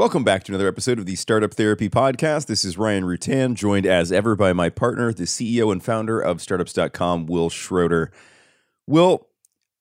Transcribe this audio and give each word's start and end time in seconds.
Welcome 0.00 0.24
back 0.24 0.44
to 0.44 0.52
another 0.52 0.66
episode 0.66 0.98
of 0.98 1.04
the 1.04 1.14
Startup 1.14 1.52
Therapy 1.52 1.90
Podcast. 1.90 2.46
This 2.46 2.64
is 2.64 2.78
Ryan 2.78 3.04
Rutan, 3.04 3.52
joined 3.52 3.84
as 3.84 4.10
ever 4.10 4.34
by 4.34 4.54
my 4.54 4.70
partner, 4.70 5.12
the 5.12 5.24
CEO 5.24 5.70
and 5.70 5.84
founder 5.84 6.18
of 6.18 6.40
startups.com, 6.40 7.26
Will 7.26 7.50
Schroeder. 7.50 8.10
Will, 8.86 9.28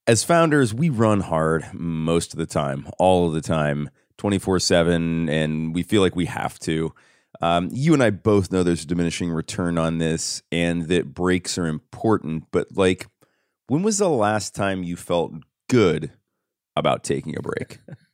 as 0.08 0.26
founders, 0.26 0.74
we 0.74 0.90
run 0.90 1.22
hard 1.22 1.74
most 1.74 2.34
of 2.34 2.38
the 2.38 2.46
time, 2.46 2.90
all 3.00 3.28
of 3.28 3.34
the 3.34 3.40
time, 3.40 3.90
24 4.18 4.60
7, 4.60 5.30
and 5.30 5.74
we 5.74 5.84
feel 5.84 6.02
like 6.02 6.18
we 6.18 6.26
have 6.26 6.60
to. 6.60 6.94
Um, 7.40 7.70
you 7.72 7.94
and 7.94 8.04
I 8.04 8.10
both 8.10 8.52
know 8.52 8.62
there's 8.62 8.84
a 8.84 8.88
diminishing 8.88 9.32
return 9.32 9.78
on 9.78 10.00
this 10.00 10.44
and 10.52 10.90
that 10.90 11.14
breaks 11.14 11.58
are 11.58 11.66
important, 11.66 12.44
but 12.52 12.68
like, 12.76 13.08
when 13.68 13.84
was 13.84 14.00
the 14.00 14.10
last 14.10 14.54
time 14.54 14.84
you 14.84 14.98
felt 14.98 15.32
good 15.70 16.12
about 16.76 17.06
taking 17.06 17.38
a 17.38 17.42
break? 17.42 17.80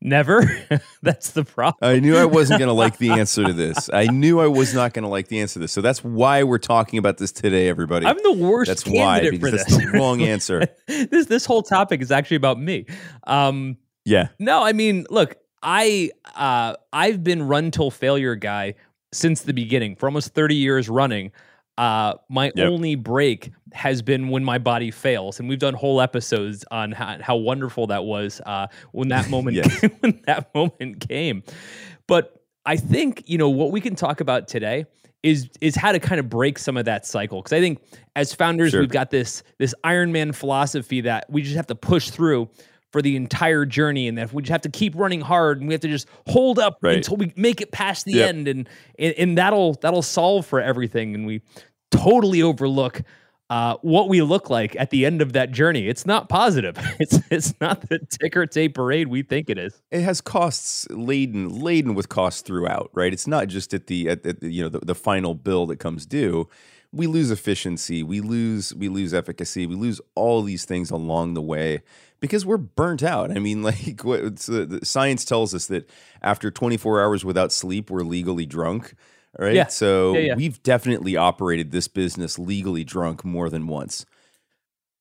Never. 0.00 0.44
that's 1.02 1.30
the 1.32 1.44
problem. 1.44 1.90
I 1.90 1.98
knew 2.00 2.16
I 2.16 2.24
wasn't 2.24 2.58
going 2.58 2.68
to 2.68 2.74
like 2.74 2.98
the 2.98 3.10
answer 3.18 3.44
to 3.44 3.52
this. 3.52 3.90
I 3.92 4.06
knew 4.06 4.40
I 4.40 4.46
was 4.46 4.74
not 4.74 4.92
going 4.92 5.02
to 5.04 5.08
like 5.08 5.28
the 5.28 5.40
answer 5.40 5.54
to 5.54 5.58
this. 5.60 5.72
So 5.72 5.80
that's 5.80 6.02
why 6.04 6.42
we're 6.42 6.58
talking 6.58 6.98
about 6.98 7.18
this 7.18 7.32
today, 7.32 7.68
everybody. 7.68 8.06
I'm 8.06 8.18
the 8.22 8.32
worst 8.32 8.68
that's 8.68 8.86
why, 8.86 9.24
for 9.24 9.30
because 9.30 9.52
this. 9.52 9.64
that's 9.64 9.76
the 9.78 9.98
wrong 9.98 10.22
answer. 10.22 10.66
this 10.86 11.26
this 11.26 11.46
whole 11.46 11.62
topic 11.62 12.00
is 12.02 12.10
actually 12.10 12.36
about 12.36 12.58
me. 12.60 12.86
Um, 13.26 13.76
Yeah. 14.04 14.28
no, 14.38 14.62
I 14.62 14.72
mean, 14.72 15.06
look, 15.10 15.36
I 15.62 16.10
uh, 16.36 16.74
I've 16.92 17.24
been 17.24 17.42
run 17.42 17.70
till 17.70 17.90
failure 17.90 18.34
guy 18.34 18.74
since 19.12 19.42
the 19.42 19.54
beginning 19.54 19.96
for 19.96 20.06
almost 20.06 20.34
30 20.34 20.56
years 20.56 20.88
running. 20.88 21.32
Uh, 21.76 22.14
my 22.28 22.52
Yep. 22.54 22.68
only 22.70 22.94
break 22.94 23.50
has 23.72 24.00
been 24.02 24.28
when 24.28 24.44
my 24.44 24.58
body 24.58 24.90
fails, 24.92 25.40
and 25.40 25.48
we've 25.48 25.58
done 25.58 25.74
whole 25.74 26.00
episodes 26.00 26.64
on 26.70 26.92
how, 26.92 27.16
how 27.20 27.36
wonderful 27.36 27.88
that 27.88 28.04
was 28.04 28.40
uh, 28.46 28.68
when 28.92 29.08
that 29.08 29.28
moment 29.30 29.56
Yes. 29.56 29.82
when 30.00 30.20
that 30.26 30.54
moment 30.54 31.06
came. 31.08 31.42
But 32.06 32.40
I 32.64 32.76
think 32.76 33.24
you 33.26 33.38
know 33.38 33.50
what 33.50 33.72
we 33.72 33.80
can 33.80 33.96
talk 33.96 34.20
about 34.20 34.46
today 34.48 34.86
is 35.24 35.48
is 35.60 35.74
how 35.74 35.90
to 35.90 35.98
kind 35.98 36.20
of 36.20 36.28
break 36.28 36.58
some 36.58 36.76
of 36.76 36.84
that 36.84 37.06
cycle 37.06 37.40
because 37.40 37.52
I 37.54 37.60
think 37.60 37.80
as 38.14 38.32
founders 38.34 38.70
Sure. 38.72 38.80
we've 38.80 38.90
got 38.90 39.10
this 39.10 39.42
this 39.58 39.74
Iron 39.82 40.12
Man 40.12 40.32
philosophy 40.32 41.00
that 41.02 41.24
we 41.28 41.42
just 41.42 41.56
have 41.56 41.66
to 41.68 41.74
push 41.74 42.10
through 42.10 42.48
for 42.94 43.02
the 43.02 43.16
entire 43.16 43.66
journey 43.66 44.06
and 44.06 44.16
that 44.18 44.32
we 44.32 44.40
just 44.40 44.52
have 44.52 44.60
to 44.60 44.68
keep 44.68 44.94
running 44.94 45.20
hard 45.20 45.58
and 45.58 45.66
we 45.66 45.74
have 45.74 45.80
to 45.80 45.88
just 45.88 46.06
hold 46.28 46.60
up 46.60 46.78
Right. 46.80 46.98
until 46.98 47.16
we 47.16 47.32
make 47.34 47.60
it 47.60 47.72
past 47.72 48.04
the 48.04 48.12
Yep. 48.12 48.28
end 48.28 48.46
and, 48.46 48.68
and 49.00 49.14
and 49.18 49.36
that'll 49.36 49.74
that'll 49.82 50.00
solve 50.00 50.46
for 50.46 50.60
everything 50.60 51.12
and 51.16 51.26
we 51.26 51.42
totally 51.90 52.40
overlook 52.40 53.02
uh, 53.50 53.76
what 53.82 54.08
we 54.08 54.22
look 54.22 54.48
like 54.48 54.76
at 54.76 54.90
the 54.90 55.04
end 55.04 55.20
of 55.20 55.32
that 55.32 55.50
journey. 55.50 55.88
It's 55.88 56.06
not 56.06 56.28
positive. 56.28 56.78
It's 57.00 57.18
it's 57.32 57.54
not 57.60 57.80
the 57.88 57.98
ticker 57.98 58.46
tape 58.46 58.74
parade 58.76 59.08
we 59.08 59.22
think 59.22 59.50
it 59.50 59.58
is. 59.58 59.82
It 59.90 60.02
has 60.02 60.20
costs 60.20 60.86
laden 60.90 61.48
laden 61.60 61.94
with 61.96 62.08
costs 62.08 62.42
throughout, 62.42 62.90
right? 62.94 63.12
It's 63.12 63.26
not 63.26 63.48
just 63.48 63.74
at 63.74 63.88
the 63.88 64.08
at, 64.08 64.24
at 64.24 64.38
the, 64.40 64.50
you 64.52 64.62
know 64.62 64.68
the, 64.68 64.78
the 64.78 64.94
final 64.94 65.34
bill 65.34 65.66
that 65.66 65.80
comes 65.80 66.06
due. 66.06 66.48
We 66.94 67.06
lose 67.06 67.30
efficiency, 67.30 68.02
we 68.02 68.20
lose 68.20 68.74
we 68.74 68.88
lose 68.88 69.12
efficacy, 69.12 69.66
we 69.66 69.74
lose 69.74 70.00
all 70.14 70.42
these 70.42 70.64
things 70.64 70.90
along 70.90 71.34
the 71.34 71.42
way 71.42 71.82
because 72.20 72.46
we're 72.46 72.56
burnt 72.56 73.02
out. 73.02 73.30
I 73.30 73.38
mean, 73.38 73.62
like 73.70 74.04
uh, 74.04 74.30
the 74.30 74.80
science 74.82 75.24
tells 75.24 75.54
us 75.54 75.66
that 75.66 75.90
after 76.22 76.50
24 76.50 77.02
hours 77.02 77.24
without 77.24 77.52
sleep, 77.52 77.90
we're 77.90 78.02
legally 78.02 78.46
drunk. 78.46 78.94
Right. 79.38 79.54
Yeah. 79.54 79.66
So 79.66 80.14
Yeah, 80.14 80.20
yeah. 80.20 80.34
we've 80.36 80.62
definitely 80.62 81.16
operated 81.16 81.72
this 81.72 81.88
business 81.88 82.38
legally 82.38 82.84
drunk 82.84 83.24
more 83.24 83.50
than 83.50 83.66
once. 83.66 84.06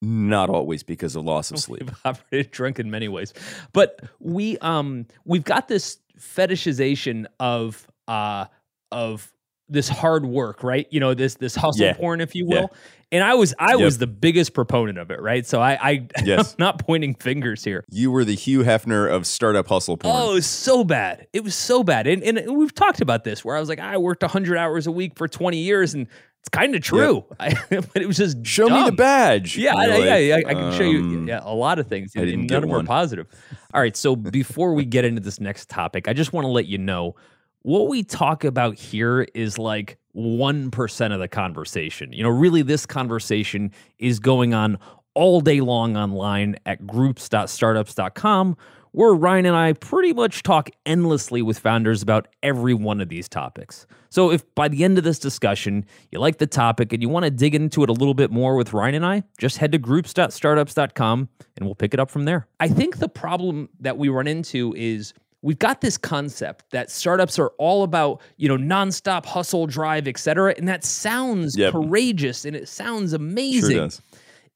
Not 0.01 0.49
always 0.49 0.83
because 0.83 1.15
of 1.15 1.23
loss 1.23 1.51
of 1.51 1.59
sleep. 1.59 1.83
We've 1.83 1.95
operated 2.03 2.51
drunk 2.51 2.79
in 2.79 2.91
many 2.91 3.07
ways, 3.07 3.33
but 3.71 4.01
we 4.19 4.57
um 4.57 5.05
we've 5.23 5.43
got 5.45 5.67
this 5.67 5.97
fetishization 6.19 7.25
of 7.39 7.87
uh 8.07 8.45
of 8.91 9.32
this 9.69 9.87
hard 9.87 10.25
work, 10.25 10.63
right? 10.63 10.87
You 10.91 10.99
know 10.99 11.13
this 11.13 11.35
this 11.35 11.55
hustle 11.55 11.85
Yeah. 11.85 11.93
porn, 11.93 12.21
if 12.21 12.35
you 12.35 12.45
Yeah. 12.49 12.61
will. 12.61 12.73
And 13.11 13.23
I 13.23 13.35
was 13.35 13.53
I 13.59 13.71
Yep. 13.71 13.79
was 13.79 13.97
the 13.99 14.07
biggest 14.07 14.53
proponent 14.53 14.97
of 14.97 15.09
it, 15.11 15.21
right? 15.21 15.45
So 15.45 15.61
I 15.61 15.77
I 15.81 16.07
Yes. 16.25 16.51
I'm 16.53 16.55
not 16.59 16.79
pointing 16.79 17.15
fingers 17.15 17.63
here. 17.63 17.83
You 17.89 18.11
were 18.11 18.25
the 18.25 18.35
Hugh 18.35 18.59
Hefner 18.63 19.09
of 19.09 19.25
startup 19.27 19.67
hustle 19.67 19.97
porn. 19.97 20.15
Oh, 20.15 20.31
it 20.31 20.33
was 20.35 20.47
so 20.47 20.83
bad. 20.83 21.27
It 21.33 21.43
was 21.43 21.55
so 21.55 21.83
bad. 21.83 22.07
And, 22.07 22.23
and 22.23 22.57
we've 22.57 22.73
talked 22.73 23.01
about 23.01 23.23
this 23.23 23.45
where 23.45 23.55
I 23.55 23.59
was 23.59 23.69
like, 23.69 23.79
I 23.79 23.97
worked 23.97 24.23
100 24.23 24.57
hours 24.57 24.87
a 24.87 24.91
week 24.91 25.13
for 25.15 25.27
20 25.27 25.57
years, 25.57 25.93
and 25.93 26.07
it's 26.39 26.49
kind 26.49 26.75
of 26.75 26.81
true. 26.81 27.23
I, 27.39 27.53
but 27.69 28.01
it 28.01 28.07
was 28.07 28.17
just 28.17 28.43
Show 28.45 28.67
me 28.67 28.83
the 28.83 28.91
badge. 28.91 29.57
Yeah, 29.57 29.75
I, 29.75 29.85
yeah, 29.85 29.93
like, 29.95 30.45
yeah, 30.45 30.49
I 30.49 30.53
can 30.55 30.71
show 30.77 30.83
you 30.83 30.99
um, 30.99 31.27
yeah, 31.27 31.39
a 31.43 31.53
lot 31.53 31.77
of 31.79 31.87
things, 31.87 32.13
I 32.15 32.21
and, 32.21 32.27
didn't 32.27 32.39
and 32.41 32.49
get 32.49 32.55
none 32.55 32.63
of 32.63 32.69
them 32.69 32.79
are 32.79 32.83
positive. 32.83 33.27
All 33.73 33.79
right, 33.81 33.95
so 33.95 34.15
before 34.15 34.73
we 34.73 34.85
get 34.85 35.05
into 35.05 35.21
this 35.21 35.39
next 35.39 35.69
topic, 35.69 36.07
I 36.07 36.13
just 36.13 36.33
want 36.33 36.45
to 36.45 36.49
let 36.51 36.65
you 36.65 36.79
know 36.79 37.15
what 37.63 37.87
we 37.87 38.03
talk 38.03 38.43
about 38.43 38.75
here 38.77 39.25
is 39.33 39.57
like 39.57 39.97
1% 40.15 41.13
of 41.13 41.19
the 41.19 41.27
conversation. 41.27 42.13
You 42.13 42.23
know, 42.23 42.29
really, 42.29 42.61
this 42.61 42.85
conversation 42.85 43.71
is 43.97 44.19
going 44.19 44.53
on 44.53 44.77
all 45.15 45.41
day 45.41 45.61
long 45.61 45.95
online 45.95 46.57
at 46.65 46.85
groups.startups.com, 46.85 48.57
where 48.91 49.13
Ryan 49.13 49.45
and 49.47 49.55
I 49.55 49.73
pretty 49.73 50.13
much 50.13 50.43
talk 50.43 50.69
endlessly 50.85 51.41
with 51.41 51.57
founders 51.57 52.01
about 52.01 52.27
every 52.43 52.73
one 52.73 53.01
of 53.01 53.09
these 53.09 53.27
topics. 53.27 53.87
So, 54.09 54.29
if 54.29 54.43
by 54.53 54.67
the 54.67 54.83
end 54.83 54.97
of 54.99 55.03
this 55.03 55.17
discussion 55.17 55.85
you 56.11 56.19
like 56.19 56.37
the 56.37 56.45
topic 56.45 56.93
and 56.93 57.01
you 57.01 57.09
want 57.09 57.25
to 57.25 57.31
dig 57.31 57.55
into 57.55 57.81
it 57.83 57.89
a 57.89 57.93
little 57.93 58.13
bit 58.13 58.29
more 58.29 58.55
with 58.55 58.73
Ryan 58.73 58.95
and 58.95 59.05
I, 59.05 59.23
just 59.39 59.57
head 59.57 59.71
to 59.71 59.79
groups.startups.com 59.79 61.29
and 61.57 61.65
we'll 61.65 61.75
pick 61.75 61.93
it 61.93 61.99
up 61.99 62.11
from 62.11 62.25
there. 62.25 62.47
I 62.59 62.67
think 62.67 62.97
the 62.97 63.09
problem 63.09 63.69
that 63.79 63.97
we 63.97 64.09
run 64.09 64.27
into 64.27 64.75
is 64.77 65.13
we've 65.43 65.59
got 65.59 65.81
this 65.81 65.97
concept 65.97 66.65
that 66.71 66.89
startups 66.89 67.37
are 67.37 67.49
all 67.59 67.83
about, 67.83 68.21
you 68.37 68.47
know, 68.49 68.57
nonstop 68.57 69.25
hustle, 69.27 69.67
drive, 69.67 70.07
et 70.07 70.17
cetera. 70.17 70.55
And 70.57 70.67
that 70.67 70.83
sounds 70.83 71.55
Yep. 71.55 71.73
courageous 71.73 72.45
and 72.45 72.55
it 72.55 72.67
sounds 72.67 73.11
Sure 73.11 73.17
amazing 73.17 73.77
does. 73.77 74.01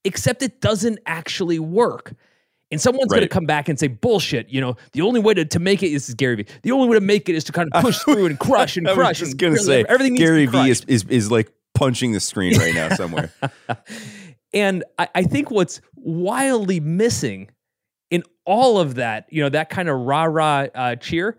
except 0.03 0.41
it 0.41 0.59
doesn't 0.61 0.97
actually 1.05 1.59
work. 1.59 2.13
And 2.71 2.81
someone's 2.81 3.09
going 3.09 3.21
to 3.21 3.29
come 3.29 3.45
back 3.45 3.69
and 3.69 3.79
say, 3.79 3.87
bullshit, 3.87 4.49
you 4.49 4.59
know, 4.59 4.75
the 4.93 5.01
only 5.01 5.19
way 5.21 5.33
to, 5.33 5.45
to 5.45 5.59
make 5.59 5.83
it, 5.83 5.91
this 5.91 6.09
is 6.09 6.15
Gary 6.15 6.35
Vee, 6.35 6.45
the 6.63 6.71
only 6.71 6.89
way 6.89 6.95
to 6.95 7.05
make 7.05 7.29
it 7.29 7.35
is 7.35 7.43
to 7.45 7.51
kind 7.53 7.69
of 7.71 7.81
push 7.83 7.97
through 7.99 8.25
and 8.25 8.37
crush 8.39 8.75
and 8.75 8.87
I 8.87 8.91
was 8.91 8.97
crush. 8.97 9.19
just 9.19 9.37
gonna 9.37 9.57
say 9.57 9.85
everything 9.87 10.15
to 10.15 10.19
Gary 10.21 10.47
be 10.47 10.51
V 10.63 10.69
is, 10.71 10.81
is 10.87 11.03
is 11.09 11.31
like 11.31 11.49
punching 11.75 12.11
the 12.13 12.19
screen 12.19 12.57
right 12.57 12.73
now 12.73 12.89
somewhere. 12.89 13.31
And 14.53 14.83
I, 14.97 15.09
I 15.13 15.23
think 15.23 15.51
what's 15.51 15.81
wildly 15.95 16.79
missing 16.79 17.49
in 18.11 18.23
all 18.45 18.79
of 18.79 18.95
that, 18.95 19.25
you 19.29 19.41
know, 19.43 19.49
that 19.49 19.69
kind 19.69 19.89
of 19.89 19.99
rah 20.01 20.23
rah 20.25 20.65
uh, 20.73 20.95
cheer 20.95 21.37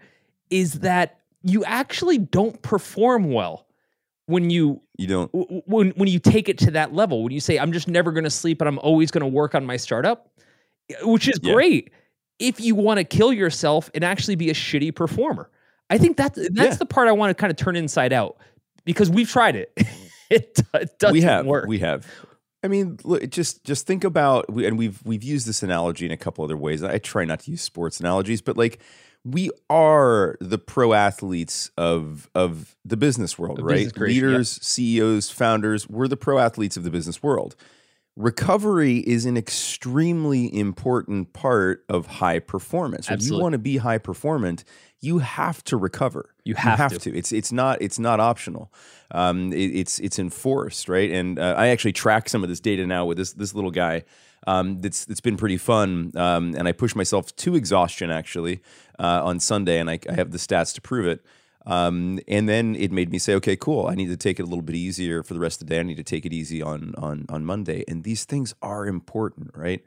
is 0.51 0.81
that 0.81 1.19
you 1.43 1.65
actually 1.65 2.19
don't 2.19 2.61
perform 2.63 3.31
well 3.33 3.67
when 4.27 4.51
you 4.51 4.81
You 4.99 5.07
don't. 5.07 5.33
w- 5.33 5.63
when 5.67 5.91
when 5.91 6.09
you 6.09 6.19
take 6.19 6.49
it 6.49 6.59
to 6.59 6.71
that 6.73 6.93
level 6.93 7.23
when 7.23 7.33
you 7.33 7.41
say 7.41 7.59
i'm 7.59 7.73
just 7.73 7.89
never 7.89 8.13
going 8.13 8.25
to 8.25 8.31
sleep 8.31 8.61
and 8.61 8.69
i'm 8.69 8.79
always 8.81 9.11
going 9.11 9.23
to 9.23 9.27
work 9.29 9.55
on 9.55 9.65
my 9.65 9.77
startup 9.79 10.31
which 11.03 11.29
is 11.29 11.39
Yeah. 11.43 11.53
great 11.55 11.91
if 12.39 12.61
you 12.61 12.75
want 12.75 12.99
to 12.99 13.05
kill 13.05 13.33
yourself 13.33 13.91
and 13.95 14.05
actually 14.05 14.35
be 14.37 14.51
a 14.51 14.55
shitty 14.55 14.95
performer 14.95 15.49
i 15.89 15.97
think 15.97 16.17
that's 16.19 16.37
that's 16.51 16.73
Yeah. 16.73 16.75
the 16.75 16.85
part 16.87 17.09
i 17.09 17.13
want 17.13 17.31
to 17.31 17.35
kind 17.41 17.51
of 17.51 17.57
turn 17.57 17.77
inside 17.77 18.13
out 18.13 18.37
because 18.85 19.09
we've 19.09 19.31
tried 19.31 19.57
it 19.57 19.73
it, 20.31 20.61
it 20.75 20.99
doesn't 20.99 21.13
we 21.15 21.23
have. 21.23 21.47
work 21.47 21.67
We 21.67 21.79
have. 21.79 22.07
I 22.63 22.69
mean, 22.69 22.99
look, 23.05 23.29
just 23.31 23.65
just 23.65 23.87
think 23.87 24.05
about, 24.05 24.53
we- 24.53 24.67
and 24.67 24.77
we've 24.79 25.01
we've 25.05 25.23
used 25.23 25.47
this 25.47 25.63
analogy 25.63 26.07
in 26.07 26.13
a 26.13 26.17
couple 26.17 26.45
other 26.45 26.57
ways. 26.57 26.83
I 26.83 26.99
try 26.99 27.25
not 27.25 27.41
to 27.41 27.51
use 27.51 27.63
sports 27.63 28.01
analogies, 28.01 28.41
but 28.43 28.57
like 28.57 28.79
we 29.25 29.51
are 29.71 30.37
the 30.41 30.59
pro 30.59 30.93
athletes 30.93 31.71
of 31.77 32.29
of 32.35 32.75
the 32.85 32.97
business 32.97 33.39
world, 33.39 33.59
Of 33.61 33.65
right? 33.65 33.85
business. 33.87 34.01
Leaders, 34.01 34.59
CEOs, 34.63 35.31
founders. 35.31 35.89
We're 35.89 36.09
the 36.09 36.17
pro 36.17 36.39
athletes 36.39 36.77
of 36.77 36.83
the 36.85 36.91
business 36.91 37.23
world. 37.23 37.55
Recovery 38.19 38.97
is 38.99 39.27
an 39.27 39.37
extremely 39.37 40.53
important 40.53 41.33
part 41.33 41.85
of 41.89 42.07
high 42.07 42.41
performance. 42.41 43.09
If 43.09 43.23
you 43.23 43.39
want 43.43 43.53
to 43.53 43.59
be 43.59 43.77
high 43.77 43.99
performant, 43.99 44.65
you 45.01 45.19
have 45.19 45.63
to 45.65 45.77
recover. 45.77 46.35
You 46.43 46.57
have 46.57 46.91
to. 46.91 46.99
to. 46.99 47.17
It's 47.17 47.31
it's 47.31 47.53
not 47.53 47.81
it's 47.81 48.01
not 48.01 48.19
optional. 48.19 48.73
Um, 49.13 49.53
it- 49.53 49.71
it's 49.73 50.01
it's 50.01 50.19
enforced, 50.19 50.89
right? 50.89 51.13
And 51.13 51.39
uh, 51.39 51.55
I 51.57 51.69
actually 51.69 51.93
track 51.93 52.29
some 52.29 52.43
of 52.43 52.49
this 52.49 52.59
data 52.59 52.89
now 52.89 53.07
with 53.07 53.19
this 53.19 53.35
this 53.35 53.55
little 53.55 53.71
guy. 53.71 54.03
Um, 54.49 54.81
that's 54.81 55.05
that's 55.05 55.21
been 55.21 55.37
pretty 55.37 55.57
fun. 55.57 56.11
Um, 56.17 56.55
and 56.59 56.67
I 56.67 56.73
push 56.73 56.97
myself 56.97 57.35
to 57.37 57.55
exhaustion 57.55 58.11
actually 58.11 58.63
uh, 58.99 59.21
on 59.25 59.39
Sunday, 59.39 59.79
and 59.79 59.89
I, 59.89 60.01
I 60.11 60.15
have 60.15 60.33
the 60.33 60.39
stats 60.39 60.75
to 60.75 60.81
prove 60.81 61.07
it. 61.07 61.25
Um, 61.69 62.19
and 62.27 62.49
then 62.49 62.75
it 62.77 62.91
made 62.91 63.11
me 63.11 63.19
say, 63.19 63.35
okay, 63.35 63.55
cool. 63.55 63.87
I 63.87 63.95
need 63.95 64.09
to 64.09 64.17
take 64.17 64.41
it 64.41 64.43
a 64.43 64.47
little 64.47 64.63
bit 64.63 64.75
easier 64.75 65.23
for 65.23 65.35
the 65.35 65.41
rest 65.41 65.61
of 65.61 65.69
the 65.69 65.75
day. 65.75 65.81
I 65.81 65.83
need 65.83 65.99
to 65.99 66.03
take 66.03 66.25
it 66.25 66.33
easy 66.33 66.63
on 66.63 66.95
on 66.97 67.27
on 67.29 67.45
Monday. 67.45 67.85
And 67.87 68.05
these 68.05 68.25
things 68.25 68.55
are 68.63 68.87
important, 68.87 69.51
right? 69.55 69.85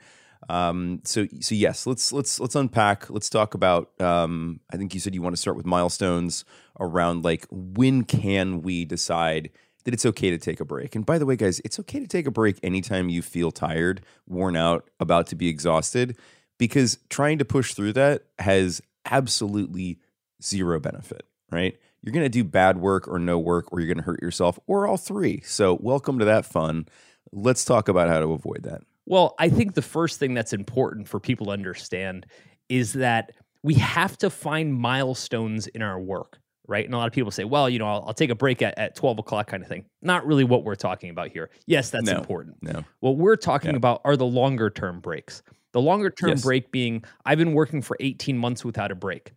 Um, 0.48 1.02
so 1.04 1.28
so 1.40 1.56
yes, 1.56 1.88
let's 1.88 2.14
let's 2.14 2.40
let's 2.40 2.56
unpack. 2.56 3.10
Let's 3.10 3.30
talk 3.30 3.56
about. 3.56 4.00
Um, 4.00 4.60
I 4.72 4.78
think 4.78 4.94
you 4.94 5.00
said 5.00 5.16
you 5.16 5.24
want 5.24 5.36
to 5.36 5.42
start 5.42 5.58
with 5.58 5.66
milestones 5.66 6.46
around 6.80 7.24
like 7.24 7.48
when 7.50 8.04
can 8.04 8.62
we 8.62 8.86
decide 8.86 9.50
that 9.84 9.94
it's 9.94 10.06
okay 10.06 10.30
to 10.30 10.38
take 10.38 10.60
a 10.60 10.66
break. 10.66 10.96
And 10.96 11.06
by 11.06 11.18
the 11.18 11.26
way, 11.26 11.36
guys, 11.36 11.60
it's 11.66 11.80
okay 11.80 12.00
to 12.00 12.08
take 12.08 12.28
a 12.28 12.32
break 12.32 12.60
anytime 12.62 13.10
you 13.10 13.24
feel 13.24 13.52
tired, 13.52 14.02
worn 14.28 14.56
out, 14.56 14.88
about 15.00 15.26
to 15.28 15.36
be 15.36 15.48
exhausted, 15.48 16.16
because 16.60 17.00
trying 17.10 17.40
to 17.40 17.46
push 17.46 17.74
through 17.74 17.94
that 17.94 18.26
has 18.38 18.82
absolutely 19.06 20.00
zero 20.44 20.80
benefit, 20.80 21.26
right? 21.52 21.78
You're 22.02 22.14
going 22.14 22.26
to 22.26 22.30
do 22.30 22.44
bad 22.44 22.78
work 22.78 23.08
or 23.08 23.20
no 23.20 23.38
work, 23.38 23.72
or 23.72 23.80
you're 23.80 23.88
going 23.88 23.98
to 23.98 24.04
hurt 24.04 24.22
yourself, 24.22 24.58
or 24.68 24.88
all 24.88 24.98
three. 24.98 25.42
So, 25.46 25.78
welcome 25.82 26.18
to 26.20 26.26
that 26.26 26.46
fun. 26.46 26.88
Let's 27.32 27.64
talk 27.64 27.88
about 27.88 28.10
how 28.10 28.20
to 28.20 28.32
avoid 28.32 28.64
that. 28.64 28.82
Well, 29.06 29.36
I 29.40 29.50
think 29.50 29.74
the 29.76 29.82
first 29.82 30.20
thing 30.20 30.34
that's 30.34 30.54
important 30.54 31.08
for 31.08 31.20
people 31.20 31.48
to 31.48 31.52
understand 31.52 32.26
is 32.70 32.94
that 32.94 33.32
we 33.64 33.74
have 33.76 34.18
to 34.20 34.30
find 34.30 34.74
milestones 34.74 35.68
in 35.68 35.82
our 35.82 36.00
work, 36.00 36.40
right? 36.68 36.86
And 36.86 36.94
a 36.94 36.98
lot 36.98 37.08
of 37.08 37.14
people 37.14 37.30
say, 37.32 37.44
well, 37.44 37.70
you 37.70 37.78
know, 37.80 37.86
I'll, 37.88 38.04
I'll 38.08 38.14
take 38.14 38.30
a 38.32 38.36
break 38.36 38.62
at, 38.62 38.78
at 38.78 38.96
12 38.96 39.20
o'clock 39.20 39.48
kind 39.48 39.62
of 39.62 39.70
thing. 39.70 39.86
Not 40.02 40.26
really 40.26 40.44
what 40.44 40.64
we're 40.64 40.76
talking 40.76 41.10
about 41.10 41.30
here. 41.32 41.50
Yes, 41.68 41.90
that's 41.92 42.06
No. 42.10 42.18
important. 42.18 42.58
No. 42.64 42.84
What 43.02 43.18
we're 43.18 43.36
talking 43.36 43.72
Yeah. 43.72 43.78
about 43.78 44.02
are 44.06 44.16
the 44.18 44.26
longer 44.26 44.70
term 44.70 45.00
breaks. 45.00 45.44
The 45.74 45.82
longer 45.82 46.10
term 46.10 46.30
Yes. 46.32 46.44
break 46.44 46.72
being, 46.72 47.04
I've 47.26 47.38
been 47.38 47.54
working 47.54 47.82
for 47.82 47.98
18 48.00 48.38
months 48.38 48.66
without 48.66 48.92
a 48.92 48.96
break. 48.96 49.32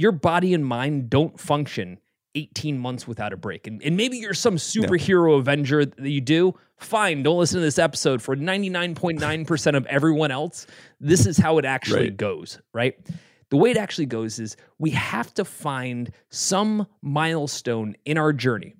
Your 0.00 0.12
body 0.12 0.54
and 0.54 0.64
mind 0.64 1.10
don't 1.10 1.38
function 1.38 1.98
18 2.34 2.78
months 2.78 3.06
without 3.06 3.34
a 3.34 3.36
break. 3.36 3.66
And, 3.66 3.82
and 3.82 3.98
maybe 3.98 4.16
you're 4.16 4.32
some 4.32 4.56
superhero 4.56 5.38
avenger 5.38 5.84
that 5.84 6.08
you 6.08 6.22
do. 6.22 6.54
Fine, 6.78 7.22
don't 7.22 7.38
listen 7.38 7.56
to 7.58 7.60
this 7.60 7.78
episode. 7.78 8.22
For 8.22 8.34
99.9% 8.34 9.76
of 9.76 9.84
everyone 9.86 10.30
else, 10.30 10.66
this 11.00 11.26
is 11.26 11.36
how 11.36 11.58
it 11.58 11.66
actually 11.66 12.04
Right. 12.04 12.16
goes, 12.16 12.58
right? 12.72 12.96
The 13.50 13.58
way 13.58 13.72
it 13.72 13.76
actually 13.76 14.06
goes 14.06 14.38
is 14.38 14.56
we 14.78 14.88
have 14.90 15.34
to 15.34 15.44
find 15.44 16.12
some 16.30 16.86
milestone 17.02 17.94
in 18.06 18.16
our 18.16 18.32
journey. 18.32 18.76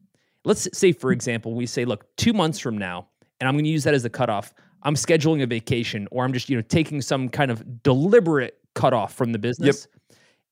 Let's 0.47 0.69
say, 0.73 0.93
for 0.93 1.13
example, 1.13 1.55
we 1.55 1.67
say, 1.67 1.85
look, 1.85 2.07
two 2.17 2.33
months 2.33 2.59
from 2.59 2.79
now, 2.79 3.09
and 3.41 3.49
I'm 3.49 3.57
going 3.57 3.65
to 3.65 3.71
use 3.71 3.85
that 3.85 3.93
as 3.93 4.07
a 4.07 4.11
cutoff. 4.11 4.55
I'm 4.85 4.95
scheduling 4.95 5.43
a 5.43 5.47
vacation, 5.47 6.09
or 6.11 6.25
I'm 6.25 6.33
just, 6.33 6.49
you 6.49 6.57
know, 6.57 6.63
taking 6.63 7.03
some 7.03 7.29
kind 7.29 7.51
of 7.51 7.83
deliberate 7.83 8.57
cutoff 8.75 9.13
from 9.15 9.33
the 9.33 9.39
business. 9.39 9.87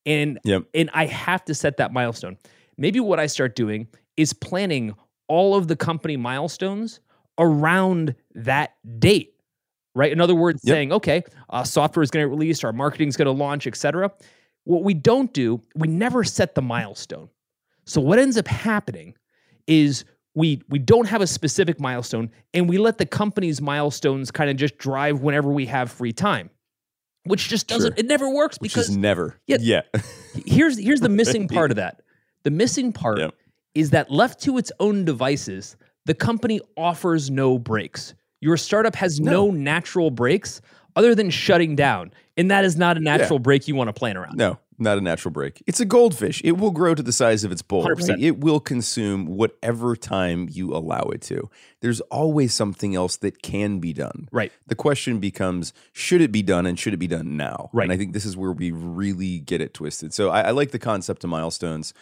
And 0.08 0.38
Yep. 0.44 0.64
and 0.74 0.90
I 0.94 1.06
have 1.06 1.44
to 1.44 1.54
set 1.54 1.76
that 1.76 1.92
milestone. 1.92 2.36
Maybe 2.76 2.98
what 3.00 3.20
I 3.20 3.26
start 3.26 3.54
doing 3.54 3.86
is 4.16 4.32
planning 4.32 4.94
all 5.28 5.54
of 5.54 5.68
the 5.68 5.76
company 5.76 6.16
milestones 6.16 7.00
around 7.38 8.14
that 8.34 8.72
date. 8.98 9.34
Right? 9.94 10.10
In 10.12 10.20
other 10.20 10.34
words, 10.34 10.62
Yep. 10.64 10.74
saying, 10.74 10.92
okay, 10.92 11.22
uh, 11.50 11.64
software 11.64 12.02
is 12.02 12.10
going 12.10 12.24
to 12.24 12.28
release, 12.28 12.62
our 12.64 12.72
marketing 12.72 13.08
is 13.08 13.16
going 13.16 13.26
to 13.26 13.32
launch, 13.32 13.66
etc. 13.66 14.12
What 14.64 14.84
we 14.84 14.94
don't 14.94 15.32
do, 15.32 15.60
we 15.74 15.88
never 15.88 16.24
set 16.24 16.54
the 16.54 16.62
milestone. 16.62 17.28
So 17.84 18.00
what 18.00 18.18
ends 18.18 18.36
up 18.36 18.46
happening 18.48 19.14
is 19.66 20.04
we 20.34 20.62
we 20.68 20.78
don't 20.78 21.06
have 21.08 21.20
a 21.20 21.26
specific 21.26 21.80
milestone 21.80 22.30
and 22.54 22.68
we 22.68 22.78
let 22.78 22.98
the 22.98 23.06
company's 23.06 23.60
milestones 23.60 24.30
kind 24.30 24.48
of 24.50 24.56
just 24.56 24.78
drive 24.78 25.20
whenever 25.20 25.50
we 25.50 25.66
have 25.66 25.90
free 25.90 26.12
time. 26.12 26.50
Which 27.28 27.48
just 27.48 27.66
doesn't 27.68 27.92
Sure. 27.92 27.98
it 27.98 28.06
never 28.06 28.28
works 28.30 28.58
because 28.58 28.96
never. 28.96 29.36
Yeah. 29.46 29.58
Yeah. 29.60 29.82
here's 30.46 30.78
here's 30.78 31.00
the 31.00 31.08
missing 31.08 31.48
part 31.56 31.70
of 31.70 31.76
that. 31.76 32.00
The 32.44 32.50
missing 32.50 32.92
part 32.92 33.18
Yep. 33.18 33.34
is 33.74 33.90
that 33.90 34.10
left 34.10 34.40
to 34.42 34.58
its 34.58 34.72
own 34.80 35.04
devices, 35.04 35.76
the 36.06 36.14
company 36.14 36.60
offers 36.76 37.30
no 37.30 37.58
breaks. 37.58 38.14
Your 38.40 38.56
startup 38.56 38.94
has 38.96 39.20
no, 39.20 39.46
No. 39.46 39.50
natural 39.50 40.10
breaks 40.10 40.60
other 40.96 41.14
than 41.14 41.28
shutting 41.30 41.76
down, 41.76 42.12
and 42.36 42.50
that 42.50 42.64
is 42.64 42.76
not 42.76 42.96
a 42.96 43.00
natural 43.00 43.38
break 43.38 43.68
you 43.68 43.74
want 43.74 43.88
to 43.88 43.92
plan 43.92 44.16
around. 44.16 44.36
No, 44.36 44.58
not 44.78 44.98
a 44.98 45.00
natural 45.00 45.32
break. 45.32 45.62
It's 45.66 45.80
a 45.80 45.84
goldfish. 45.84 46.40
It 46.44 46.52
will 46.58 46.70
grow 46.70 46.94
to 46.94 47.02
the 47.02 47.12
size 47.12 47.44
of 47.44 47.50
its 47.52 47.62
bowl. 47.62 47.84
100%. 47.84 48.08
right? 48.10 48.20
It 48.20 48.38
will 48.40 48.60
consume 48.60 49.26
whatever 49.26 49.96
time 49.96 50.48
you 50.50 50.72
allow 50.74 51.02
it 51.12 51.20
to. 51.22 51.50
There's 51.80 52.00
always 52.02 52.54
something 52.54 52.94
else 52.94 53.16
that 53.16 53.42
can 53.42 53.78
be 53.80 53.92
done. 53.92 54.28
Right. 54.32 54.52
The 54.66 54.74
question 54.74 55.18
becomes 55.18 55.72
should 55.92 56.20
it 56.20 56.30
be 56.32 56.42
done 56.42 56.64
and 56.66 56.78
should 56.78 56.94
it 56.94 56.98
be 56.98 57.06
done 57.08 57.36
now? 57.36 57.70
Right. 57.72 57.84
And 57.84 57.92
I 57.92 57.96
think 57.96 58.12
this 58.12 58.24
is 58.24 58.36
where 58.36 58.52
we 58.52 58.70
really 58.70 59.40
get 59.40 59.60
it 59.60 59.74
twisted. 59.74 60.14
So 60.14 60.30
I, 60.30 60.42
I 60.42 60.50
like 60.52 60.70
the 60.70 60.78
concept 60.78 61.24
of 61.24 61.30
milestones. 61.30 61.92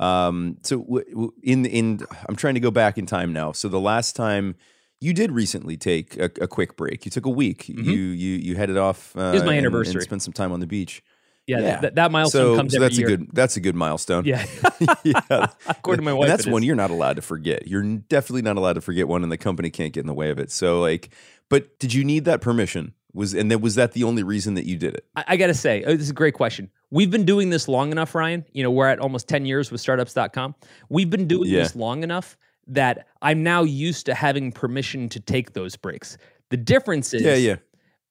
Um, 0.00 0.56
so 0.62 0.78
w- 0.80 1.04
w- 1.10 1.32
in 1.42 1.66
in 1.66 2.00
I'm 2.28 2.36
trying 2.36 2.54
to 2.54 2.60
go 2.60 2.70
back 2.70 2.96
in 2.96 3.04
time 3.06 3.32
now. 3.32 3.52
So 3.52 3.68
the 3.68 3.78
last 3.80 4.16
time 4.16 4.54
you 5.00 5.12
did 5.12 5.32
recently 5.32 5.76
take 5.76 6.16
a, 6.16 6.30
a 6.40 6.48
quick 6.48 6.76
break. 6.76 7.04
You 7.04 7.10
took 7.10 7.26
a 7.26 7.30
week. 7.30 7.68
You 7.68 7.74
you 7.92 8.36
you 8.36 8.56
headed 8.56 8.78
off. 8.78 9.14
Uh, 9.16 9.20
Mm-hmm. 9.20 9.32
was 9.34 9.42
my 9.44 9.48
and- 9.54 9.58
anniversary. 9.66 9.94
And 9.96 10.02
spent 10.02 10.22
some 10.22 10.32
time 10.32 10.50
on 10.52 10.60
the 10.60 10.66
beach. 10.66 11.02
Yeah, 11.46 11.60
Yeah. 11.60 11.80
That, 11.80 11.94
that 11.96 12.12
milestone 12.12 12.54
So, 12.54 12.56
comes 12.56 12.72
so 12.72 12.80
that's 12.80 12.96
year. 12.98 13.06
a 13.08 13.16
good 13.16 13.28
that's 13.32 13.56
a 13.56 13.60
good 13.60 13.74
milestone. 13.74 14.24
yeah. 14.24 14.46
yeah. 15.04 15.20
According 15.68 16.00
to 16.00 16.04
my 16.04 16.12
wife 16.12 16.30
And 16.30 16.32
that's 16.38 16.46
one 16.46 16.62
is. 16.62 16.66
you're 16.66 16.76
not 16.76 16.90
allowed 16.90 17.16
to 17.16 17.22
forget. 17.22 17.66
You're 17.66 17.82
definitely 17.82 18.42
not 18.42 18.56
allowed 18.56 18.74
to 18.74 18.80
forget 18.80 19.08
one, 19.08 19.22
and 19.22 19.32
the 19.32 19.36
company 19.38 19.70
can't 19.70 19.92
get 19.92 20.00
in 20.00 20.06
the 20.06 20.14
way 20.14 20.30
of 20.30 20.38
it. 20.38 20.50
So, 20.50 20.80
like, 20.80 21.10
but 21.48 21.78
did 21.78 21.92
you 21.94 22.04
need 22.04 22.24
that 22.26 22.40
permission? 22.40 22.94
Was 23.14 23.34
and 23.34 23.50
then 23.50 23.60
was 23.60 23.74
that 23.74 23.92
the 23.92 24.04
only 24.04 24.22
reason 24.22 24.54
that 24.54 24.64
you 24.64 24.76
did 24.78 24.94
it? 24.94 25.04
I, 25.16 25.24
I 25.28 25.36
got 25.36 25.48
to 25.48 25.54
say, 25.54 25.82
oh, 25.84 25.92
this 25.92 26.02
is 26.02 26.10
a 26.10 26.14
great 26.14 26.32
question. 26.34 26.70
We've 26.90 27.10
been 27.10 27.24
doing 27.26 27.50
this 27.50 27.68
long 27.68 27.92
enough, 27.92 28.14
Ryan. 28.14 28.44
You 28.52 28.62
know, 28.62 28.70
we're 28.70 28.88
at 28.88 29.00
almost 29.00 29.28
10 29.28 29.44
years 29.44 29.70
with 29.70 29.80
startups.com. 29.82 30.54
We've 30.88 31.10
been 31.10 31.26
doing 31.28 31.50
Yeah. 31.50 31.58
this 31.64 31.76
long 31.76 32.02
enough 32.04 32.38
that 32.68 33.06
I'm 33.20 33.42
now 33.42 33.64
used 33.64 34.06
to 34.06 34.14
having 34.14 34.50
permission 34.52 35.08
to 35.10 35.20
take 35.20 35.52
those 35.52 35.76
breaks. 35.76 36.16
The 36.50 36.56
difference 36.56 37.12
is 37.12 37.20
Yeah, 37.22 37.34
yeah. 37.34 37.56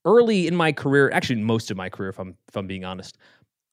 Early 0.06 0.48
in 0.48 0.56
my 0.56 0.72
career, 0.72 1.10
actually 1.12 1.42
most 1.42 1.72
of 1.72 1.78
my 1.78 1.90
career, 1.90 2.10
if 2.10 2.20
I'm 2.20 2.36
if 2.48 2.56
I'm 2.56 2.68
being 2.68 2.86
honest, 2.86 3.18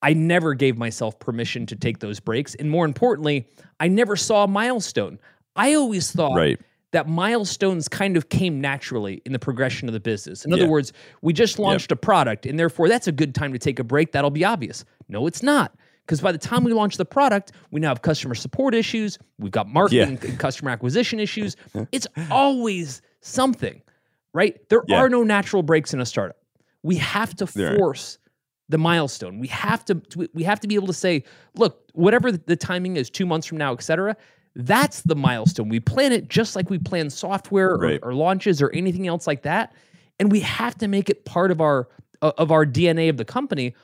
I 0.03 0.13
never 0.13 0.55
gave 0.55 0.77
myself 0.79 1.19
permission 1.19 1.67
to 1.67 1.77
take 1.77 1.99
those 1.99 2.21
breaks. 2.21 2.55
And 2.57 2.71
more 2.71 2.85
importantly, 2.85 3.49
I 3.81 3.89
never 3.89 4.17
saw 4.17 4.45
a 4.45 4.49
milestone. 4.49 5.19
I 5.57 5.75
always 5.75 6.13
thought 6.13 6.37
Right. 6.37 6.61
that 6.93 7.09
milestones 7.09 7.89
kind 7.89 8.17
of 8.17 8.29
came 8.29 8.61
naturally 8.61 9.21
in 9.27 9.33
the 9.33 9.39
progression 9.41 9.89
of 9.89 9.93
the 9.95 10.01
business. 10.01 10.45
In 10.45 10.53
other 10.53 10.65
Yeah. 10.65 10.69
words, 10.71 10.93
we 11.23 11.33
just 11.33 11.59
launched 11.59 11.91
a 11.91 11.97
product 11.97 12.47
and 12.47 12.59
therefore 12.59 12.89
that's 12.89 13.09
a 13.09 13.13
good 13.13 13.35
time 13.35 13.53
to 13.53 13.59
take 13.59 13.79
a 13.79 13.85
break. 13.85 14.13
That'll 14.13 14.31
be 14.31 14.45
obvious. 14.45 14.85
No, 15.09 15.27
it's 15.27 15.43
not. 15.43 15.75
Because 16.07 16.21
by 16.23 16.33
the 16.33 16.39
time 16.39 16.65
we 16.65 16.73
launch 16.73 16.97
the 16.97 17.05
product, 17.05 17.53
we 17.71 17.81
now 17.81 17.89
have 17.89 18.01
customer 18.01 18.35
support 18.35 18.75
issues, 18.75 19.19
we've 19.39 19.53
got 19.53 19.69
marketing 19.69 20.19
and 20.23 20.39
customer 20.39 20.71
acquisition 20.71 21.21
issues. 21.21 21.57
It's 21.93 22.07
always 22.31 23.03
something, 23.21 23.83
right? 24.35 24.57
There 24.69 24.83
Yeah. 24.89 24.97
are 24.99 25.09
no 25.09 25.23
natural 25.23 25.63
breaks 25.63 25.93
in 25.95 26.01
a 26.01 26.07
startup. 26.07 26.37
We 26.83 26.97
have 26.97 27.35
to 27.37 27.47
force 27.47 28.19
the 28.69 28.79
milestone. 28.79 29.39
We 29.39 29.49
have 29.49 29.85
to 29.87 30.01
we 30.35 30.43
have 30.45 30.61
to 30.61 30.69
be 30.69 30.75
able 30.75 30.87
to 30.89 30.93
say, 30.93 31.25
look, 31.57 31.85
whatever 31.95 32.31
the 32.33 32.57
timing 32.57 32.97
is, 32.97 33.11
two 33.11 33.27
months 33.27 33.47
from 33.47 33.59
now, 33.59 33.73
et 33.73 33.83
cetera, 33.83 34.17
that's 34.55 35.03
the 35.03 35.15
milestone. 35.17 35.69
We 35.69 35.81
plan 35.81 36.13
it 36.13 36.29
just 36.29 36.55
like 36.57 36.69
we 36.71 36.79
plan 36.79 37.11
software 37.11 37.71
or, 37.73 37.79
Right. 37.79 38.01
or 38.03 38.15
launches 38.15 38.61
or 38.61 38.71
anything 38.73 39.07
else 39.07 39.27
like 39.27 39.43
that, 39.43 39.73
and 40.21 40.31
we 40.31 40.41
have 40.41 40.77
to 40.79 40.89
make 40.89 41.09
it 41.11 41.25
part 41.25 41.51
of 41.51 41.61
our 41.61 41.89
of 42.21 42.51
our 42.51 42.67
DNA 42.67 43.09
of 43.09 43.17
the 43.17 43.25
company. 43.25 43.75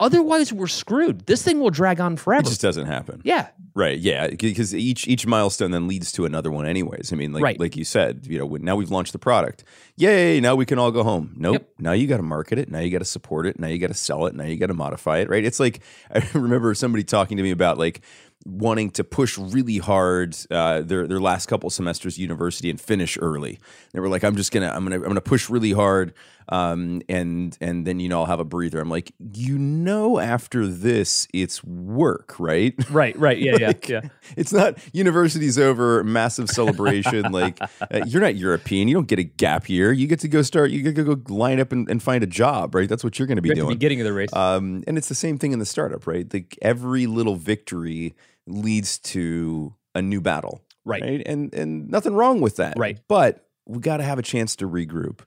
Otherwise, 0.00 0.52
we're 0.52 0.66
screwed. 0.66 1.26
This 1.26 1.42
thing 1.42 1.60
will 1.60 1.70
drag 1.70 2.00
on 2.00 2.16
forever. 2.16 2.40
It 2.40 2.48
just 2.48 2.60
doesn't 2.62 2.86
happen. 2.86 3.20
yeah, 3.24 3.48
Right. 3.74 3.98
Yeah. 4.00 4.28
Because 4.30 4.74
each 4.74 5.06
each 5.06 5.26
milestone 5.26 5.70
then 5.70 5.86
leads 5.86 6.10
to 6.12 6.24
another 6.24 6.50
one, 6.50 6.66
anyways. 6.66 7.12
I 7.12 7.16
mean, 7.16 7.32
like 7.32 7.42
Right. 7.44 7.60
like 7.60 7.76
you 7.76 7.84
said, 7.84 8.26
you 8.28 8.38
know, 8.38 8.56
now 8.60 8.74
we've 8.74 8.90
launched 8.90 9.12
the 9.12 9.18
product. 9.20 9.62
Yay! 9.96 10.40
Now 10.40 10.56
we 10.56 10.66
can 10.66 10.78
all 10.78 10.90
go 10.90 11.04
home. 11.04 11.34
Nope. 11.36 11.52
Yep. 11.52 11.68
Now 11.78 11.92
you 11.92 12.06
got 12.08 12.16
to 12.16 12.22
market 12.24 12.58
it. 12.58 12.68
Now 12.70 12.80
you 12.80 12.90
got 12.90 12.98
to 12.98 13.04
support 13.04 13.46
it. 13.46 13.60
Now 13.60 13.68
you 13.68 13.78
got 13.78 13.88
to 13.88 13.94
sell 13.94 14.26
it. 14.26 14.34
Now 14.34 14.44
you 14.44 14.56
got 14.56 14.66
to 14.68 14.74
modify 14.74 15.18
it. 15.18 15.28
Right. 15.28 15.44
It's 15.44 15.60
like 15.60 15.80
I 16.14 16.26
remember 16.34 16.74
somebody 16.74 17.04
talking 17.04 17.36
to 17.36 17.42
me 17.42 17.52
about 17.52 17.78
like 17.78 18.00
wanting 18.46 18.90
to 18.90 19.04
push 19.04 19.36
really 19.36 19.78
hard 19.78 20.36
uh, 20.50 20.80
their 20.80 21.06
their 21.06 21.20
last 21.20 21.46
couple 21.46 21.68
semesters 21.70 22.14
at 22.14 22.18
university 22.18 22.70
and 22.70 22.80
finish 22.80 23.18
early. 23.20 23.58
They 23.92 24.00
were 24.00 24.08
like, 24.08 24.24
I'm 24.24 24.36
just 24.36 24.52
gonna 24.52 24.68
I'm 24.68 24.84
gonna 24.84 24.96
I'm 24.96 25.02
gonna 25.02 25.20
push 25.20 25.50
really 25.50 25.72
hard, 25.72 26.14
um, 26.48 27.02
and 27.08 27.56
and 27.60 27.86
then 27.86 28.00
you 28.00 28.08
know 28.08 28.20
I'll 28.20 28.26
have 28.26 28.40
a 28.40 28.44
breather. 28.44 28.80
I'm 28.80 28.88
like, 28.88 29.12
you 29.34 29.58
know, 29.58 30.18
after 30.18 30.66
this, 30.66 31.28
it's 31.34 31.62
work, 31.62 32.38
right? 32.38 32.74
right, 32.90 33.16
right, 33.18 33.38
yeah, 33.38 33.56
yeah, 33.58 33.66
Like, 33.68 33.88
yeah. 33.88 34.00
It's 34.36 34.52
not 34.52 34.78
university's 34.94 35.58
over, 35.58 36.02
massive 36.02 36.48
celebration. 36.48 37.32
like 37.32 37.60
uh, 37.60 38.04
you're 38.06 38.22
not 38.22 38.36
European. 38.36 38.88
You 38.88 38.94
don't 38.94 39.08
get 39.08 39.18
a 39.18 39.24
gap 39.24 39.68
year. 39.68 39.92
You 39.92 40.06
get 40.06 40.20
to 40.20 40.28
go 40.28 40.42
start. 40.42 40.70
You 40.70 40.82
get 40.82 40.96
to 40.96 41.14
go 41.14 41.34
line 41.34 41.60
up 41.60 41.72
and, 41.72 41.88
and 41.90 42.02
find 42.02 42.22
a 42.22 42.26
job, 42.26 42.74
right? 42.74 42.88
That's 42.88 43.04
what 43.04 43.18
you're 43.18 43.26
going 43.28 43.36
to 43.36 43.42
be 43.42 43.48
You're 43.48 43.56
doing. 43.56 43.68
beginning 43.68 44.00
of 44.00 44.06
the 44.06 44.12
race. 44.12 44.32
Um, 44.32 44.82
and 44.86 44.96
it's 44.96 45.08
the 45.08 45.14
same 45.14 45.38
thing 45.38 45.52
in 45.52 45.58
the 45.58 45.66
startup, 45.66 46.06
right? 46.06 46.32
Like 46.32 46.58
every 46.62 47.06
little 47.06 47.36
victory 47.36 48.14
leads 48.50 48.98
to 48.98 49.74
a 49.94 50.02
new 50.02 50.20
battle, 50.20 50.62
Right. 50.84 51.22
And 51.26 51.54
and 51.54 51.88
nothing 51.90 52.14
wrong 52.14 52.40
with 52.40 52.56
that, 52.56 52.78
Right. 52.78 52.98
But 53.08 53.46
we 53.66 53.80
got 53.80 53.98
to 53.98 54.02
have 54.02 54.18
a 54.18 54.22
chance 54.22 54.56
to 54.56 54.68
regroup. 54.68 55.20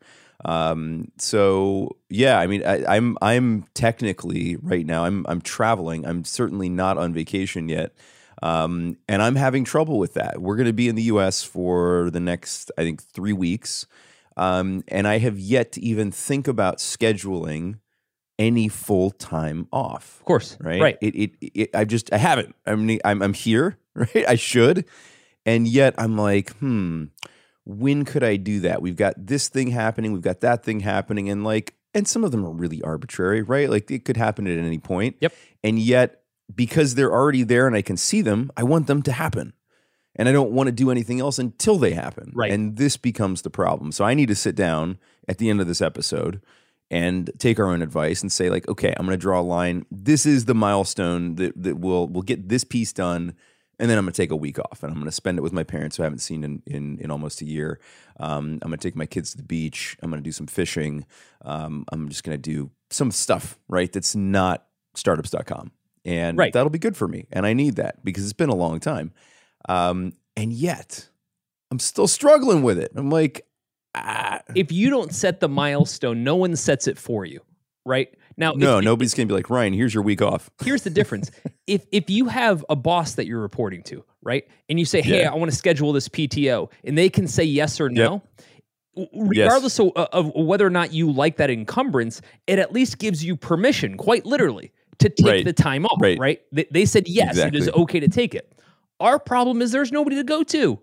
Um, 0.46 1.12
so 1.18 1.96
yeah, 2.10 2.40
I 2.40 2.48
mean, 2.48 2.66
I, 2.66 2.84
I'm 2.86 3.18
I'm 3.22 3.66
technically 3.74 4.58
right 4.58 4.86
now. 4.86 5.06
I'm 5.06 5.26
I'm 5.28 5.42
traveling. 5.42 6.06
I'm 6.06 6.26
certainly 6.26 6.70
not 6.70 6.98
on 6.98 7.14
vacation 7.14 7.70
yet. 7.70 7.94
Um, 8.42 8.98
and 9.08 9.22
I'm 9.22 9.36
having 9.36 9.64
trouble 9.64 9.98
with 9.98 10.16
that. 10.16 10.42
We're 10.42 10.58
going 10.58 10.68
to 10.68 10.74
be 10.74 10.90
in 10.90 10.96
the 10.96 11.04
U.S. 11.04 11.44
for 11.44 12.10
the 12.12 12.20
next, 12.20 12.72
I 12.78 12.82
think, 12.82 13.02
three 13.02 13.32
weeks, 13.32 13.86
um, 14.36 14.84
and 14.90 15.08
I 15.08 15.20
have 15.20 15.40
yet 15.40 15.72
to 15.74 15.82
even 15.82 16.12
think 16.12 16.50
about 16.50 16.80
scheduling 16.80 17.80
any 18.40 18.68
full 18.68 19.12
time 19.12 19.68
off. 19.72 20.18
of 20.20 20.26
course, 20.26 20.58
Right. 20.60 20.82
right. 20.82 20.98
It, 21.02 21.16
it, 21.16 21.32
it, 21.42 21.70
I 21.76 21.86
just, 21.86 22.12
I 22.14 22.18
haven't. 22.18 22.56
I 22.66 22.76
mean, 22.76 23.00
I'm, 23.06 23.22
I'm 23.22 23.34
here, 23.34 23.78
right? 23.96 24.26
I 24.28 24.36
should. 24.36 24.86
And 25.46 25.68
yet 25.68 25.94
I'm 25.98 26.18
like, 26.18 26.52
hmm, 26.58 27.06
when 27.66 28.06
could 28.06 28.24
I 28.24 28.38
do 28.38 28.62
that? 28.62 28.82
We've 28.82 28.96
got 28.96 29.14
this 29.18 29.50
thing 29.50 29.68
happening. 29.70 30.14
We've 30.14 30.22
got 30.22 30.42
that 30.42 30.64
thing 30.64 30.80
happening. 30.82 31.30
And 31.30 31.44
like, 31.44 31.76
and 31.94 32.08
some 32.08 32.24
of 32.24 32.32
them 32.32 32.46
are 32.46 32.52
really 32.52 32.82
arbitrary, 32.82 33.42
right? 33.42 33.70
Like 33.70 33.92
it 33.92 34.04
could 34.06 34.18
happen 34.18 34.48
at 34.48 34.58
any 34.58 34.80
point. 34.80 35.18
Yep. 35.20 35.34
And 35.64 35.78
yet 35.80 36.22
because 36.54 36.96
they're 36.96 37.12
already 37.12 37.44
there 37.44 37.68
and 37.68 37.76
I 37.76 37.82
can 37.82 37.98
see 37.98 38.22
them, 38.22 38.52
I 38.58 38.64
want 38.64 38.88
them 38.88 39.02
to 39.04 39.12
happen. 39.12 39.54
And 40.16 40.30
I 40.30 40.32
don't 40.32 40.52
want 40.52 40.68
to 40.68 40.72
do 40.72 40.92
anything 40.92 41.20
else 41.20 41.40
until 41.40 41.78
they 41.78 41.92
happen. 41.92 42.32
Right. 42.36 42.52
And 42.52 42.78
this 42.78 42.98
becomes 42.98 43.42
the 43.42 43.50
problem. 43.50 43.92
So 43.92 44.04
I 44.06 44.14
need 44.14 44.28
to 44.28 44.36
sit 44.36 44.56
down 44.56 44.98
at 45.28 45.38
the 45.40 45.50
end 45.50 45.60
of 45.62 45.68
this 45.68 45.82
episode 45.82 46.42
and 46.92 47.32
take 47.40 47.60
our 47.60 47.68
own 47.68 47.82
advice 47.82 48.22
and 48.22 48.32
say, 48.32 48.50
like, 48.50 48.68
okay, 48.68 48.94
I'm 48.98 49.06
going 49.06 49.18
to 49.18 49.22
draw 49.22 49.40
a 49.40 49.42
line. 49.42 49.86
This 49.92 50.26
is 50.26 50.46
the 50.46 50.54
milestone 50.56 51.36
that, 51.36 51.62
that 51.62 51.80
will 51.80 52.08
will 52.08 52.22
get 52.22 52.50
this 52.50 52.64
piece 52.64 52.94
done. 52.94 53.36
And 53.80 53.90
then 53.90 53.98
I'm 53.98 54.06
going 54.06 54.14
to 54.14 54.22
take 54.22 54.30
a 54.32 54.36
week 54.36 54.60
off 54.60 54.84
and 54.84 54.92
I'm 54.92 54.98
going 55.00 55.06
to 55.10 55.12
spend 55.12 55.40
it 55.40 55.42
with 55.42 55.52
my 55.52 55.64
parents 55.64 55.98
who 55.98 56.04
I 56.04 56.06
haven't 56.06 56.20
seen 56.20 56.44
in, 56.44 56.62
in, 56.68 57.00
in 57.00 57.10
almost 57.10 57.42
a 57.42 57.46
year. 57.46 57.80
Um, 58.20 58.60
I'm 58.62 58.70
going 58.70 58.78
to 58.78 58.88
take 58.88 58.96
my 58.96 59.08
kids 59.08 59.32
to 59.32 59.38
the 59.38 59.44
beach. 59.44 59.98
I'm 60.02 60.12
going 60.12 60.22
to 60.22 60.24
do 60.24 60.32
some 60.32 60.46
fishing. 60.46 61.06
Um, 61.44 61.84
I'm 61.92 62.08
just 62.08 62.24
going 62.24 62.38
to 62.38 62.42
do 62.42 62.70
some 62.92 63.10
stuff, 63.10 63.58
right? 63.68 63.92
That's 63.92 64.16
not 64.16 64.68
startups.com. 64.94 65.72
And 66.06 66.38
Right. 66.38 66.54
that'll 66.54 66.70
be 66.70 66.80
good 66.80 66.96
for 66.96 67.08
me. 67.08 67.26
And 67.32 67.48
I 67.48 67.54
need 67.54 67.76
that 67.78 68.06
because 68.06 68.24
it's 68.24 68.32
been 68.34 68.50
a 68.50 68.56
long 68.56 68.80
time. 68.80 69.12
Um, 69.68 70.14
and 70.38 70.54
yet 70.54 71.10
I'm 71.72 71.80
still 71.80 72.08
struggling 72.08 72.62
with 72.62 72.78
it. 72.78 72.92
I'm 72.96 73.10
like, 73.10 73.46
ah, 73.96 74.42
If 74.56 74.72
you 74.72 74.90
don't 74.90 75.14
set 75.14 75.40
the 75.40 75.50
milestone, 75.50 76.24
no 76.24 76.36
one 76.36 76.56
sets 76.56 76.88
it 76.88 76.98
for 76.98 77.26
you, 77.26 77.42
right? 77.86 78.10
Now, 78.38 78.54
no, 78.54 78.80
if- 78.80 78.84
nobody's 78.86 79.14
going 79.14 79.28
to 79.28 79.32
be 79.32 79.36
like, 79.38 79.50
Ryan, 79.50 79.74
here's 79.74 79.94
your 79.94 80.04
week 80.04 80.22
off. 80.22 80.50
here's 80.64 80.82
the 80.84 80.90
difference. 80.90 81.30
if 81.68 81.86
if 81.92 82.10
you 82.10 82.26
have 82.28 82.66
a 82.70 82.76
boss 82.76 83.14
that 83.16 83.28
you're 83.28 83.42
reporting 83.42 83.84
to, 83.84 84.04
right, 84.24 84.48
and 84.70 84.80
you 84.80 84.86
say, 84.86 85.02
"Hey, 85.02 85.22
Yeah. 85.22 85.32
I 85.32 85.36
want 85.36 85.52
to 85.52 85.58
schedule 85.58 85.94
this 85.94 86.10
PTO," 86.10 86.72
and 86.84 86.98
they 86.98 87.10
can 87.10 87.28
say 87.28 87.44
yes 87.44 87.80
or 87.80 87.90
no, 87.90 88.24
w- 88.96 89.10
regardless 89.30 89.80
of, 89.80 89.92
of 89.96 90.32
whether 90.36 90.66
or 90.66 90.70
not 90.72 90.92
you 90.94 91.12
like 91.12 91.38
that 91.38 91.50
encumbrance, 91.52 92.22
it 92.48 92.58
at 92.60 92.74
least 92.74 92.98
gives 92.98 93.24
you 93.24 93.36
permission, 93.38 93.98
quite 93.98 94.26
literally, 94.26 94.72
to 94.98 95.10
take 95.10 95.26
Right. 95.28 95.46
the 95.46 95.54
time 95.54 95.86
off. 95.86 96.02
Right? 96.02 96.18
Right. 96.18 96.42
They, 96.52 96.66
they 96.72 96.86
said 96.86 97.08
yes, 97.08 97.38
it 97.38 97.56
is 97.56 97.70
okay 97.70 98.00
to 98.00 98.08
take 98.08 98.34
it. 98.34 98.52
Our 99.00 99.20
problem 99.20 99.62
is 99.62 99.72
there's 99.72 99.92
nobody 99.92 100.16
to 100.16 100.24
go 100.24 100.42
to, 100.44 100.80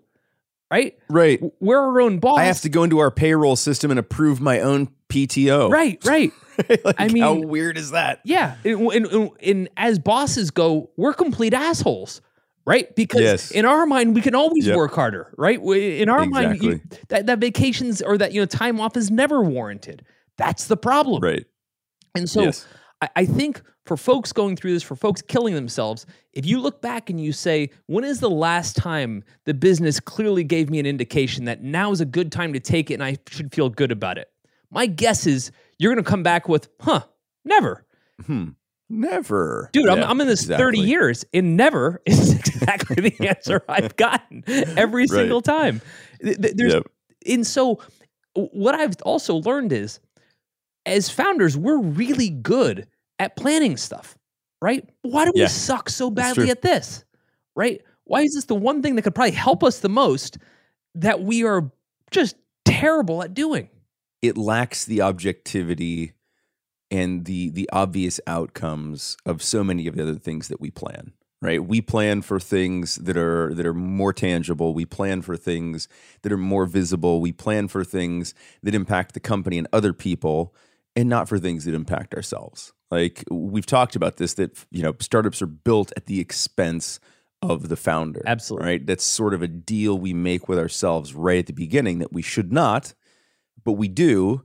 right? 0.71 0.97
Right. 1.09 1.39
We're 1.59 1.77
our 1.79 2.01
own 2.01 2.19
boss. 2.19 2.39
I 2.39 2.45
have 2.45 2.61
to 2.61 2.69
go 2.69 2.83
into 2.83 2.99
our 2.99 3.11
payroll 3.11 3.55
system 3.55 3.91
and 3.91 3.99
approve 3.99 4.39
my 4.41 4.59
own 4.61 4.89
PTO. 5.09 5.69
Right, 5.69 6.03
right. 6.05 6.31
Like, 6.83 6.95
I 6.99 7.07
mean, 7.07 7.23
how 7.23 7.33
weird 7.33 7.75
is 7.77 7.91
that? 7.91 8.19
Yeah, 8.23 8.55
and, 8.63 8.81
and, 8.91 9.29
and- 9.41 9.69
as 9.77 9.97
bosses 9.97 10.51
go, 10.51 10.91
we're 10.95 11.13
complete 11.13 11.53
assholes, 11.55 12.21
right? 12.65 12.93
Because 12.95 13.21
Yes. 13.21 13.51
in 13.51 13.65
our 13.65 13.87
mind, 13.87 14.13
we 14.13 14.21
can 14.21 14.35
always 14.35 14.67
Yep. 14.67 14.75
work 14.75 14.93
harder, 14.93 15.33
right? 15.37 15.59
In 15.59 16.07
our 16.07 16.25
mind, 16.27 16.61
you, 16.61 16.79
that 17.07 17.25
that 17.27 17.39
vacations 17.39 18.03
or 18.03 18.15
that 18.19 18.33
you 18.33 18.41
know 18.41 18.45
time 18.45 18.79
off 18.79 18.95
is 18.95 19.09
never 19.09 19.41
warranted. 19.41 20.05
That's 20.37 20.67
the 20.67 20.77
problem. 20.77 21.23
Right. 21.23 21.45
And 22.13 22.29
so 22.29 22.43
Yes. 22.43 22.67
I, 23.01 23.09
I 23.17 23.25
think 23.25 23.61
for 23.85 23.97
folks 23.97 24.31
going 24.31 24.55
through 24.55 24.73
this, 24.73 24.83
for 24.83 24.95
folks 24.95 25.21
killing 25.21 25.55
themselves, 25.55 26.05
if 26.33 26.45
you 26.45 26.59
look 26.59 26.81
back 26.81 27.09
and 27.09 27.19
you 27.19 27.33
say, 27.33 27.69
when 27.87 28.03
is 28.03 28.19
the 28.19 28.29
last 28.29 28.75
time 28.75 29.23
the 29.45 29.53
business 29.53 29.99
clearly 29.99 30.43
gave 30.43 30.69
me 30.69 30.79
an 30.79 30.85
indication 30.85 31.45
that 31.45 31.61
now 31.63 31.91
is 31.91 32.01
a 32.01 32.05
good 32.05 32.31
time 32.31 32.53
to 32.53 32.59
take 32.59 32.91
it 32.91 32.95
and 32.95 33.03
I 33.03 33.17
should 33.27 33.53
feel 33.53 33.69
good 33.69 33.91
about 33.91 34.17
it? 34.17 34.29
My 34.69 34.85
guess 34.85 35.25
is 35.27 35.51
you're 35.79 35.93
going 35.93 36.03
to 36.03 36.09
come 36.09 36.23
back 36.23 36.47
with, 36.47 36.69
huh, 36.79 37.01
never. 37.43 37.85
Hmm. 38.25 38.49
Never. 38.93 39.69
Dude, 39.71 39.87
I'm, 39.87 40.03
I'm 40.03 40.19
in 40.19 40.27
this 40.27 40.45
30 40.45 40.79
years 40.79 41.23
and 41.33 41.55
never 41.55 42.01
is 42.05 42.33
exactly 42.33 43.09
the 43.09 43.27
answer 43.29 43.63
I've 43.69 43.95
gotten 43.95 44.43
every 44.77 45.07
single 45.07 45.41
time. 45.41 45.81
Th- 46.21 46.37
th- 46.37 46.53
There's, 46.55 46.73
Yep. 46.73 46.87
And 47.27 47.47
so, 47.47 47.79
what 48.33 48.75
I've 48.75 48.95
also 49.03 49.35
learned 49.35 49.71
is 49.71 49.99
as 50.85 51.09
founders, 51.09 51.57
we're 51.57 51.79
really 51.79 52.29
good 52.29 52.87
at 53.19 53.35
planning 53.35 53.77
stuff, 53.77 54.17
right? 54.61 54.87
Why 55.03 55.25
do 55.25 55.31
we 55.35 55.47
suck 55.47 55.89
so 55.89 56.09
badly 56.09 56.49
at 56.49 56.61
this, 56.61 57.05
right? 57.55 57.81
Why 58.05 58.21
is 58.21 58.33
this 58.33 58.45
the 58.45 58.55
one 58.55 58.81
thing 58.81 58.95
that 58.95 59.03
could 59.03 59.15
probably 59.15 59.31
help 59.31 59.63
us 59.63 59.79
the 59.79 59.89
most 59.89 60.37
that 60.95 61.21
we 61.21 61.43
are 61.45 61.71
just 62.09 62.35
terrible 62.65 63.23
at 63.23 63.33
doing? 63.33 63.69
It 64.21 64.37
lacks 64.37 64.85
the 64.85 65.01
objectivity 65.01 66.13
and 66.89 67.25
the 67.25 67.49
the 67.49 67.69
obvious 67.71 68.19
outcomes 68.27 69.17
of 69.25 69.41
so 69.41 69.63
many 69.63 69.87
of 69.87 69.95
the 69.95 70.03
other 70.03 70.15
things 70.15 70.49
that 70.49 70.59
we 70.61 70.69
plan. 70.69 71.13
Right? 71.43 71.63
We 71.63 71.81
plan 71.81 72.21
for 72.21 72.39
things 72.39 72.97
that 72.97 73.17
are 73.17 73.51
that 73.55 73.65
are 73.65 73.73
more 73.73 74.13
tangible. 74.13 74.75
We 74.75 74.85
plan 74.85 75.23
for 75.23 75.35
things 75.35 75.87
that 76.21 76.31
are 76.31 76.37
more 76.37 76.67
visible. 76.67 77.19
We 77.19 77.31
plan 77.31 77.67
for 77.67 77.83
things 77.83 78.35
that 78.61 78.75
impact 78.75 79.15
the 79.15 79.19
company 79.19 79.57
and 79.57 79.67
other 79.73 79.91
people 79.91 80.53
and 80.95 81.09
not 81.09 81.29
for 81.29 81.39
things 81.39 81.65
that 81.65 81.73
impact 81.73 82.13
ourselves. 82.13 82.73
Like 82.89 83.23
we've 83.31 83.65
talked 83.65 83.95
about 83.95 84.17
this 84.17 84.33
that 84.35 84.65
you 84.71 84.83
know 84.83 84.93
startups 84.99 85.41
are 85.41 85.47
built 85.47 85.91
at 85.95 86.07
the 86.07 86.19
expense 86.19 86.99
of 87.41 87.69
the 87.69 87.75
founder. 87.77 88.21
Absolutely. 88.25 88.67
Right? 88.67 88.85
That's 88.85 89.03
sort 89.03 89.33
of 89.33 89.41
a 89.41 89.47
deal 89.47 89.97
we 89.97 90.13
make 90.13 90.47
with 90.47 90.59
ourselves 90.59 91.13
right 91.15 91.39
at 91.39 91.47
the 91.47 91.53
beginning 91.53 91.99
that 91.99 92.13
we 92.13 92.21
should 92.21 92.51
not, 92.53 92.93
but 93.63 93.73
we 93.73 93.87
do. 93.87 94.43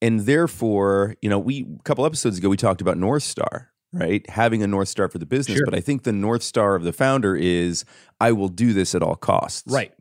And 0.00 0.20
therefore, 0.20 1.16
you 1.20 1.28
know, 1.28 1.38
we 1.38 1.66
a 1.78 1.82
couple 1.82 2.06
episodes 2.06 2.38
ago 2.38 2.48
we 2.48 2.56
talked 2.56 2.80
about 2.80 2.96
North 2.96 3.24
Star, 3.24 3.70
right? 3.92 4.28
Having 4.30 4.62
a 4.62 4.66
North 4.68 4.88
Star 4.88 5.08
for 5.08 5.18
the 5.18 5.26
business, 5.26 5.58
Sure. 5.58 5.66
but 5.66 5.74
I 5.74 5.80
think 5.80 6.04
the 6.04 6.12
North 6.12 6.42
Star 6.44 6.76
of 6.76 6.84
the 6.84 6.92
founder 6.92 7.34
is 7.34 7.84
I 8.20 8.30
will 8.32 8.48
do 8.48 8.72
this 8.72 8.94
at 8.94 9.02
all 9.02 9.16
costs. 9.16 9.70
Right. 9.70 9.92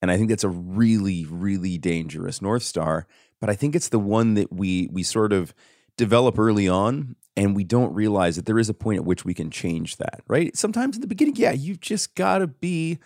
And 0.00 0.10
I 0.10 0.16
think 0.16 0.28
that's 0.30 0.44
a 0.44 0.48
really, 0.48 1.26
really 1.28 1.76
dangerous 1.78 2.40
North 2.40 2.62
Star. 2.62 3.06
But 3.42 3.50
I 3.50 3.56
think 3.56 3.74
it's 3.74 3.88
the 3.88 3.98
one 3.98 4.34
that 4.34 4.52
we 4.52 4.88
we 4.92 5.02
sort 5.02 5.32
of 5.32 5.52
develop 5.96 6.38
early 6.38 6.68
on 6.68 7.16
and 7.36 7.56
we 7.56 7.64
don't 7.64 7.92
realize 7.92 8.36
that 8.36 8.46
there 8.46 8.58
is 8.58 8.68
a 8.68 8.74
point 8.74 8.98
at 8.98 9.04
which 9.04 9.24
we 9.24 9.34
can 9.34 9.50
change 9.50 9.96
that, 9.96 10.22
right? 10.28 10.56
Sometimes 10.56 10.96
in 10.96 11.00
the 11.00 11.08
beginning, 11.08 11.34
yeah, 11.34 11.50
you've 11.50 11.80
just 11.80 12.14
gotta 12.14 12.46
be 12.46 13.00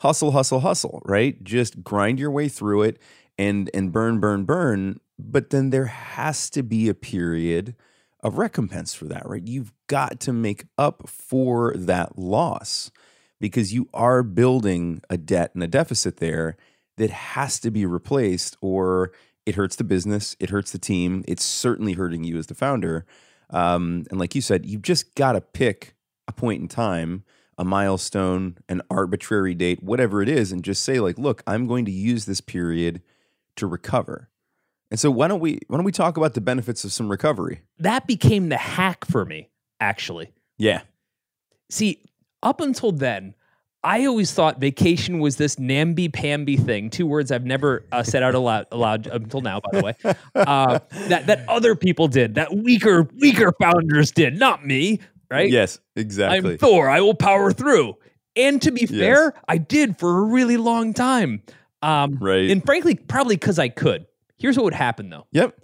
hustle, 0.00 0.30
hustle, 0.30 0.60
hustle, 0.60 1.02
right? 1.04 1.44
Just 1.44 1.84
grind 1.84 2.18
your 2.18 2.30
way 2.30 2.48
through 2.48 2.84
it 2.84 3.02
and 3.36 3.68
and 3.74 3.92
burn, 3.92 4.18
burn, 4.18 4.44
burn. 4.44 4.98
But 5.18 5.50
then 5.50 5.68
there 5.68 5.84
has 5.84 6.48
to 6.50 6.62
be 6.62 6.88
a 6.88 6.94
period 6.94 7.76
of 8.20 8.38
recompense 8.38 8.94
for 8.94 9.04
that, 9.04 9.28
right? 9.28 9.46
You've 9.46 9.74
got 9.88 10.20
to 10.20 10.32
make 10.32 10.64
up 10.78 11.06
for 11.06 11.74
that 11.76 12.18
loss 12.18 12.90
because 13.38 13.74
you 13.74 13.90
are 13.92 14.22
building 14.22 15.02
a 15.10 15.18
debt 15.18 15.50
and 15.52 15.62
a 15.62 15.68
deficit 15.68 16.16
there 16.16 16.56
that 16.96 17.10
has 17.10 17.60
to 17.60 17.70
be 17.70 17.84
replaced 17.84 18.56
or 18.62 19.12
it 19.46 19.54
hurts 19.54 19.76
the 19.76 19.84
business, 19.84 20.36
it 20.40 20.50
hurts 20.50 20.72
the 20.72 20.78
team, 20.78 21.24
it's 21.26 21.44
certainly 21.44 21.94
hurting 21.94 22.24
you 22.24 22.38
as 22.38 22.46
the 22.46 22.54
founder. 22.54 23.04
Um, 23.50 24.04
and 24.10 24.18
like 24.18 24.34
you 24.34 24.40
said, 24.40 24.64
you've 24.66 24.82
just 24.82 25.14
got 25.14 25.32
to 25.32 25.40
pick 25.40 25.94
a 26.26 26.32
point 26.32 26.62
in 26.62 26.68
time, 26.68 27.24
a 27.58 27.64
milestone, 27.64 28.58
an 28.68 28.82
arbitrary 28.90 29.54
date, 29.54 29.82
whatever 29.82 30.22
it 30.22 30.28
is, 30.28 30.52
and 30.52 30.62
just 30.64 30.82
say, 30.82 31.00
like, 31.00 31.18
look, 31.18 31.42
I'm 31.46 31.66
going 31.66 31.84
to 31.84 31.90
use 31.90 32.24
this 32.24 32.40
period 32.40 33.02
to 33.56 33.66
recover. 33.66 34.28
And 34.90 35.00
so 35.00 35.10
why 35.10 35.26
don't 35.28 35.40
we 35.40 35.58
why 35.68 35.78
don't 35.78 35.84
we 35.84 35.92
talk 35.92 36.16
about 36.16 36.34
the 36.34 36.40
benefits 36.40 36.84
of 36.84 36.92
some 36.92 37.10
recovery? 37.10 37.62
That 37.78 38.06
became 38.06 38.50
the 38.50 38.58
hack 38.58 39.06
for 39.06 39.24
me, 39.24 39.48
actually. 39.80 40.32
Yeah. 40.58 40.82
See, 41.70 42.04
up 42.42 42.60
until 42.60 42.92
then, 42.92 43.34
I 43.84 44.06
always 44.06 44.32
thought 44.32 44.60
vacation 44.60 45.18
was 45.18 45.36
this 45.36 45.58
namby-pamby 45.58 46.56
thing. 46.56 46.88
Two 46.88 47.06
words 47.06 47.32
I've 47.32 47.44
never 47.44 47.84
uh, 47.90 48.02
said 48.04 48.22
out 48.22 48.34
aloud, 48.34 48.66
aloud 48.70 49.06
until 49.08 49.40
now, 49.40 49.60
by 49.60 49.80
the 49.80 49.84
way. 49.84 50.14
Uh, 50.36 50.78
that 51.08 51.26
that 51.26 51.48
other 51.48 51.74
people 51.74 52.06
did, 52.08 52.36
that 52.36 52.54
weaker 52.56 53.08
weaker 53.20 53.52
founders 53.60 54.12
did, 54.12 54.38
not 54.38 54.64
me. 54.64 55.00
Right? 55.30 55.50
Yes, 55.50 55.80
exactly. 55.96 56.52
I'm 56.52 56.58
Thor. 56.58 56.88
I 56.88 57.00
will 57.00 57.14
power 57.14 57.52
through. 57.52 57.96
And 58.36 58.60
to 58.62 58.70
be 58.70 58.82
Yes. 58.82 58.90
fair, 58.90 59.34
I 59.48 59.58
did 59.58 59.98
for 59.98 60.18
a 60.18 60.22
really 60.22 60.56
long 60.56 60.94
time. 60.94 61.42
Um, 61.82 62.18
Right. 62.20 62.50
And 62.50 62.64
frankly, 62.64 62.94
probably 62.94 63.36
because 63.36 63.58
I 63.58 63.68
could. 63.68 64.06
Here's 64.38 64.56
what 64.56 64.64
would 64.64 64.74
happen 64.74 65.10
though. 65.10 65.26
yep. 65.32 65.58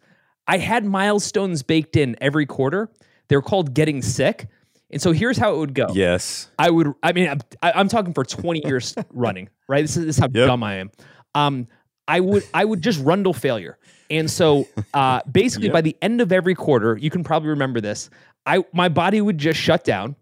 I 0.46 0.56
had 0.58 0.84
milestones 0.84 1.62
baked 1.62 1.94
in 1.96 2.16
every 2.20 2.46
quarter. 2.46 2.90
They're 3.28 3.42
called 3.42 3.74
getting 3.74 4.00
sick. 4.00 4.48
And 4.90 5.00
so 5.02 5.12
here's 5.12 5.36
how 5.36 5.54
it 5.54 5.58
would 5.58 5.74
go. 5.74 5.88
Yes. 5.92 6.48
I 6.58 6.70
would, 6.70 6.92
I 7.02 7.12
mean, 7.12 7.28
I'm, 7.28 7.40
I'm 7.62 7.88
talking 7.88 8.14
for 8.14 8.24
20 8.24 8.62
years 8.64 8.94
running, 9.10 9.48
right? 9.68 9.82
This 9.82 9.96
is, 9.96 10.06
this 10.06 10.16
is 10.16 10.20
how 10.20 10.28
Yep. 10.32 10.46
dumb 10.46 10.62
I 10.62 10.74
am. 10.76 10.90
Um, 11.34 11.68
I 12.06 12.20
would, 12.20 12.42
I 12.54 12.64
would 12.64 12.80
just 12.82 12.98
rundle 13.04 13.34
failure. 13.34 13.76
And 14.08 14.30
so 14.30 14.66
uh, 14.94 15.20
basically 15.30 15.66
Yep. 15.66 15.72
by 15.74 15.80
the 15.82 15.96
end 16.00 16.22
of 16.22 16.32
every 16.32 16.54
quarter, 16.54 16.96
you 16.96 17.10
can 17.10 17.22
probably 17.22 17.50
remember 17.50 17.80
this, 17.82 18.08
I, 18.46 18.64
my 18.72 18.88
body 18.88 19.20
would 19.20 19.36
just 19.36 19.60
shut 19.60 19.84
down 19.84 20.16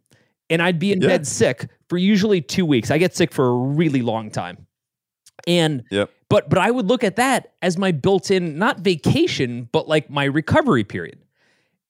and 0.51 0.61
I'd 0.61 0.81
be 0.81 0.91
in 0.91 1.01
Yeah. 1.01 1.09
bed 1.09 1.27
sick 1.29 1.69
for 1.89 1.97
usually 1.97 2.41
two 2.41 2.67
weeks. 2.67 2.91
I 2.91 2.99
get 2.99 3.15
sick 3.15 3.31
for 3.33 3.47
a 3.47 3.55
really 3.55 4.03
long 4.03 4.31
time. 4.33 4.67
And 5.47 5.85
Yep. 5.93 6.11
but 6.29 6.49
but 6.49 6.59
I 6.59 6.73
would 6.73 6.87
look 6.87 7.05
at 7.05 7.17
that 7.17 7.53
as 7.63 7.79
my 7.79 7.93
built-in 7.93 8.59
not 8.59 8.81
vacation, 8.81 9.69
but 9.71 9.87
like 9.87 10.11
my 10.11 10.25
recovery 10.25 10.83
period. 10.83 11.21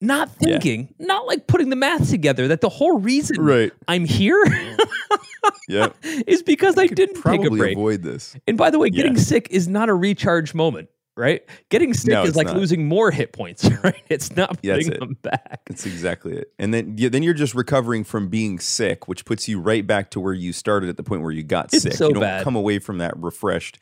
Not 0.00 0.28
Yeah. 0.40 0.48
thinking, 0.58 0.94
not 0.98 1.26
like 1.26 1.46
putting 1.46 1.70
the 1.70 1.76
math 1.76 2.10
together 2.10 2.48
that 2.48 2.60
the 2.60 2.68
whole 2.68 2.98
reason 2.98 3.40
Right. 3.40 3.72
I'm 3.88 4.04
here 4.04 4.42
Yep. 5.68 5.96
is 6.26 6.42
because 6.42 6.76
I 6.78 6.86
didn't 6.86 7.14
take 7.14 7.18
a 7.18 7.22
Probably 7.22 7.58
break. 7.58 7.76
avoid 7.76 8.02
this. 8.02 8.36
And 8.46 8.56
by 8.58 8.70
the 8.70 8.78
way, 8.78 8.90
getting 8.90 9.14
Yeah. 9.14 9.20
sick 9.22 9.48
is 9.50 9.68
not 9.68 9.88
a 9.88 9.94
recharge 9.94 10.54
moment. 10.54 10.88
right? 11.18 11.42
Getting 11.70 11.94
sick 11.94 12.10
No, 12.10 12.24
is 12.24 12.36
like 12.36 12.46
not. 12.48 12.56
losing 12.58 12.86
more 12.88 13.10
hit 13.10 13.32
points, 13.32 13.66
right? 13.82 14.02
It's 14.10 14.36
not 14.36 14.58
Yeah, 14.62 14.74
putting 14.74 14.92
it. 14.92 15.00
them 15.00 15.16
back. 15.22 15.60
That's 15.66 15.86
exactly 15.86 16.34
it. 16.36 16.52
And 16.58 16.74
then 16.74 16.94
yeah, 16.98 17.08
then 17.08 17.22
you're 17.22 17.32
just 17.32 17.54
recovering 17.54 18.04
from 18.04 18.28
being 18.28 18.58
sick, 18.58 19.08
which 19.08 19.24
puts 19.24 19.48
you 19.48 19.58
right 19.58 19.86
back 19.86 20.10
to 20.10 20.20
where 20.20 20.34
you 20.34 20.52
started 20.52 20.90
at 20.90 20.98
the 20.98 21.02
point 21.02 21.22
where 21.22 21.32
you 21.32 21.42
got 21.42 21.72
It's 21.72 21.84
sick. 21.84 21.94
so 21.94 22.08
you 22.08 22.12
don't 22.14 22.20
bad. 22.22 22.44
come 22.44 22.54
away 22.54 22.78
from 22.80 22.98
that 22.98 23.16
refreshed. 23.16 23.78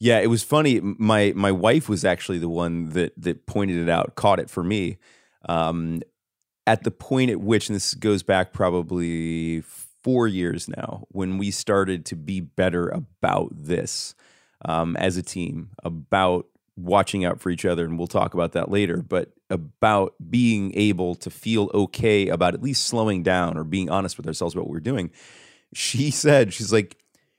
Yeah, 0.00 0.20
it 0.20 0.28
was 0.28 0.42
funny. 0.42 0.80
My 0.80 1.34
my 1.36 1.52
wife 1.52 1.90
was 1.90 2.06
actually 2.06 2.38
the 2.38 2.48
one 2.48 2.88
that 2.94 3.12
that 3.18 3.44
pointed 3.44 3.76
it 3.76 3.90
out, 3.90 4.14
caught 4.14 4.40
it 4.40 4.48
for 4.48 4.64
me. 4.64 4.96
Um, 5.48 6.02
at 6.66 6.84
the 6.84 6.90
point 6.90 7.30
at 7.30 7.40
which, 7.40 7.68
and 7.68 7.76
this 7.76 7.94
goes 7.94 8.22
back 8.22 8.52
probably 8.52 9.62
four 10.02 10.28
years 10.28 10.68
now, 10.68 11.04
when 11.08 11.38
we 11.38 11.50
started 11.50 12.04
to 12.06 12.16
be 12.16 12.40
better 12.40 12.88
about 12.88 13.50
this 13.52 14.14
um, 14.64 14.96
as 14.96 15.16
a 15.16 15.22
team, 15.22 15.70
about 15.82 16.46
watching 16.76 17.24
out 17.24 17.40
for 17.40 17.50
each 17.50 17.64
other, 17.64 17.84
and 17.84 17.98
we'll 17.98 18.06
talk 18.06 18.34
about 18.34 18.52
that 18.52 18.70
later, 18.70 19.02
but 19.02 19.32
about 19.50 20.14
being 20.30 20.72
able 20.74 21.14
to 21.16 21.30
feel 21.30 21.70
okay 21.74 22.28
about 22.28 22.54
at 22.54 22.62
least 22.62 22.84
slowing 22.84 23.22
down 23.22 23.58
or 23.58 23.64
being 23.64 23.90
honest 23.90 24.16
with 24.16 24.26
ourselves 24.26 24.54
about 24.54 24.64
what 24.64 24.72
we're 24.72 24.80
doing. 24.80 25.10
She 25.74 26.10
said, 26.12 26.52
she's 26.52 26.72
like, 26.72 26.96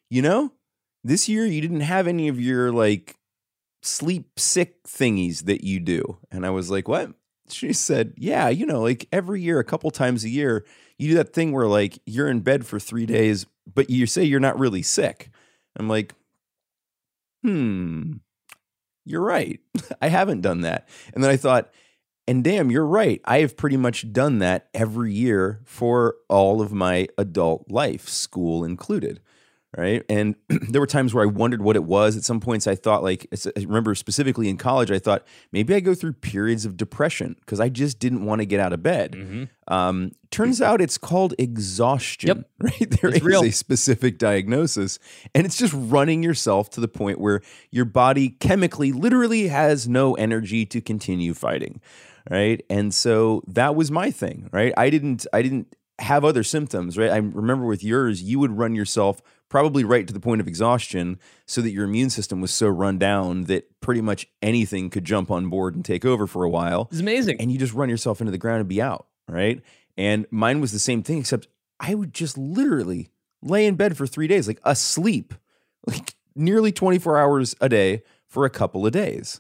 you 0.10 0.22
know, 0.22 0.52
this 1.04 1.28
year 1.28 1.46
you 1.46 1.62
didn't 1.62 1.82
have 1.82 2.08
any 2.08 2.28
of 2.28 2.40
your 2.40 2.72
like 2.72 3.16
sleep 3.82 4.40
sick 4.40 4.84
thingies 4.84 5.46
that 5.46 5.64
you 5.64 5.80
do. 5.80 6.20
And 6.32 6.46
I 6.46 6.50
was 6.50 6.70
like, 6.70 6.88
what? 6.88 7.12
She 7.54 7.74
said, 7.74 8.14
yeah, 8.18 8.50
you 8.50 8.66
know, 8.66 8.82
like 8.82 9.08
every 9.12 9.42
year, 9.42 9.60
a 9.60 9.64
couple 9.64 9.92
times 9.92 10.24
a 10.24 10.30
year, 10.30 10.66
you 10.98 11.10
do 11.10 11.16
that 11.16 11.34
thing 11.34 11.52
where 11.52 11.68
like 11.68 12.00
you're 12.06 12.30
in 12.30 12.42
bed 12.42 12.66
for 12.66 12.80
three 12.80 13.06
days, 13.06 13.46
but 13.72 13.90
you 13.90 14.06
say 14.06 14.24
you're 14.24 14.40
not 14.40 14.60
really 14.60 14.82
sick. 14.82 15.30
I'm 15.76 15.88
like, 15.88 16.14
hmm, 17.44 18.14
you're 19.06 19.22
right. 19.22 19.60
I 20.02 20.08
haven't 20.08 20.42
done 20.42 20.62
that. 20.62 20.88
And 21.14 21.24
then 21.24 21.32
I 21.32 21.38
thought, 21.38 21.72
and 22.28 22.44
damn, 22.44 22.72
you're 22.72 22.86
right. 22.86 23.22
I 23.26 23.40
have 23.40 23.58
pretty 23.58 23.78
much 23.78 24.12
done 24.14 24.40
that 24.40 24.70
every 24.74 25.14
year 25.14 25.62
for 25.66 26.16
all 26.30 26.62
of 26.62 26.72
my 26.72 27.08
adult 27.18 27.70
life, 27.70 28.08
school 28.08 28.64
included. 28.64 29.20
Right. 29.76 30.04
And 30.08 30.36
there 30.50 30.80
were 30.80 30.86
times 30.88 31.16
where 31.16 31.24
I 31.24 31.28
wondered 31.28 31.64
what 31.64 31.76
it 31.76 31.84
was. 31.84 32.16
At 32.16 32.24
some 32.24 32.40
points, 32.40 32.68
I 32.68 32.76
thought, 32.76 33.02
like, 33.02 33.28
I 33.34 33.62
remember 33.62 33.96
specifically 33.96 34.48
in 34.48 34.56
college, 34.58 34.92
I 34.92 35.00
thought 35.00 35.26
maybe 35.52 35.74
I 35.74 35.80
go 35.80 35.96
through 35.96 36.14
periods 36.14 36.64
of 36.66 36.78
depression 36.78 37.36
because 37.40 37.60
I 37.60 37.70
just 37.70 37.98
didn't 37.98 38.24
want 38.24 38.42
to 38.42 38.46
get 38.46 38.60
out 38.60 38.72
of 38.72 38.84
bed. 38.84 39.14
Mm-hmm. 39.14 39.74
Um, 39.74 40.12
turns 40.30 40.62
out 40.62 40.80
it's 40.80 41.00
called 41.00 41.34
exhaustion. 41.40 42.28
Yep. 42.28 42.50
Right. 42.60 42.92
There 43.02 43.10
It's 43.10 43.18
is 43.18 43.24
real. 43.24 43.44
a 43.44 43.52
specific 43.52 44.18
diagnosis, 44.20 45.00
and 45.36 45.46
it's 45.46 45.58
just 45.58 45.74
running 45.76 46.24
yourself 46.24 46.70
to 46.72 46.80
the 46.80 46.88
point 46.88 47.20
where 47.20 47.42
your 47.72 47.84
body 47.86 48.30
chemically, 48.30 48.92
literally, 48.94 49.48
has 49.50 49.88
no 49.88 50.14
energy 50.14 50.66
to 50.68 50.80
continue 50.82 51.34
fighting. 51.34 51.82
Right. 52.30 52.64
And 52.70 52.94
so 52.94 53.42
that 53.48 53.76
was 53.76 53.92
my 53.92 54.12
thing. 54.12 54.50
Right. 54.54 54.72
I 54.78 54.90
didn't. 54.90 55.26
I 55.34 55.42
didn't 55.42 55.76
have 56.00 56.24
other 56.24 56.44
symptoms. 56.44 56.98
Right. 56.98 57.10
I 57.12 57.18
remember 57.18 57.66
with 57.66 57.84
yours, 57.84 58.24
you 58.24 58.40
would 58.40 58.52
run 58.58 58.76
yourself 58.76 59.22
probably 59.54 59.84
right 59.84 60.08
to 60.08 60.14
the 60.14 60.20
point 60.20 60.42
of 60.42 60.48
exhaustion 60.48 61.20
so 61.46 61.62
that 61.62 61.70
your 61.70 61.84
immune 61.86 62.10
system 62.10 62.42
was 62.42 62.50
so 62.50 62.68
run 62.68 62.98
down 62.98 63.44
that 63.44 63.66
pretty 63.82 64.02
much 64.02 64.26
anything 64.42 64.90
could 64.90 65.06
jump 65.06 65.30
on 65.30 65.48
board 65.48 65.76
and 65.76 65.86
take 65.86 66.04
over 66.04 66.26
for 66.26 66.44
a 66.44 66.50
while 66.50 66.88
It's 66.90 67.00
amazing. 67.00 67.40
and 67.40 67.52
you 67.52 67.60
just 67.60 67.72
run 67.76 67.88
yourself 67.88 68.20
into 68.20 68.32
the 68.32 68.40
ground 68.40 68.62
and 68.62 68.68
be 68.68 68.82
out, 68.82 69.06
right? 69.30 69.62
And 69.96 70.26
mine 70.32 70.60
was 70.60 70.72
the 70.72 70.80
same 70.80 71.04
thing, 71.04 71.20
except 71.20 71.48
I 71.80 71.94
would 71.94 72.16
just 72.16 72.36
literally 72.36 73.12
lay 73.44 73.68
in 73.68 73.76
bed 73.76 73.96
for 73.96 74.08
three 74.08 74.26
days, 74.26 74.48
like 74.48 74.60
asleep, 74.64 75.36
like 75.86 76.16
nearly 76.36 76.72
24 76.72 77.20
hours 77.20 77.56
a 77.62 77.70
day 77.70 78.02
for 78.28 78.46
a 78.46 78.50
couple 78.50 78.88
of 78.88 78.92
days. 78.92 79.40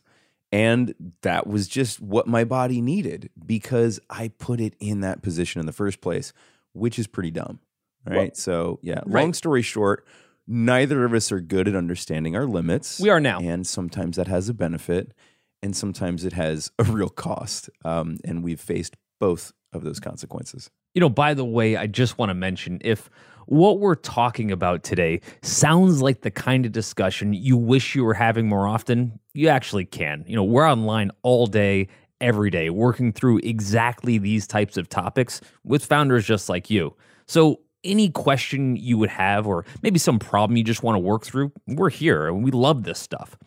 And 0.52 0.94
that 1.24 1.48
was 1.48 1.68
just 1.68 2.00
what 2.00 2.28
my 2.28 2.44
body 2.44 2.82
needed 2.82 3.32
because 3.44 4.00
I 4.12 4.28
put 4.28 4.62
it 4.62 4.76
in 4.80 5.02
that 5.02 5.24
position 5.24 5.60
in 5.60 5.66
the 5.66 5.74
first 5.74 6.02
place, 6.02 6.34
which 6.74 7.00
is 7.00 7.08
pretty 7.08 7.32
dumb. 7.32 7.62
Right. 8.06 8.18
Well, 8.18 8.30
so, 8.34 8.80
yeah, 8.82 9.02
right. 9.06 9.24
long 9.24 9.34
story 9.34 9.62
short, 9.62 10.06
neither 10.48 11.06
of 11.06 11.14
us 11.14 11.32
are 11.32 11.40
good 11.40 11.68
at 11.68 11.76
understanding 11.76 12.36
our 12.36 12.46
limits. 12.46 13.00
we 13.00 13.10
are 13.10 13.20
now. 13.20 13.40
And 13.40 13.66
sometimes 13.66 14.18
that 14.18 14.28
has 14.28 14.50
a 14.50 14.54
benefit, 14.54 15.14
and 15.62 15.76
sometimes 15.76 16.26
it 16.26 16.34
has 16.34 16.72
a 16.80 16.84
real 16.84 17.10
cost. 17.10 17.70
Um, 17.86 18.18
and 18.26 18.44
we've 18.44 18.60
faced 18.60 18.96
both 19.20 19.54
of 19.72 19.84
those 19.84 20.00
consequences. 20.00 20.70
You 20.94 21.00
know, 21.00 21.10
by 21.10 21.34
the 21.34 21.46
way, 21.46 21.76
I 21.76 21.88
just 21.88 22.18
want 22.18 22.30
to 22.30 22.34
mention 22.34 22.80
if 22.82 23.10
what 23.48 23.80
we're 23.80 23.96
talking 23.96 24.52
about 24.52 24.84
today 24.84 25.22
sounds 25.42 26.02
like 26.02 26.22
the 26.22 26.32
kind 26.32 26.66
of 26.66 26.72
discussion 26.72 27.34
you 27.34 27.58
wish 27.58 27.96
you 27.96 28.04
were 28.04 28.14
having 28.14 28.48
more 28.48 28.68
often, 28.68 29.20
you 29.34 29.48
actually 29.50 29.86
can. 29.86 30.24
You 30.28 30.36
know, 30.36 30.44
we're 30.44 30.70
online 30.70 31.12
all 31.24 31.48
day, 31.48 31.88
every 32.22 32.50
day, 32.50 32.70
working 32.70 33.12
through 33.12 33.40
exactly 33.44 34.18
these 34.18 34.48
types 34.48 34.78
of 34.78 34.88
topics 34.88 35.42
with 35.64 35.86
founders 35.86 36.26
just 36.26 36.48
like 36.50 36.70
you. 36.70 36.96
So, 37.28 37.60
any 37.84 38.10
question 38.10 38.76
you 38.76 38.98
would 38.98 39.10
have, 39.10 39.48
or 39.48 39.66
maybe 39.82 40.00
some 40.00 40.20
problem 40.20 40.58
you 40.58 40.64
just 40.64 40.84
want 40.84 40.96
to 40.96 41.00
work 41.00 41.26
through, 41.26 41.52
we're 41.68 41.90
here 41.90 42.28
and 42.28 42.44
we 42.44 42.52
love 42.52 42.84
this 42.84 43.00
stuff. 43.00 43.38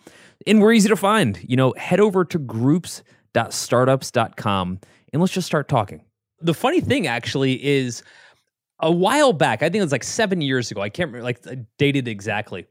And 0.47 0.61
we're 0.61 0.73
easy 0.73 0.89
to 0.89 0.97
find. 0.97 1.39
You 1.49 1.57
know, 1.57 1.75
head 1.77 2.01
over 2.01 2.25
to 2.27 2.39
groups.startups.com 2.39 4.81
and 5.13 5.23
let's 5.23 5.33
just 5.33 5.47
start 5.47 5.69
talking. 5.69 6.03
The 6.41 6.55
funny 6.55 6.81
thing 6.81 7.07
actually 7.07 7.65
is 7.65 8.03
a 8.81 8.91
while 8.93 9.33
back, 9.33 9.63
I 9.63 9.67
think 9.67 9.77
it 9.77 9.83
was 9.83 9.93
like 9.93 10.05
seven 10.05 10.41
years 10.43 10.71
ago, 10.71 10.83
I 10.83 10.91
can't 10.91 11.09
remember, 11.09 11.25
like 11.25 11.43
dated 11.79 12.09
exactly. 12.09 12.67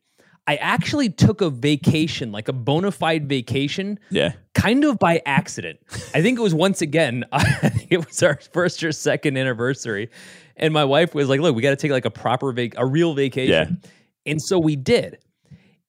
I 0.47 0.57
actually 0.57 1.09
took 1.09 1.41
a 1.41 1.49
vacation, 1.49 2.31
like 2.31 2.47
a 2.47 2.53
bona 2.53 2.91
fide 2.91 3.27
vacation, 3.27 3.97
Yeah. 4.11 4.33
kind 4.53 4.83
of 4.83 4.99
by 4.99 5.23
accident. 5.25 5.79
I 6.13 6.21
think 6.21 6.37
it 6.37 6.41
was 6.43 6.53
once 6.53 6.83
again, 6.83 7.25
I 7.31 7.69
think 7.69 7.87
it 7.91 8.05
was 8.05 8.21
our 8.21 8.39
first 8.53 8.83
or 8.83 8.91
second 8.91 9.37
anniversary. 9.37 10.11
And 10.57 10.73
my 10.73 10.85
wife 10.85 11.13
was 11.13 11.27
like, 11.29 11.39
look, 11.41 11.55
we 11.55 11.61
got 11.61 11.71
to 11.71 11.75
take 11.75 11.91
like 11.91 12.05
a 12.05 12.11
proper 12.11 12.51
vac, 12.51 12.73
a 12.77 12.85
real 12.85 13.13
vacation. 13.13 13.79
Yeah. 13.83 13.89
And 14.31 14.41
so 14.41 14.57
we 14.57 14.75
did. 14.75 15.19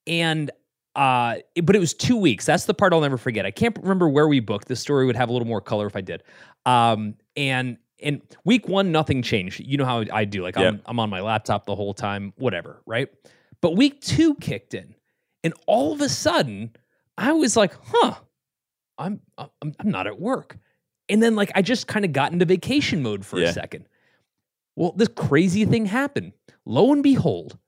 And, 0.07 0.51
uh, 0.95 1.37
it- 1.55 1.65
but 1.67 1.77
it 1.77 1.79
was 1.79 1.95
two 1.95 2.17
weeks. 2.17 2.45
That's 2.47 2.65
the 2.65 2.75
part 2.75 2.93
I'll 2.93 3.01
never 3.01 3.17
forget. 3.19 3.47
I 3.47 3.51
can't 3.51 3.77
remember 3.81 4.09
where 4.09 4.29
we 4.29 4.41
booked. 4.41 4.69
The 4.69 4.77
story 4.77 5.07
would 5.07 5.17
have 5.17 5.29
a 5.29 5.33
little 5.33 5.49
more 5.49 5.61
color 5.61 5.87
if 5.87 5.95
I 5.97 6.01
did. 6.01 6.23
Um, 6.65 7.15
and, 7.37 7.77
and 8.03 8.21
week 8.45 8.69
one, 8.69 8.93
nothing 8.93 9.23
changed. 9.23 9.61
You 9.61 9.77
know 9.79 9.85
how 9.85 10.05
I 10.13 10.25
do. 10.25 10.43
Like 10.43 10.57
I'm, 10.57 10.83
I'm 10.87 10.99
on 11.01 11.11
my 11.11 11.21
laptop 11.21 11.65
the 11.67 11.75
whole 11.77 11.95
time, 11.95 12.33
whatever. 12.37 12.83
Right. 12.87 13.09
But 13.61 13.77
week 13.77 14.01
two 14.01 14.35
kicked 14.37 14.75
in. 14.75 14.95
And 15.45 15.55
all 15.67 15.93
of 15.93 16.01
a 16.01 16.09
sudden, 16.09 16.75
I 17.17 17.33
was 17.33 17.57
like, 17.57 17.73
huh, 17.85 18.15
I'm 18.99 19.21
I'm, 19.39 19.49
I'm 19.79 19.91
not 19.91 20.07
at 20.07 20.21
work. 20.21 20.59
And 21.09 21.23
then 21.23 21.37
like 21.37 21.53
I 21.55 21.63
just 21.63 21.87
kind 21.87 22.05
of 22.05 22.13
got 22.13 22.33
into 22.33 22.45
vacation 22.45 23.01
mode 23.03 23.25
for 23.25 23.39
Yeah. 23.39 23.49
a 23.49 23.53
second. 23.53 23.87
Well, 24.77 24.93
this 24.93 25.09
crazy 25.09 25.65
thing 25.65 25.87
happened. 25.87 26.33
Lo 26.65 26.93
and 26.93 27.03
behold, 27.03 27.59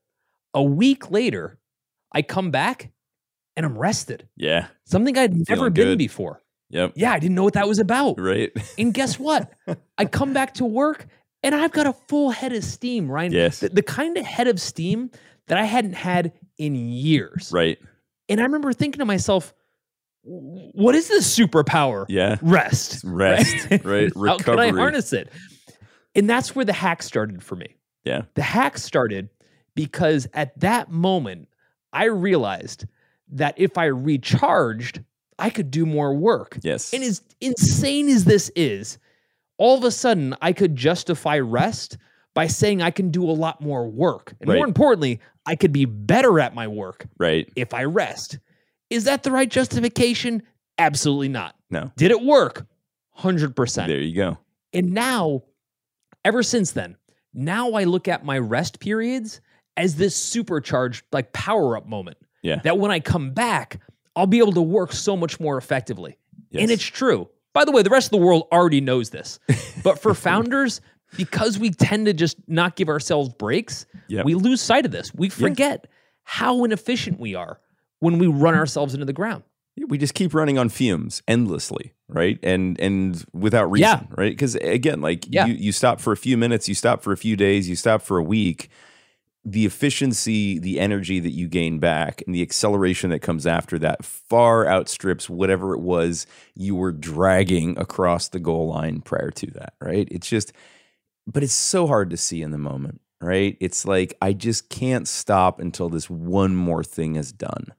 a 0.54 0.62
week 0.62 1.10
later, 1.10 1.58
I 2.12 2.22
come 2.22 2.50
back 2.50 2.90
and 3.56 3.64
I'm 3.66 3.76
rested. 3.76 4.28
Yeah. 4.36 4.68
Something 4.84 5.16
I'd 5.18 5.32
never 5.32 5.44
Feeling 5.44 5.72
been 5.72 5.86
good. 5.88 5.98
before. 5.98 6.42
Yep. 6.70 6.92
Yeah, 6.96 7.12
I 7.12 7.18
didn't 7.18 7.34
know 7.34 7.44
what 7.44 7.54
that 7.54 7.66
was 7.66 7.78
about. 7.78 8.20
Right. 8.20 8.52
And 8.78 8.92
guess 8.92 9.18
what? 9.18 9.50
I 9.96 10.04
come 10.04 10.32
back 10.34 10.54
to 10.54 10.64
work 10.66 11.06
and 11.42 11.54
I've 11.54 11.72
got 11.72 11.86
a 11.86 11.94
full 12.08 12.30
head 12.30 12.52
of 12.52 12.62
steam, 12.62 13.10
Ryan. 13.10 13.32
Yes. 13.32 13.60
The, 13.60 13.70
the 13.70 13.82
kind 13.82 14.16
of 14.18 14.26
head 14.26 14.48
of 14.48 14.60
steam 14.60 15.10
that 15.46 15.56
I 15.56 15.64
hadn't 15.64 15.94
had 15.94 16.32
in 16.58 16.74
years. 16.74 17.50
Right. 17.52 17.78
And 18.28 18.38
I 18.40 18.42
remember 18.42 18.72
thinking 18.74 18.98
to 18.98 19.06
myself, 19.06 19.54
what 20.22 20.94
is 20.94 21.08
this 21.08 21.38
superpower? 21.38 22.04
Yeah. 22.08 22.36
Rest. 22.42 23.02
Rest. 23.04 23.56
Right. 23.84 24.12
How 24.14 24.36
can 24.36 24.58
I 24.58 24.68
harness 24.70 25.14
it? 25.14 25.30
And 26.18 26.28
that's 26.28 26.54
where 26.56 26.64
the 26.64 26.72
hack 26.72 27.02
started 27.02 27.44
for 27.44 27.54
me. 27.54 27.76
Yeah. 28.04 28.22
The 28.34 28.42
hack 28.42 28.76
started 28.76 29.28
because 29.76 30.26
at 30.34 30.58
that 30.58 30.90
moment, 30.90 31.48
I 31.92 32.06
realized 32.06 32.86
that 33.28 33.54
if 33.56 33.78
I 33.78 33.84
recharged, 33.84 35.02
I 35.38 35.50
could 35.50 35.70
do 35.70 35.86
more 35.86 36.12
work. 36.14 36.58
Yes. 36.62 36.92
And 36.92 37.04
as 37.04 37.22
insane 37.40 38.08
as 38.08 38.24
this 38.24 38.50
is, 38.56 38.98
all 39.58 39.78
of 39.78 39.84
a 39.84 39.92
sudden 39.92 40.34
I 40.42 40.52
could 40.52 40.74
justify 40.74 41.38
rest 41.38 41.96
by 42.34 42.48
saying 42.48 42.82
I 42.82 42.90
can 42.90 43.10
do 43.10 43.22
a 43.24 43.32
lot 43.32 43.60
more 43.60 43.88
work. 43.88 44.34
And 44.40 44.48
Right. 44.48 44.56
more 44.56 44.66
importantly, 44.66 45.20
I 45.46 45.54
could 45.54 45.72
be 45.72 45.84
better 45.84 46.40
at 46.40 46.54
my 46.54 46.66
work 46.66 47.06
right. 47.18 47.48
if 47.54 47.72
I 47.72 47.84
rest. 47.84 48.38
Is 48.90 49.04
that 49.04 49.22
the 49.22 49.30
right 49.30 49.48
justification? 49.48 50.42
Absolutely 50.78 51.28
not. 51.28 51.54
No. 51.70 51.92
Did 51.96 52.10
it 52.10 52.22
work? 52.22 52.66
100%. 53.18 53.86
There 53.86 54.00
you 54.00 54.16
go. 54.16 54.38
And 54.72 54.92
now, 54.92 55.42
ever 56.28 56.42
since 56.42 56.72
then, 56.72 56.96
now 57.34 57.72
I 57.72 57.84
look 57.84 58.06
at 58.08 58.24
my 58.24 58.38
rest 58.38 58.80
periods 58.80 59.40
as 59.76 59.96
this 59.96 60.14
supercharged, 60.14 61.04
like 61.12 61.32
power 61.32 61.76
up 61.76 61.86
moment. 61.86 62.18
Yeah. 62.42 62.60
That 62.62 62.78
when 62.78 62.90
I 62.90 63.00
come 63.00 63.32
back, 63.32 63.80
I'll 64.14 64.26
be 64.26 64.38
able 64.38 64.52
to 64.52 64.62
work 64.62 64.92
so 64.92 65.16
much 65.16 65.40
more 65.40 65.56
effectively. 65.58 66.18
Yes. 66.50 66.62
And 66.62 66.70
it's 66.70 66.84
true. 66.84 67.28
By 67.52 67.64
the 67.64 67.72
way, 67.72 67.82
the 67.82 67.90
rest 67.90 68.06
of 68.08 68.10
the 68.18 68.24
world 68.24 68.46
already 68.52 68.80
knows 68.80 69.10
this. 69.10 69.40
But 69.84 70.00
for 70.00 70.12
founders, 70.12 70.80
because 71.16 71.58
we 71.58 71.70
tend 71.70 72.06
to 72.06 72.12
just 72.12 72.36
not 72.48 72.74
give 72.76 72.88
ourselves 72.88 73.30
breaks, 73.30 73.86
Yep. 74.08 74.24
we 74.26 74.34
lose 74.34 74.60
sight 74.60 74.84
of 74.84 74.90
this. 74.90 75.14
We 75.14 75.28
forget 75.28 75.86
how 76.24 76.64
inefficient 76.64 77.18
we 77.20 77.34
are 77.36 77.60
when 78.00 78.18
we 78.18 78.26
run 78.26 78.54
ourselves 78.54 78.92
into 78.94 79.06
the 79.06 79.12
ground. 79.12 79.44
We 79.86 79.98
just 79.98 80.14
keep 80.14 80.34
running 80.34 80.58
on 80.58 80.68
fumes 80.68 81.22
endlessly 81.28 81.92
right? 82.10 82.38
And 82.42 82.80
and 82.80 83.22
without 83.34 83.70
reason 83.70 83.88
Yeah. 83.88 84.02
right? 84.16 84.32
Because 84.32 84.54
again 84.56 85.00
like 85.02 85.26
Yeah. 85.28 85.46
you, 85.46 85.54
you 85.54 85.72
stop 85.72 86.00
for 86.00 86.12
a 86.12 86.16
few 86.16 86.36
minutes 86.38 86.68
you 86.68 86.74
stop 86.74 87.02
for 87.02 87.12
a 87.12 87.16
few 87.18 87.36
days 87.36 87.68
you 87.68 87.76
stop 87.76 88.00
for 88.02 88.16
a 88.18 88.22
week 88.22 88.70
the 89.44 89.64
efficiency 89.66 90.58
the 90.58 90.78
energy 90.80 91.20
that 91.20 91.30
you 91.30 91.48
gain 91.48 91.78
back 91.78 92.22
and 92.26 92.34
the 92.34 92.42
acceleration 92.42 93.08
that 93.10 93.20
comes 93.20 93.46
after 93.46 93.78
that 93.78 94.04
far 94.04 94.66
outstrips 94.66 95.30
whatever 95.30 95.74
it 95.74 95.80
was 95.80 96.26
you 96.54 96.74
were 96.74 96.92
dragging 96.92 97.78
across 97.78 98.28
the 98.28 98.38
goal 98.40 98.68
line 98.68 99.00
prior 99.00 99.30
to 99.30 99.46
that 99.52 99.74
right? 99.80 100.08
It's 100.10 100.28
just 100.28 100.52
but 101.26 101.42
it's 101.42 101.52
so 101.52 101.86
hard 101.86 102.08
to 102.10 102.16
see 102.16 102.42
in 102.42 102.50
the 102.50 102.58
moment 102.58 103.00
right? 103.20 103.56
It's 103.60 103.84
like 103.86 104.16
i 104.22 104.32
just 104.32 104.68
can't 104.70 105.06
stop 105.08 105.60
until 105.60 105.88
this 105.88 106.08
one 106.08 106.54
more 106.56 106.84
thing 106.84 107.16
is 107.16 107.32
done 107.32 107.72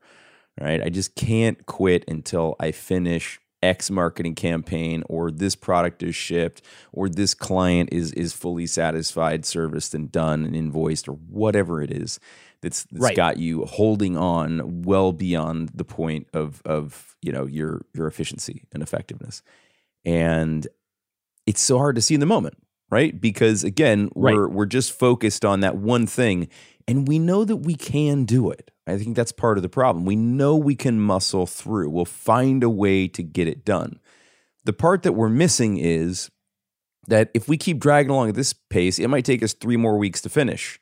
right? 0.59 0.81
I 0.81 0.89
just 0.89 1.15
can't 1.15 1.65
quit 1.65 2.03
until 2.07 2.55
I 2.59 2.71
finish 2.71 3.39
X 3.61 3.89
marketing 3.91 4.35
campaign 4.35 5.03
or 5.09 5.31
this 5.31 5.55
product 5.55 6.01
is 6.01 6.15
shipped 6.15 6.61
or 6.93 7.09
this 7.09 7.33
client 7.33 7.89
is 7.91 8.13
is 8.13 8.31
fully 8.33 8.65
satisfied, 8.67 9.45
serviced 9.45 9.93
and 9.93 10.11
done 10.11 10.45
and 10.45 10.55
invoiced 10.55 11.07
or 11.09 11.13
whatever 11.13 11.81
it 11.81 11.91
is 11.91 12.19
that's, 12.61 12.83
that's 12.91 13.03
Right. 13.03 13.15
got 13.15 13.37
you 13.37 13.65
holding 13.65 14.17
on 14.17 14.83
well 14.83 15.11
beyond 15.13 15.69
the 15.73 15.83
point 15.85 16.27
of 16.33 16.61
of 16.65 17.15
you 17.21 17.31
know 17.31 17.45
your 17.45 17.85
your 17.93 18.07
efficiency 18.07 18.63
and 18.73 18.81
effectiveness. 18.83 19.41
And 20.05 20.67
it's 21.45 21.61
so 21.61 21.77
hard 21.77 21.95
to 21.95 22.01
see 22.01 22.13
in 22.13 22.19
the 22.19 22.25
moment, 22.25 22.57
right? 22.89 23.19
Because 23.19 23.63
again, 23.63 24.09
Right. 24.15 24.35
we're 24.35 24.47
we're 24.49 24.65
just 24.65 24.91
focused 24.91 25.43
on 25.45 25.61
that 25.61 25.77
one 25.77 26.05
thing 26.07 26.47
and 26.89 27.07
we 27.07 27.19
know 27.19 27.45
that 27.45 27.57
we 27.57 27.75
can 27.75 28.25
do 28.25 28.49
it. 28.49 28.71
I 28.87 28.97
think 28.97 29.15
that's 29.15 29.31
part 29.31 29.57
of 29.57 29.61
the 29.61 29.69
problem. 29.69 30.05
We 30.05 30.15
know 30.15 30.55
we 30.55 30.73
can 30.75 30.99
muscle 30.99 31.45
through. 31.45 31.91
We'll 31.91 32.05
find 32.05 32.63
a 32.63 32.69
way 32.69 33.07
to 33.09 33.21
get 33.21 33.47
it 33.47 33.63
done. 33.63 33.99
The 34.65 34.73
part 34.73 35.03
that 35.03 35.13
we're 35.13 35.29
missing 35.29 35.77
is 35.77 36.31
that 37.07 37.29
if 37.35 37.47
we 37.47 37.57
keep 37.57 37.79
dragging 37.79 38.09
along 38.09 38.29
at 38.29 38.35
this 38.35 38.53
pace, 38.53 38.97
it 38.97 39.07
might 39.07 39.25
take 39.25 39.43
us 39.43 39.53
3 39.53 39.77
more 39.77 39.97
weeks 39.97 40.21
to 40.21 40.29
finish. 40.29 40.79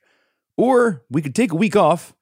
Or 0.55 1.03
we 1.09 1.21
could 1.21 1.35
take 1.35 1.51
a 1.51 1.55
week 1.57 1.75
off, 1.75 2.15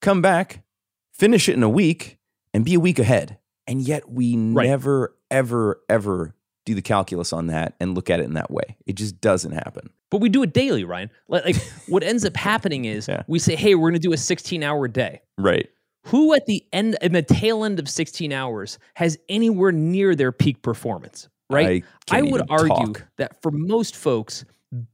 come 0.00 0.20
back, 0.20 0.64
finish 1.12 1.48
it 1.48 1.54
in 1.54 1.62
a 1.62 1.68
week 1.68 2.18
and 2.52 2.64
be 2.64 2.74
a 2.74 2.80
week 2.80 2.98
ahead. 2.98 3.38
And 3.68 3.80
yet 3.80 4.10
we 4.10 4.36
Right. 4.36 4.66
never 4.66 5.14
ever 5.30 5.80
ever 5.88 6.34
do 6.64 6.74
the 6.74 6.82
calculus 6.82 7.32
on 7.32 7.46
that 7.46 7.74
and 7.78 7.94
look 7.94 8.10
at 8.10 8.18
it 8.18 8.24
in 8.24 8.34
that 8.34 8.50
way. 8.50 8.76
It 8.86 8.96
just 8.96 9.20
doesn't 9.20 9.52
happen. 9.52 9.90
But 10.10 10.20
we 10.20 10.28
do 10.28 10.42
it 10.42 10.52
daily, 10.54 10.84
Ryan. 10.84 11.10
Like, 11.28 11.44
like 11.44 11.56
what 11.88 12.02
ends 12.02 12.24
up 12.24 12.36
happening 12.36 12.84
is 12.86 13.08
Yeah. 13.08 13.22
we 13.28 13.38
say, 13.38 13.54
"Hey, 13.56 13.74
we're 13.74 13.90
going 13.90 14.00
to 14.00 14.08
do 14.08 14.12
a 14.12 14.16
16-hour 14.16 14.88
day." 14.88 15.20
Right. 15.36 15.68
Who 16.06 16.34
at 16.34 16.46
the 16.46 16.64
end 16.72 16.96
in 17.02 17.12
the 17.12 17.22
tail 17.22 17.64
end 17.64 17.78
of 17.78 17.88
16 17.88 18.32
hours 18.32 18.78
has 18.94 19.18
anywhere 19.28 19.72
near 19.72 20.14
their 20.14 20.32
peak 20.32 20.62
performance, 20.62 21.28
right? 21.50 21.84
I 22.10 22.20
can't 22.20 22.30
would 22.30 22.42
argue 22.48 22.68
talk. 22.94 23.06
that 23.18 23.42
for 23.42 23.50
most 23.50 23.94
folks, 23.94 24.44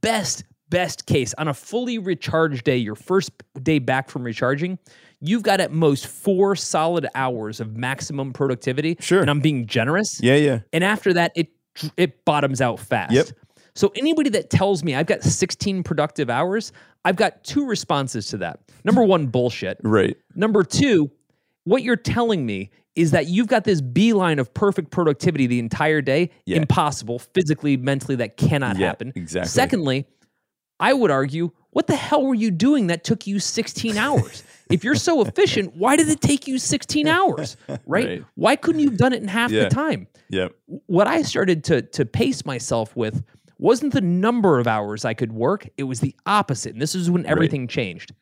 best 0.01 0.43
best 0.69 1.05
case 1.05 1.33
on 1.37 1.47
a 1.47 1.53
fully 1.53 1.97
recharged 1.99 2.63
day, 2.65 2.75
your 2.75 2.95
first 2.95 3.31
day 3.61 3.79
back 3.79 4.09
from 4.09 4.23
recharging, 4.23 4.77
you've 5.21 5.43
got 5.43 5.61
at 5.61 5.71
most 5.71 6.07
4 6.07 6.55
solid 6.55 7.07
hours 7.15 7.61
of 7.61 7.77
maximum 7.77 8.33
productivity. 8.33 8.97
Sure. 8.99 9.21
And 9.21 9.29
I'm 9.29 9.39
being 9.39 9.67
generous. 9.67 10.19
Yeah, 10.21 10.35
yeah. 10.35 10.59
And 10.73 10.83
after 10.83 11.13
that, 11.13 11.31
it 11.35 11.47
it 11.95 12.25
bottoms 12.25 12.59
out 12.61 12.79
fast. 12.79 13.13
Yep. 13.13 13.27
So 13.75 13.91
anybody 13.95 14.29
that 14.31 14.49
tells 14.49 14.83
me 14.83 14.95
I've 14.95 15.05
got 15.05 15.21
16 15.21 15.83
productive 15.83 16.29
hours, 16.29 16.71
I've 17.03 17.17
got 17.17 17.43
two 17.43 17.65
responses 17.67 18.27
to 18.29 18.37
that. 18.37 18.59
Number 18.83 19.03
one, 19.03 19.27
bullshit. 19.27 19.77
Right. 19.83 20.15
Number 20.35 20.63
two, 20.63 21.11
what 21.65 21.83
you're 21.83 21.95
telling 21.97 22.45
me 22.45 22.69
is 22.95 23.11
that 23.11 23.27
you've 23.27 23.47
got 23.47 23.65
this 23.65 23.81
beeline 23.81 24.39
of 24.39 24.53
perfect 24.53 24.91
productivity 24.91 25.47
the 25.47 25.59
entire 25.59 26.01
day. 26.01 26.29
Yeah. 26.45 26.57
Impossible, 26.57 27.19
physically, 27.19 27.75
mentally, 27.75 28.15
that 28.15 28.37
cannot 28.37 28.77
Yeah, 28.77 28.87
happen. 28.87 29.11
exactly. 29.15 29.49
Secondly, 29.49 30.05
I 30.79 30.93
would 30.93 31.11
argue, 31.11 31.51
what 31.71 31.87
the 31.87 31.95
hell 31.95 32.25
were 32.25 32.35
you 32.35 32.51
doing 32.51 32.87
that 32.87 33.03
took 33.03 33.27
you 33.27 33.39
16 33.39 33.97
hours? 33.97 34.43
if 34.69 34.85
you're 34.85 34.95
so 34.95 35.21
efficient, 35.21 35.75
why 35.75 35.97
did 35.97 36.07
it 36.07 36.21
take 36.21 36.47
you 36.47 36.57
16 36.57 37.07
hours? 37.07 37.57
Right? 37.85 38.07
Right. 38.07 38.23
Why 38.35 38.55
couldn't 38.55 38.79
you 38.81 38.89
have 38.89 38.97
done 38.97 39.11
it 39.11 39.21
in 39.21 39.27
half 39.27 39.51
Yeah. 39.51 39.65
the 39.65 39.69
time? 39.69 40.07
Yep. 40.29 40.53
what 40.87 41.05
I 41.07 41.21
started 41.21 41.63
to 41.65 41.81
to 41.83 42.03
pace 42.05 42.45
myself 42.45 42.95
with 42.95 43.23
wasn't 43.65 43.93
the 43.93 44.01
number 44.01 44.59
of 44.59 44.67
hours 44.67 45.05
I 45.05 45.15
could 45.15 45.33
work. 45.33 45.67
It 45.75 45.83
was 45.83 45.99
the 45.99 46.15
opposite. 46.27 46.73
And 46.73 46.81
this 46.81 46.93
is 46.93 47.09
when 47.09 47.25
everything 47.25 47.67
changed. 47.67 48.13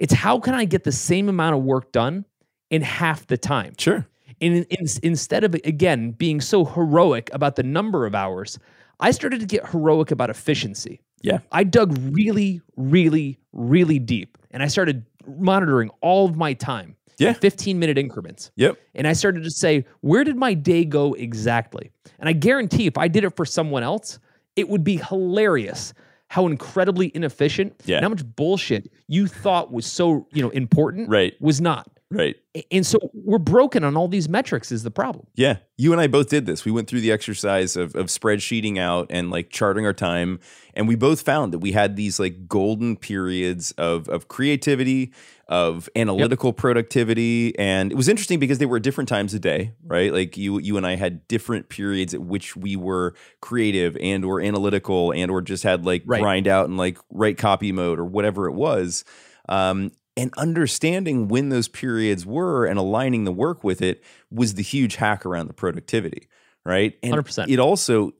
It's 0.00 0.12
how 0.12 0.40
can 0.40 0.52
I 0.52 0.64
get 0.64 0.82
the 0.82 0.90
same 0.90 1.28
amount 1.28 1.54
of 1.54 1.62
work 1.62 1.92
done 1.92 2.24
in 2.68 2.82
half 2.82 3.24
the 3.28 3.38
time? 3.38 3.74
Sure. 3.78 4.04
And 4.40 4.56
in, 4.56 4.64
in- 4.64 4.86
instead 5.04 5.44
of 5.44 5.54
again 5.54 6.10
being 6.10 6.40
so 6.40 6.64
heroic 6.64 7.30
about 7.32 7.54
the 7.54 7.62
number 7.62 8.04
of 8.04 8.16
hours, 8.16 8.58
I 8.98 9.12
started 9.12 9.38
to 9.38 9.46
get 9.46 9.68
heroic 9.68 10.10
about 10.10 10.28
efficiency. 10.28 11.00
Yeah. 11.22 11.38
I 11.52 11.62
dug 11.62 11.96
really, 12.10 12.60
really, 12.76 13.38
really 13.52 14.00
deep, 14.00 14.38
and 14.50 14.60
I 14.60 14.66
started 14.66 15.06
monitoring 15.26 15.90
all 16.00 16.26
of 16.26 16.36
my 16.36 16.52
time. 16.52 16.96
Yeah. 17.18 17.32
15 17.32 17.78
minute 17.78 17.98
increments. 17.98 18.50
Yep. 18.56 18.78
And 18.94 19.06
I 19.06 19.12
started 19.12 19.42
to 19.44 19.50
say, 19.50 19.84
where 20.00 20.22
did 20.22 20.36
my 20.36 20.54
day 20.54 20.84
go 20.84 21.14
exactly? 21.14 21.90
And 22.20 22.28
I 22.28 22.32
guarantee 22.32 22.86
if 22.86 22.96
I 22.96 23.08
did 23.08 23.24
it 23.24 23.34
for 23.34 23.44
someone 23.44 23.82
else, 23.82 24.20
it 24.58 24.68
would 24.68 24.82
be 24.84 24.96
hilarious 24.96 25.94
how 26.28 26.46
incredibly 26.46 27.10
inefficient 27.14 27.74
Yeah. 27.86 27.96
and 27.98 28.04
how 28.04 28.08
much 28.10 28.24
bullshit 28.36 28.90
you 29.06 29.26
thought 29.26 29.72
was 29.72 29.86
so, 29.86 30.26
you 30.32 30.42
know, 30.42 30.50
important 30.50 31.08
Right. 31.08 31.34
was 31.40 31.60
not. 31.60 31.88
Right. 32.10 32.36
And 32.70 32.86
so 32.86 32.98
we're 33.12 33.38
broken 33.38 33.84
on 33.84 33.94
all 33.94 34.08
these 34.08 34.30
metrics 34.30 34.72
is 34.72 34.82
the 34.82 34.90
problem. 34.90 35.26
Yeah. 35.34 35.58
You 35.76 35.92
and 35.92 36.00
I 36.00 36.06
both 36.06 36.30
did 36.30 36.46
this. 36.46 36.64
We 36.64 36.72
went 36.72 36.88
through 36.88 37.02
the 37.02 37.12
exercise 37.12 37.76
of, 37.76 37.94
of 37.94 38.06
spreadsheeting 38.06 38.78
out 38.78 39.08
and 39.10 39.30
like 39.30 39.50
charting 39.50 39.84
our 39.84 39.92
time. 39.92 40.40
And 40.72 40.88
we 40.88 40.94
both 40.94 41.20
found 41.20 41.52
that 41.52 41.58
we 41.58 41.72
had 41.72 41.96
these 41.96 42.18
like 42.18 42.48
golden 42.48 42.96
periods 42.96 43.72
of, 43.72 44.08
of 44.08 44.26
creativity, 44.28 45.12
of 45.48 45.90
analytical 45.94 46.54
productivity. 46.54 47.56
And 47.58 47.92
it 47.92 47.94
was 47.96 48.08
interesting 48.08 48.38
because 48.38 48.56
they 48.56 48.66
were 48.66 48.80
different 48.80 49.08
times 49.08 49.34
of 49.34 49.42
day, 49.42 49.74
right? 49.84 50.10
Like 50.10 50.38
you 50.38 50.58
you 50.60 50.78
and 50.78 50.86
I 50.86 50.96
had 50.96 51.28
different 51.28 51.68
periods 51.68 52.14
at 52.14 52.22
which 52.22 52.56
we 52.56 52.74
were 52.74 53.14
creative 53.42 53.98
and 54.00 54.24
or 54.24 54.40
analytical 54.40 55.12
and 55.12 55.30
or 55.30 55.42
just 55.42 55.62
had 55.62 55.84
like 55.84 56.04
Right. 56.06 56.22
grind 56.22 56.48
out 56.48 56.68
and 56.70 56.78
like 56.78 56.96
write 57.10 57.36
copy 57.36 57.70
mode 57.70 57.98
or 57.98 58.04
whatever 58.06 58.46
it 58.48 58.54
was. 58.54 59.04
Um, 59.48 59.92
and 60.18 60.34
understanding 60.36 61.28
when 61.28 61.48
those 61.48 61.68
periods 61.68 62.26
were 62.26 62.66
and 62.66 62.76
aligning 62.76 63.22
the 63.22 63.30
work 63.32 63.62
with 63.62 63.80
it 63.80 64.02
was 64.32 64.54
the 64.54 64.62
huge 64.64 64.96
hack 64.96 65.24
around 65.24 65.46
the 65.46 65.54
productivity, 65.54 66.26
right? 66.66 66.98
And 67.04 67.14
100%. 67.14 67.48
it 67.48 67.60
also, 67.60 68.10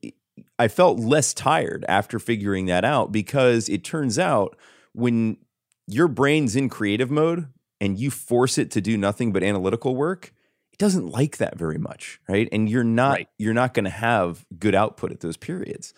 I 0.60 0.68
felt 0.68 1.00
less 1.00 1.34
tired 1.34 1.84
after 1.88 2.20
figuring 2.20 2.66
that 2.66 2.84
out 2.84 3.10
because 3.10 3.68
it 3.68 3.82
turns 3.82 4.16
out 4.16 4.56
when 4.92 5.38
your 5.88 6.06
brain's 6.06 6.54
in 6.54 6.68
creative 6.68 7.10
mode 7.10 7.48
and 7.80 7.98
you 7.98 8.12
force 8.12 8.58
it 8.58 8.70
to 8.70 8.80
do 8.80 8.96
nothing 8.96 9.32
but 9.32 9.42
analytical 9.42 9.96
work, 9.96 10.32
it 10.72 10.78
doesn't 10.78 11.08
like 11.08 11.38
that 11.38 11.58
very 11.58 11.78
much, 11.78 12.20
right? 12.28 12.48
And 12.52 12.70
you're 12.70 12.84
not 12.84 13.10
Right. 13.14 13.28
you're 13.38 13.54
not 13.54 13.74
going 13.74 13.86
to 13.86 13.90
have 13.90 14.46
good 14.56 14.76
output 14.76 15.10
at 15.10 15.18
those 15.18 15.36
periods 15.36 15.92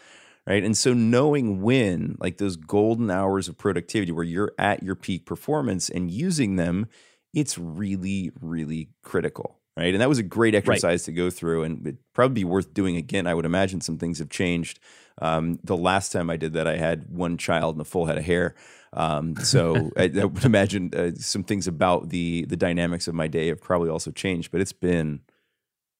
right? 0.50 0.64
And 0.64 0.76
so 0.76 0.92
knowing 0.92 1.62
when, 1.62 2.16
like 2.18 2.38
those 2.38 2.56
golden 2.56 3.08
hours 3.08 3.46
of 3.46 3.56
productivity 3.56 4.10
where 4.10 4.24
you're 4.24 4.52
at 4.58 4.82
your 4.82 4.96
peak 4.96 5.24
performance 5.24 5.88
and 5.88 6.10
using 6.10 6.56
them, 6.56 6.88
it's 7.32 7.56
really, 7.56 8.32
really 8.40 8.88
critical, 9.04 9.60
right? 9.76 9.94
And 9.94 10.00
that 10.00 10.08
was 10.08 10.18
a 10.18 10.24
great 10.24 10.56
exercise 10.56 11.04
to 11.04 11.12
go 11.12 11.30
through, 11.30 11.62
and 11.62 11.86
it'd 11.86 11.98
probably 12.14 12.34
be 12.34 12.44
worth 12.44 12.74
doing 12.74 12.96
again. 12.96 13.28
I 13.28 13.34
would 13.34 13.44
imagine 13.44 13.80
some 13.80 13.96
things 13.96 14.18
have 14.18 14.28
changed. 14.28 14.80
Um, 15.22 15.60
the 15.62 15.76
last 15.76 16.10
time 16.10 16.28
I 16.28 16.36
did 16.36 16.54
that, 16.54 16.66
I 16.66 16.78
had 16.78 17.06
one 17.10 17.38
child 17.38 17.76
and 17.76 17.82
a 17.82 17.84
full 17.84 18.06
head 18.06 18.18
of 18.18 18.24
hair. 18.24 18.56
Um, 18.92 19.36
so 19.36 19.92
I, 19.96 20.10
I 20.18 20.24
would 20.24 20.44
imagine 20.44 20.90
uh, 20.96 21.12
some 21.14 21.44
things 21.44 21.68
about 21.68 22.08
the 22.08 22.44
the 22.46 22.56
dynamics 22.56 23.06
of 23.06 23.14
my 23.14 23.28
day 23.28 23.46
have 23.48 23.60
probably 23.60 23.88
also 23.88 24.10
changed. 24.10 24.50
But 24.50 24.62
it's 24.62 24.72
been 24.72 25.20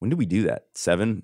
when 0.01 0.09
did 0.09 0.19
we 0.19 0.27
do 0.27 0.43
that? 0.45 0.65
Seven, 0.75 1.23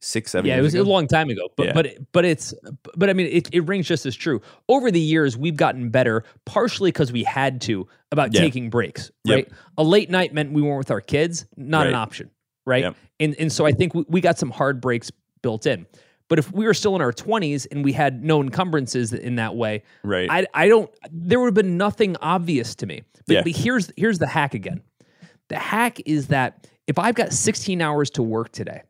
six, 0.00 0.30
seven. 0.32 0.48
yeah, 0.48 0.58
it 0.58 0.62
was 0.62 0.74
ago? 0.74 0.82
a 0.82 0.84
long 0.84 1.06
time 1.06 1.30
ago, 1.30 1.48
but 1.56 1.66
Yeah. 1.66 1.72
but 1.72 1.86
but 2.12 2.24
it's 2.24 2.54
but 2.96 3.08
I 3.10 3.12
mean 3.12 3.26
it, 3.26 3.48
it 3.52 3.60
rings 3.66 3.86
just 3.88 4.06
as 4.06 4.14
true. 4.16 4.40
Over 4.68 4.90
the 4.90 5.00
years, 5.00 5.36
we've 5.36 5.56
gotten 5.56 5.90
better, 5.90 6.24
partially 6.44 6.90
because 6.90 7.12
we 7.12 7.24
had 7.24 7.60
to 7.62 7.86
about 8.12 8.34
Yeah. 8.34 8.40
taking 8.40 8.70
breaks. 8.70 9.10
Yep. 9.24 9.34
Right, 9.36 9.48
a 9.78 9.82
late 9.82 10.10
night 10.10 10.32
meant 10.34 10.52
we 10.52 10.62
weren't 10.62 10.78
with 10.78 10.90
our 10.90 11.00
kids, 11.00 11.46
not 11.56 11.86
an 11.86 11.94
option. 11.94 12.30
Right, 12.66 12.82
Yep. 12.84 12.96
and 13.20 13.36
and 13.38 13.52
so 13.52 13.64
I 13.66 13.72
think 13.72 13.94
we, 13.94 14.04
we 14.08 14.20
got 14.20 14.38
some 14.38 14.50
hard 14.50 14.80
breaks 14.80 15.10
built 15.42 15.66
in. 15.66 15.86
But 16.28 16.40
if 16.40 16.50
we 16.52 16.66
were 16.66 16.74
still 16.74 16.96
in 16.96 17.02
our 17.02 17.12
twenties 17.12 17.66
and 17.66 17.84
we 17.84 17.92
had 17.92 18.24
no 18.24 18.40
encumbrances 18.42 19.12
in 19.12 19.36
that 19.36 19.54
way, 19.54 19.84
right. 20.02 20.28
I 20.30 20.46
I 20.54 20.68
don't. 20.68 20.90
There 21.12 21.38
would 21.38 21.46
have 21.46 21.54
been 21.54 21.76
nothing 21.76 22.16
obvious 22.20 22.74
to 22.76 22.86
me. 22.86 23.02
But, 23.28 23.32
Yeah. 23.32 23.42
but 23.44 23.52
here's 23.52 23.92
here's 23.96 24.18
the 24.18 24.26
hack 24.26 24.54
again. 24.54 24.82
The 25.48 25.56
hack 25.56 26.00
is 26.04 26.26
that 26.28 26.66
if 26.88 26.98
I've 26.98 27.14
got 27.14 27.32
16 27.32 27.80
hours 27.80 28.10
to 28.10 28.22
work 28.24 28.50
today, 28.50 28.82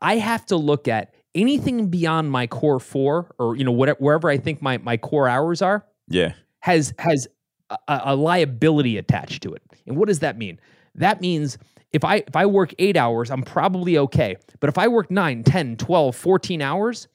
I 0.00 0.16
have 0.16 0.46
to 0.46 0.56
look 0.56 0.88
at 0.88 1.14
anything 1.34 1.88
beyond 1.88 2.30
my 2.30 2.46
core 2.46 2.80
four, 2.80 3.30
or 3.38 3.56
you 3.56 3.64
know 3.64 3.72
whatever 3.72 3.98
wherever 3.98 4.28
I 4.28 4.38
think 4.38 4.62
my 4.62 4.78
my 4.78 4.96
core 4.96 5.28
hours 5.28 5.62
are 5.62 5.84
yeah. 6.08 6.32
has 6.60 6.92
has 6.98 7.28
a, 7.70 7.78
a 7.88 8.16
liability 8.16 8.98
attached 8.98 9.42
to 9.44 9.54
it. 9.54 9.62
And 9.86 9.96
what 9.96 10.08
does 10.08 10.20
that 10.20 10.38
mean? 10.38 10.60
That 10.94 11.20
means 11.20 11.58
if 11.92 12.04
I 12.04 12.16
if 12.26 12.36
I 12.36 12.46
work 12.46 12.74
8 12.78 12.96
hours, 12.96 13.30
I'm 13.30 13.42
probably 13.42 13.98
okay. 13.98 14.36
But 14.60 14.68
if 14.68 14.78
I 14.78 14.88
work 14.88 15.10
9, 15.10 15.42
10, 15.44 15.76
12, 15.76 16.16
14 16.16 16.62
hours, 16.62 17.08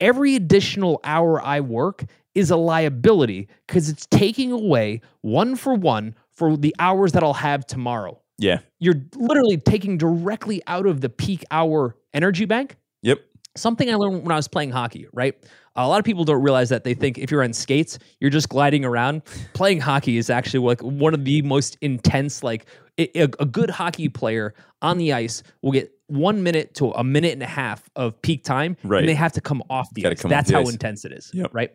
every 0.00 0.34
additional 0.36 1.00
hour 1.04 1.42
I 1.42 1.60
work 1.60 2.04
is 2.34 2.50
a 2.50 2.56
liability 2.56 3.48
cuz 3.68 3.88
it's 3.88 4.06
taking 4.06 4.52
away 4.52 5.00
one 5.20 5.54
for 5.56 5.74
one 5.74 6.14
for 6.32 6.56
the 6.56 6.74
hours 6.78 7.12
that 7.12 7.22
I'll 7.22 7.34
have 7.34 7.66
tomorrow. 7.66 8.18
Yeah. 8.38 8.60
You're 8.80 9.02
literally 9.14 9.58
taking 9.58 9.98
directly 9.98 10.62
out 10.66 10.86
of 10.86 11.00
the 11.00 11.08
peak 11.08 11.44
hour 11.50 11.94
energy 12.14 12.44
bank 12.44 12.76
Yep. 13.02 13.20
something 13.56 13.90
I 13.90 13.94
learned 13.96 14.22
when 14.22 14.32
I 14.32 14.36
was 14.36 14.48
playing 14.48 14.70
hockey, 14.70 15.06
right? 15.12 15.34
A 15.76 15.88
lot 15.88 15.98
of 15.98 16.04
people 16.04 16.24
don't 16.24 16.42
realize 16.42 16.68
that 16.68 16.84
they 16.84 16.92
think 16.94 17.16
if 17.18 17.30
you're 17.30 17.42
on 17.42 17.52
skates, 17.54 17.98
you're 18.20 18.30
just 18.30 18.48
gliding 18.50 18.84
around. 18.84 19.22
Playing 19.54 19.80
hockey 19.80 20.18
is 20.18 20.28
actually 20.28 20.60
like 20.66 20.82
one 20.82 21.14
of 21.14 21.24
the 21.24 21.40
most 21.42 21.78
intense. 21.80 22.42
Like 22.42 22.66
a, 22.98 23.22
a 23.22 23.46
good 23.46 23.70
hockey 23.70 24.10
player 24.10 24.52
on 24.82 24.98
the 24.98 25.14
ice 25.14 25.42
will 25.62 25.72
get 25.72 25.90
one 26.08 26.42
minute 26.42 26.74
to 26.74 26.90
a 26.90 27.02
minute 27.02 27.32
and 27.32 27.42
a 27.42 27.46
half 27.46 27.88
of 27.96 28.20
peak 28.20 28.44
time, 28.44 28.76
Right. 28.84 28.98
and 29.00 29.08
they 29.08 29.14
have 29.14 29.32
to 29.32 29.40
come 29.40 29.62
off 29.70 29.88
the 29.94 30.02
Gotta 30.02 30.12
ice. 30.14 30.22
That's 30.28 30.50
the 30.50 30.56
how 30.56 30.60
ice. 30.60 30.72
intense 30.72 31.06
it 31.06 31.12
is, 31.12 31.30
Yep. 31.32 31.54
right? 31.54 31.72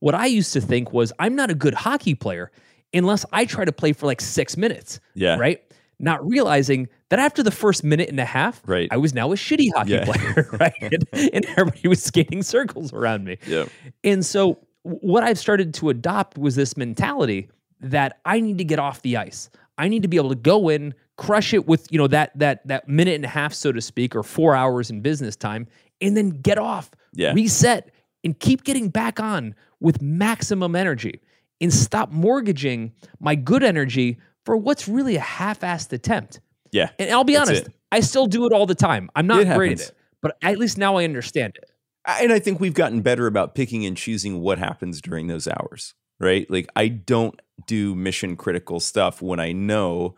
What 0.00 0.14
I 0.14 0.26
used 0.26 0.52
to 0.52 0.60
think 0.60 0.92
was 0.92 1.10
I'm 1.18 1.34
not 1.34 1.50
a 1.50 1.54
good 1.54 1.72
hockey 1.74 2.14
player 2.14 2.52
unless 2.92 3.24
I 3.32 3.46
try 3.46 3.64
to 3.64 3.72
play 3.72 3.94
for 3.94 4.04
like 4.04 4.20
six 4.20 4.58
minutes, 4.58 5.00
Yeah. 5.14 5.36
right? 5.38 5.62
Not 6.00 6.26
realizing 6.26 6.88
that 7.08 7.18
after 7.18 7.42
the 7.42 7.50
first 7.50 7.82
minute 7.82 8.08
and 8.08 8.20
a 8.20 8.24
half, 8.24 8.62
Right. 8.66 8.88
I 8.92 8.96
was 8.96 9.14
now 9.14 9.32
a 9.32 9.34
shitty 9.36 9.70
hockey 9.74 9.92
Yeah. 9.92 10.04
player, 10.04 10.48
right? 10.60 10.72
and, 11.12 11.44
everybody 11.56 11.88
was 11.88 12.02
skating 12.02 12.42
circles 12.42 12.92
around 12.92 13.24
me. 13.24 13.38
Yeah. 13.46 13.64
And 14.04 14.24
so, 14.24 14.58
what 14.82 15.22
I've 15.24 15.38
started 15.38 15.74
to 15.74 15.90
adopt 15.90 16.38
was 16.38 16.54
this 16.56 16.76
mentality 16.76 17.48
that 17.80 18.20
I 18.24 18.40
need 18.40 18.58
to 18.58 18.64
get 18.64 18.78
off 18.78 19.02
the 19.02 19.16
ice. 19.16 19.50
I 19.76 19.88
need 19.88 20.02
to 20.02 20.08
be 20.08 20.16
able 20.16 20.30
to 20.30 20.34
go 20.34 20.68
in, 20.68 20.94
crush 21.16 21.52
it 21.52 21.66
with 21.66 21.90
you 21.90 21.98
know 21.98 22.06
that 22.08 22.30
that 22.38 22.66
that 22.68 22.88
minute 22.88 23.14
and 23.16 23.24
a 23.24 23.28
half, 23.28 23.52
so 23.52 23.72
to 23.72 23.80
speak, 23.80 24.14
or 24.14 24.22
four 24.22 24.54
hours 24.54 24.90
in 24.90 25.00
business 25.00 25.34
time, 25.36 25.66
and 26.00 26.16
then 26.16 26.30
get 26.30 26.58
off, 26.58 26.90
Yeah. 27.14 27.32
reset, 27.32 27.90
and 28.24 28.38
keep 28.38 28.62
getting 28.64 28.88
back 28.88 29.18
on 29.20 29.54
with 29.80 30.00
maximum 30.00 30.74
energy, 30.76 31.20
and 31.60 31.72
stop 31.72 32.10
mortgaging 32.12 32.92
my 33.20 33.34
good 33.34 33.62
energy 33.64 34.18
for 34.48 34.56
what's 34.56 34.88
really 34.88 35.14
a 35.14 35.20
half-assed 35.20 35.92
attempt. 35.92 36.40
Yeah. 36.72 36.88
And 36.98 37.10
I'll 37.10 37.22
be 37.22 37.36
honest, 37.36 37.66
it. 37.66 37.74
I 37.92 38.00
still 38.00 38.24
do 38.24 38.46
it 38.46 38.52
all 38.54 38.64
the 38.64 38.74
time. 38.74 39.10
I'm 39.14 39.26
not 39.26 39.42
It 39.42 39.54
great 39.54 39.72
at 39.72 39.88
it, 39.88 39.94
but 40.22 40.38
at 40.40 40.56
least 40.56 40.78
now 40.78 40.96
I 40.96 41.04
understand 41.04 41.58
it. 41.58 41.70
And 42.06 42.32
I 42.32 42.38
think 42.38 42.58
we've 42.58 42.72
gotten 42.72 43.02
better 43.02 43.26
about 43.26 43.54
picking 43.54 43.84
and 43.84 43.94
choosing 43.94 44.40
what 44.40 44.58
happens 44.58 45.02
during 45.02 45.26
those 45.26 45.46
hours, 45.46 45.92
right? 46.18 46.50
Like 46.50 46.66
I 46.74 46.88
don't 46.88 47.38
do 47.66 47.94
mission 47.94 48.36
critical 48.36 48.80
stuff 48.80 49.20
when 49.20 49.38
I 49.38 49.52
know 49.52 50.14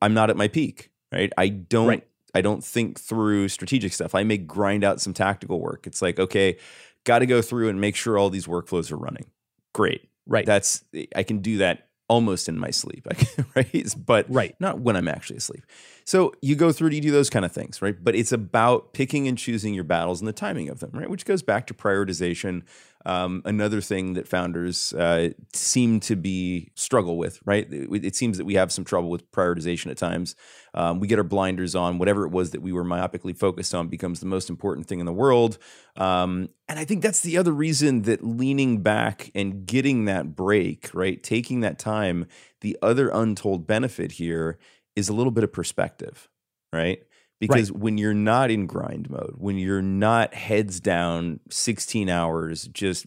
I'm 0.00 0.14
not 0.14 0.30
at 0.30 0.38
my 0.38 0.48
peak, 0.48 0.90
right? 1.12 1.30
I 1.36 1.48
don't 1.48 1.88
Right. 1.88 2.08
I 2.34 2.40
don't 2.40 2.64
think 2.64 2.98
through 2.98 3.48
strategic 3.48 3.92
stuff. 3.92 4.14
I 4.14 4.24
may 4.24 4.38
grind 4.38 4.84
out 4.84 5.02
some 5.02 5.12
tactical 5.12 5.60
work. 5.60 5.86
It's 5.86 6.00
like, 6.00 6.18
okay, 6.18 6.56
got 7.04 7.18
to 7.18 7.26
go 7.26 7.42
through 7.42 7.68
and 7.68 7.78
make 7.78 7.94
sure 7.94 8.16
all 8.16 8.30
these 8.30 8.46
workflows 8.46 8.90
are 8.90 8.96
running. 8.96 9.26
Great. 9.74 10.08
Right. 10.26 10.46
That's 10.46 10.82
I 11.14 11.24
can 11.24 11.40
do 11.40 11.58
that 11.58 11.88
almost 12.08 12.48
in 12.48 12.58
my 12.58 12.70
sleep, 12.70 13.06
I 13.10 13.14
can- 13.14 13.46
right? 13.56 13.94
But 14.04 14.26
Right. 14.28 14.54
not 14.60 14.80
when 14.80 14.96
I'm 14.96 15.08
actually 15.08 15.36
asleep. 15.38 15.64
So 16.04 16.32
you 16.42 16.54
go 16.54 16.70
through 16.70 16.90
to 16.90 17.00
do 17.00 17.10
those 17.10 17.30
kind 17.30 17.44
of 17.44 17.52
things, 17.52 17.80
right? 17.80 17.96
But 18.02 18.14
it's 18.14 18.32
about 18.32 18.92
picking 18.92 19.26
and 19.26 19.38
choosing 19.38 19.72
your 19.74 19.84
battles 19.84 20.20
and 20.20 20.28
the 20.28 20.32
timing 20.34 20.68
of 20.68 20.80
them, 20.80 20.90
right? 20.92 21.08
Which 21.08 21.24
goes 21.24 21.42
back 21.42 21.66
to 21.68 21.74
prioritization. 21.74 22.62
Um, 23.06 23.42
another 23.44 23.80
thing 23.80 24.14
that 24.14 24.26
founders 24.26 24.92
uh, 24.94 25.30
seem 25.52 26.00
to 26.00 26.16
be 26.16 26.70
struggle 26.74 27.18
with, 27.18 27.38
right? 27.44 27.70
It, 27.70 28.04
it 28.04 28.16
seems 28.16 28.38
that 28.38 28.44
we 28.44 28.54
have 28.54 28.72
some 28.72 28.84
trouble 28.84 29.10
with 29.10 29.30
prioritization 29.30 29.90
at 29.90 29.98
times. 29.98 30.36
Um, 30.72 31.00
we 31.00 31.08
get 31.08 31.18
our 31.18 31.24
blinders 31.24 31.74
on. 31.74 31.98
Whatever 31.98 32.24
it 32.24 32.30
was 32.30 32.50
that 32.50 32.62
we 32.62 32.72
were 32.72 32.84
myopically 32.84 33.36
focused 33.36 33.74
on 33.74 33.88
becomes 33.88 34.20
the 34.20 34.26
most 34.26 34.48
important 34.48 34.86
thing 34.86 35.00
in 35.00 35.06
the 35.06 35.12
world. 35.12 35.58
Um, 35.96 36.48
and 36.68 36.78
I 36.78 36.84
think 36.84 37.02
that's 37.02 37.20
the 37.20 37.36
other 37.36 37.52
reason 37.52 38.02
that 38.02 38.24
leaning 38.24 38.82
back 38.82 39.30
and 39.34 39.66
getting 39.66 40.06
that 40.06 40.34
break, 40.34 40.90
right? 40.94 41.22
Taking 41.22 41.60
that 41.60 41.78
time, 41.78 42.26
the 42.62 42.78
other 42.80 43.10
untold 43.10 43.66
benefit 43.66 44.12
here 44.12 44.58
is 44.96 45.08
a 45.08 45.12
little 45.12 45.32
bit 45.32 45.44
of 45.44 45.52
perspective, 45.52 46.28
right? 46.72 47.02
Because 47.40 47.70
when 47.70 47.98
you're 47.98 48.14
not 48.14 48.50
in 48.50 48.66
grind 48.66 49.10
mode, 49.10 49.34
when 49.36 49.58
you're 49.58 49.82
not 49.82 50.34
heads 50.34 50.80
down 50.80 51.40
16 51.50 52.08
hours 52.08 52.68
just 52.68 53.06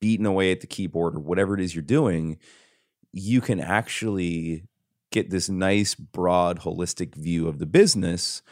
beating 0.00 0.26
away 0.26 0.52
at 0.52 0.60
the 0.60 0.66
keyboard 0.66 1.14
or 1.14 1.20
whatever 1.20 1.54
it 1.54 1.60
is 1.60 1.74
you're 1.74 1.82
doing, 1.82 2.38
you 3.12 3.40
can 3.40 3.60
actually 3.60 4.64
get 5.10 5.30
this 5.30 5.48
nice, 5.48 5.94
broad, 5.94 6.60
holistic 6.60 7.14
view 7.14 7.48
of 7.48 7.58
the 7.58 7.66
business. 7.66 8.42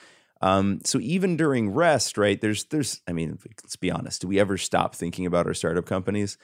Um, 0.40 0.80
so 0.84 0.98
even 1.00 1.36
during 1.36 1.70
rest, 1.70 2.16
right? 2.18 2.40
There's, 2.40 2.64
there's, 2.64 3.00
I 3.08 3.12
mean, 3.12 3.38
let's 3.62 3.76
be 3.76 3.90
honest. 3.90 4.20
Do 4.22 4.28
we 4.28 4.38
ever 4.38 4.56
stop 4.56 4.94
thinking 4.94 5.26
about 5.26 5.46
our 5.46 5.54
startup 5.54 5.86
companies? 5.86 6.38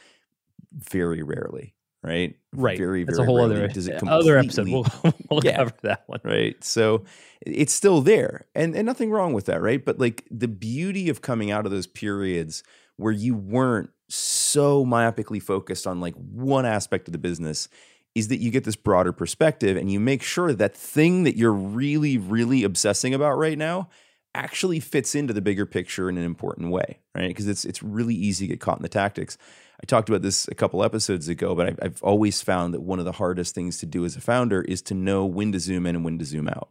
Very 0.72 1.22
rarely, 1.22 1.74
right? 2.04 2.36
Right. 2.52 2.78
Very, 2.78 3.02
That's 3.04 3.18
very 3.18 3.24
a 3.24 3.26
whole 3.26 3.38
rarely 3.48 3.62
other 3.64 3.68
does 3.68 3.88
it 3.88 4.02
other 4.06 4.38
episode. 4.38 4.68
We'll, 4.68 4.86
we'll 5.30 5.44
Yeah. 5.44 5.56
cover 5.56 5.72
that 5.82 6.04
one. 6.06 6.20
right 6.22 6.62
so 6.62 7.04
it's 7.40 7.72
still 7.72 8.00
there 8.00 8.46
and 8.54 8.76
and 8.76 8.86
nothing 8.86 9.10
wrong 9.10 9.32
with 9.32 9.46
that 9.46 9.60
right 9.60 9.84
but 9.84 9.98
like 9.98 10.24
the 10.30 10.48
beauty 10.48 11.08
of 11.08 11.20
coming 11.22 11.50
out 11.50 11.64
of 11.66 11.72
those 11.72 11.86
periods 11.86 12.62
where 12.96 13.12
you 13.12 13.34
weren't 13.34 13.90
so 14.08 14.84
myopically 14.86 15.42
focused 15.42 15.86
on 15.86 16.00
like 16.00 16.14
one 16.14 16.64
aspect 16.66 17.08
of 17.08 17.12
the 17.12 17.18
business 17.18 17.68
is 18.14 18.28
that 18.28 18.36
you 18.38 18.50
get 18.52 18.62
this 18.64 18.76
broader 18.76 19.10
perspective 19.12 19.76
and 19.76 19.90
you 19.90 19.98
make 19.98 20.22
sure 20.22 20.52
that 20.52 20.76
thing 20.76 21.24
that 21.24 21.36
you're 21.36 21.52
really 21.52 22.16
really 22.18 22.62
obsessing 22.64 23.12
about 23.14 23.32
right 23.36 23.58
now 23.58 23.88
actually 24.36 24.80
fits 24.80 25.14
into 25.14 25.32
the 25.32 25.40
bigger 25.40 25.64
picture 25.66 26.08
in 26.08 26.16
an 26.18 26.24
important 26.24 26.70
way 26.70 26.98
right 27.14 27.28
because 27.28 27.48
it's 27.48 27.64
it's 27.64 27.82
really 27.82 28.14
easy 28.14 28.46
to 28.46 28.52
get 28.52 28.60
caught 28.60 28.76
in 28.76 28.82
the 28.82 28.88
tactics 28.88 29.36
I 29.82 29.86
talked 29.86 30.08
about 30.08 30.22
this 30.22 30.48
a 30.48 30.54
couple 30.54 30.84
episodes 30.84 31.28
ago, 31.28 31.54
but 31.54 31.68
I've, 31.68 31.78
I've 31.82 32.02
always 32.02 32.40
found 32.40 32.74
that 32.74 32.82
one 32.82 32.98
of 32.98 33.04
the 33.04 33.12
hardest 33.12 33.54
things 33.54 33.78
to 33.78 33.86
do 33.86 34.04
as 34.04 34.16
a 34.16 34.20
founder 34.20 34.62
is 34.62 34.82
to 34.82 34.94
know 34.94 35.24
when 35.26 35.52
to 35.52 35.60
zoom 35.60 35.86
in 35.86 35.96
and 35.96 36.04
when 36.04 36.18
to 36.18 36.24
zoom 36.24 36.48
out. 36.48 36.70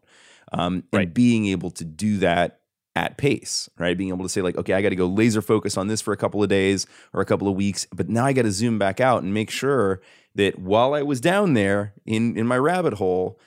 Um, 0.51 0.83
Right. 0.91 1.07
And 1.07 1.13
being 1.13 1.47
able 1.47 1.71
to 1.71 1.83
do 1.83 2.17
that 2.19 2.59
at 2.95 3.17
pace, 3.17 3.69
right? 3.77 3.97
Being 3.97 4.09
able 4.09 4.23
to 4.23 4.29
say, 4.29 4.41
like, 4.41 4.55
okay, 4.55 4.73
I 4.73 4.81
got 4.81 4.89
to 4.89 4.95
go 4.95 5.07
laser 5.07 5.41
focus 5.41 5.77
on 5.77 5.87
this 5.87 6.01
for 6.01 6.13
a 6.13 6.17
couple 6.17 6.43
of 6.43 6.49
days 6.49 6.85
or 7.11 7.21
a 7.21 7.25
couple 7.25 7.47
of 7.47 7.55
weeks, 7.55 7.87
but 7.93 8.07
now 8.07 8.25
I 8.25 8.33
got 8.33 8.43
to 8.43 8.51
zoom 8.51 8.77
back 8.77 8.99
out 8.99 9.23
and 9.23 9.33
make 9.33 9.49
sure 9.49 10.01
that 10.35 10.59
while 10.59 10.93
I 10.93 11.01
was 11.01 11.19
down 11.19 11.53
there 11.53 11.93
in, 12.05 12.37
in 12.37 12.45
my 12.45 12.57
rabbit 12.57 12.93
hole, 12.93 13.39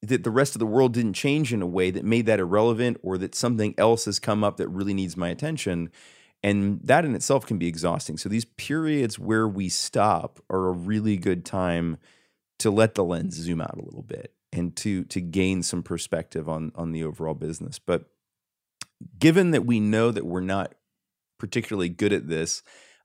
that 0.00 0.24
the 0.24 0.30
rest 0.30 0.54
of 0.54 0.58
the 0.58 0.66
world 0.66 0.92
didn't 0.92 1.14
change 1.14 1.52
in 1.52 1.62
a 1.62 1.66
way 1.66 1.90
that 1.90 2.04
made 2.04 2.26
that 2.26 2.40
irrelevant 2.40 2.98
or 3.02 3.18
that 3.18 3.34
something 3.34 3.74
else 3.78 4.04
has 4.04 4.18
come 4.18 4.44
up 4.44 4.56
that 4.56 4.68
really 4.68 4.94
needs 4.94 5.16
my 5.16 5.28
attention. 5.28 5.90
And 6.44 6.78
that 6.84 7.06
in 7.06 7.14
itself 7.14 7.46
can 7.46 7.56
be 7.58 7.66
exhausting. 7.66 8.18
So 8.18 8.28
these 8.28 8.44
periods 8.44 9.18
where 9.18 9.48
we 9.48 9.70
stop 9.70 10.40
are 10.50 10.68
a 10.68 10.72
really 10.72 11.16
good 11.16 11.46
time 11.46 11.96
to 12.58 12.70
let 12.70 12.94
the 12.94 13.02
lens 13.02 13.34
zoom 13.34 13.62
out 13.62 13.78
a 13.78 13.82
little 13.82 14.02
bit 14.02 14.34
and 14.52 14.76
to 14.76 15.04
to 15.04 15.22
gain 15.22 15.62
some 15.62 15.82
perspective 15.82 16.46
on 16.46 16.70
on 16.74 16.92
the 16.92 17.02
overall 17.02 17.32
business. 17.32 17.78
But 17.78 18.10
given 19.18 19.52
that 19.52 19.64
we 19.64 19.80
know 19.80 20.10
that 20.10 20.26
we're 20.26 20.42
not 20.42 20.74
particularly 21.38 21.88
good 21.88 22.12
at 22.12 22.28
this 22.28 22.62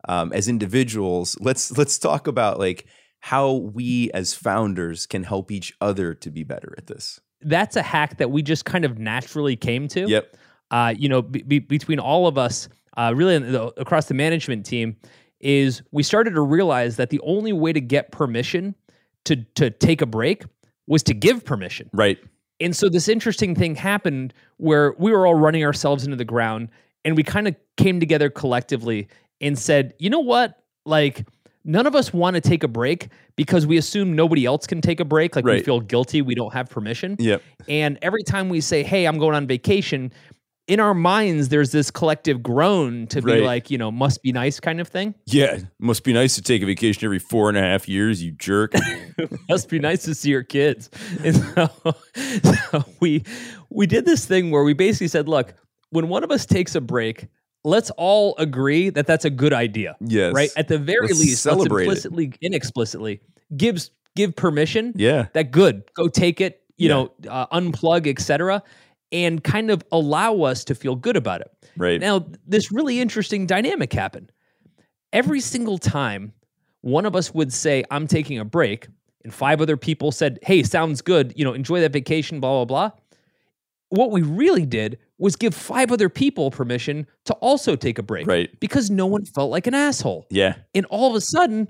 um, 0.08 0.34
as 0.34 0.50
individuals, 0.50 1.38
let's 1.40 1.78
let's 1.78 1.98
talk 1.98 2.28
about 2.28 2.60
like 2.60 2.88
how 3.22 3.54
we 3.54 4.12
as 4.12 4.34
founders 4.34 5.06
can 5.06 5.24
help 5.24 5.50
each 5.50 5.74
other 5.80 6.14
to 6.14 6.30
be 6.30 6.44
better 6.44 6.76
at 6.78 6.88
this. 6.88 7.22
That's 7.42 7.78
a 7.78 7.82
hack 7.82 8.18
that 8.18 8.32
we 8.32 8.44
just 8.44 8.66
kind 8.66 8.84
of 8.84 9.00
naturally 9.00 9.56
came 9.56 9.88
to. 9.90 10.10
Yep. 10.10 10.36
uh, 10.72 10.94
you 10.98 11.10
know, 11.10 11.22
be, 11.22 11.42
be, 11.42 11.60
between 11.60 12.00
all 12.00 12.28
of 12.28 12.38
us, 12.38 12.70
uh, 12.98 13.14
really 13.16 13.38
the, 13.38 13.66
across 13.78 14.06
the 14.06 14.14
management 14.14 14.66
team, 14.66 14.96
is 15.40 15.82
we 15.92 16.04
started 16.04 16.32
to 16.32 16.42
realize 16.42 16.98
that 16.98 17.10
the 17.10 17.20
only 17.22 17.54
way 17.54 17.74
to 17.74 17.82
get 17.82 18.12
permission 18.12 18.76
to 19.26 19.38
to 19.56 19.70
take 19.70 20.02
a 20.02 20.06
break 20.06 20.44
was 20.88 21.04
to 21.04 21.14
give 21.14 21.46
permission. 21.46 21.90
Right. 21.94 22.18
And 22.60 22.76
so 22.76 22.90
this 22.90 23.08
interesting 23.08 23.56
thing 23.56 23.76
happened 23.76 24.34
where 24.58 24.94
we 24.98 25.12
were 25.12 25.26
all 25.26 25.36
running 25.36 25.64
ourselves 25.64 26.04
into 26.04 26.18
the 26.18 26.26
ground, 26.26 26.70
and 27.06 27.16
we 27.16 27.24
kind 27.24 27.48
of 27.48 27.56
came 27.78 28.00
together 28.00 28.30
collectively 28.30 29.08
and 29.40 29.58
said, 29.58 29.94
you 30.00 30.10
know 30.10 30.20
what, 30.20 30.62
like. 30.86 31.26
None 31.66 31.86
of 31.86 31.94
us 31.94 32.14
want 32.14 32.36
to 32.36 32.42
take 32.42 32.64
a 32.64 32.70
break 32.70 33.10
because 33.36 33.68
we 33.68 33.78
assume 33.78 34.16
nobody 34.16 34.46
else 34.46 34.66
can 34.66 34.80
take 34.80 35.02
a 35.02 35.06
break. 35.06 35.36
Like 35.36 35.44
we 35.44 35.62
feel 35.62 35.82
guilty, 35.82 36.22
we 36.22 36.34
don't 36.34 36.54
have 36.54 36.70
permission. 36.70 37.18
Yep. 37.20 37.44
And 37.68 38.00
every 38.02 38.24
time 38.24 38.48
we 38.48 38.62
say, 38.62 38.82
"Hey, 38.82 39.06
I'm 39.06 39.20
going 39.20 39.36
on 39.36 39.46
vacation," 39.46 40.14
in 40.70 40.80
our 40.80 40.94
minds 40.94 41.50
there's 41.50 41.72
this 41.72 41.90
collective 41.92 42.42
groan 42.44 43.08
to 43.08 43.22
be 43.22 43.42
like, 43.42 43.70
you 43.72 43.78
know, 43.78 43.92
must 43.92 44.22
be 44.24 44.32
nice 44.32 44.60
kind 44.60 44.80
of 44.80 44.88
thing. 44.88 45.16
Yeah. 45.26 45.60
Must 45.80 46.04
be 46.04 46.14
nice 46.14 46.36
to 46.36 46.42
take 46.42 46.62
a 46.62 46.66
vacation 46.66 47.04
every 47.06 47.20
four 47.20 47.50
and 47.50 47.58
a 47.58 47.62
half 47.62 47.90
years, 47.90 48.24
you 48.24 48.32
jerk. 48.32 48.74
must 49.50 49.68
be 49.70 49.80
nice 49.80 50.04
to 50.04 50.14
see 50.16 50.30
your 50.30 50.44
kids. 50.44 50.90
And 51.24 51.36
so, 51.36 51.70
so 52.72 52.86
we 53.00 53.24
we 53.70 53.88
did 53.88 54.06
this 54.06 54.26
thing 54.26 54.52
where 54.52 54.64
we 54.64 54.74
basically 54.74 55.08
said, 55.10 55.28
"Look, 55.28 55.54
when 55.90 56.08
one 56.08 56.24
of 56.24 56.32
us 56.32 56.46
takes 56.46 56.76
a 56.76 56.82
break, 56.82 57.28
let's 57.64 57.90
all 57.98 58.36
agree 58.38 58.90
that 58.92 59.08
that's 59.08 59.26
a 59.26 59.30
good 59.30 59.54
idea." 59.54 59.96
yes. 60.00 60.34
Right? 60.34 60.52
At 60.56 60.68
the 60.68 60.78
very 60.78 61.08
Let's 61.08 61.20
least, 61.20 61.42
celebrate 61.44 61.86
it. 61.86 61.90
let's 61.90 62.06
implicitly 62.06 62.34
inexplicitly 62.42 63.20
gives 63.58 63.92
give 64.16 64.36
permission 64.36 64.94
Yeah. 64.96 65.28
that 65.34 65.52
good. 65.52 65.84
Go 65.96 66.08
take 66.08 66.42
it. 66.42 66.62
you 66.78 66.88
Yeah. 66.88 66.94
know, 66.96 67.12
uh, 67.30 67.48
unplug, 67.60 68.08
etc., 68.08 68.64
and 69.12 69.44
kind 69.44 69.72
of 69.72 69.84
allow 69.92 70.42
us 70.42 70.64
to 70.66 70.76
feel 70.76 70.96
good 70.96 71.18
about 71.18 71.42
it. 71.42 71.52
Right. 71.78 72.00
Now, 72.00 72.26
this 72.46 72.72
really 72.72 73.00
interesting 73.00 73.46
dynamic 73.46 73.94
happened. 73.94 74.32
Every 75.12 75.40
single 75.40 75.78
time 75.78 76.34
one 76.82 77.06
of 77.06 77.16
us 77.16 77.34
would 77.34 77.52
say, 77.52 77.84
I'm 77.92 78.08
taking 78.08 78.40
a 78.40 78.46
break, 78.46 78.88
and 79.24 79.34
five 79.34 79.62
other 79.62 79.78
people 79.78 80.12
said, 80.12 80.40
Hey, 80.44 80.64
sounds 80.64 81.02
good, 81.02 81.34
you 81.36 81.44
know, 81.44 81.54
enjoy 81.54 81.82
that 81.82 81.92
vacation, 81.92 82.40
blah, 82.40 82.64
blah, 82.64 82.90
blah. 82.90 83.00
What 83.90 84.12
we 84.12 84.22
really 84.22 84.66
did 84.66 85.00
was 85.18 85.36
give 85.36 85.54
five 85.54 85.92
other 85.92 86.10
people 86.10 86.52
permission 86.52 87.08
to 87.26 87.34
also 87.36 87.76
take 87.76 87.98
a 87.98 88.04
break. 88.04 88.28
Right. 88.28 88.58
Because 88.60 88.90
no 88.90 89.08
one 89.08 89.26
felt 89.26 89.52
like 89.52 89.68
an 89.68 89.74
asshole. 89.74 90.28
yeah. 90.30 90.56
And 90.74 90.86
all 90.86 91.10
of 91.10 91.16
a 91.16 91.22
sudden, 91.22 91.68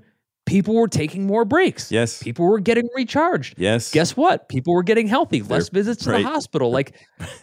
people 0.50 0.74
were 0.74 0.88
taking 0.88 1.26
more 1.26 1.44
breaks. 1.44 1.90
Yes. 1.92 2.22
People 2.22 2.44
were 2.46 2.58
getting 2.58 2.88
recharged. 2.94 3.54
Yes. 3.56 3.90
Guess 3.92 4.16
what? 4.16 4.48
People 4.48 4.74
were 4.74 4.82
getting 4.82 5.06
healthy, 5.06 5.42
less 5.42 5.68
visits 5.68 6.04
to 6.04 6.10
right. 6.10 6.22
the 6.22 6.28
hospital. 6.28 6.70
Like 6.80 6.94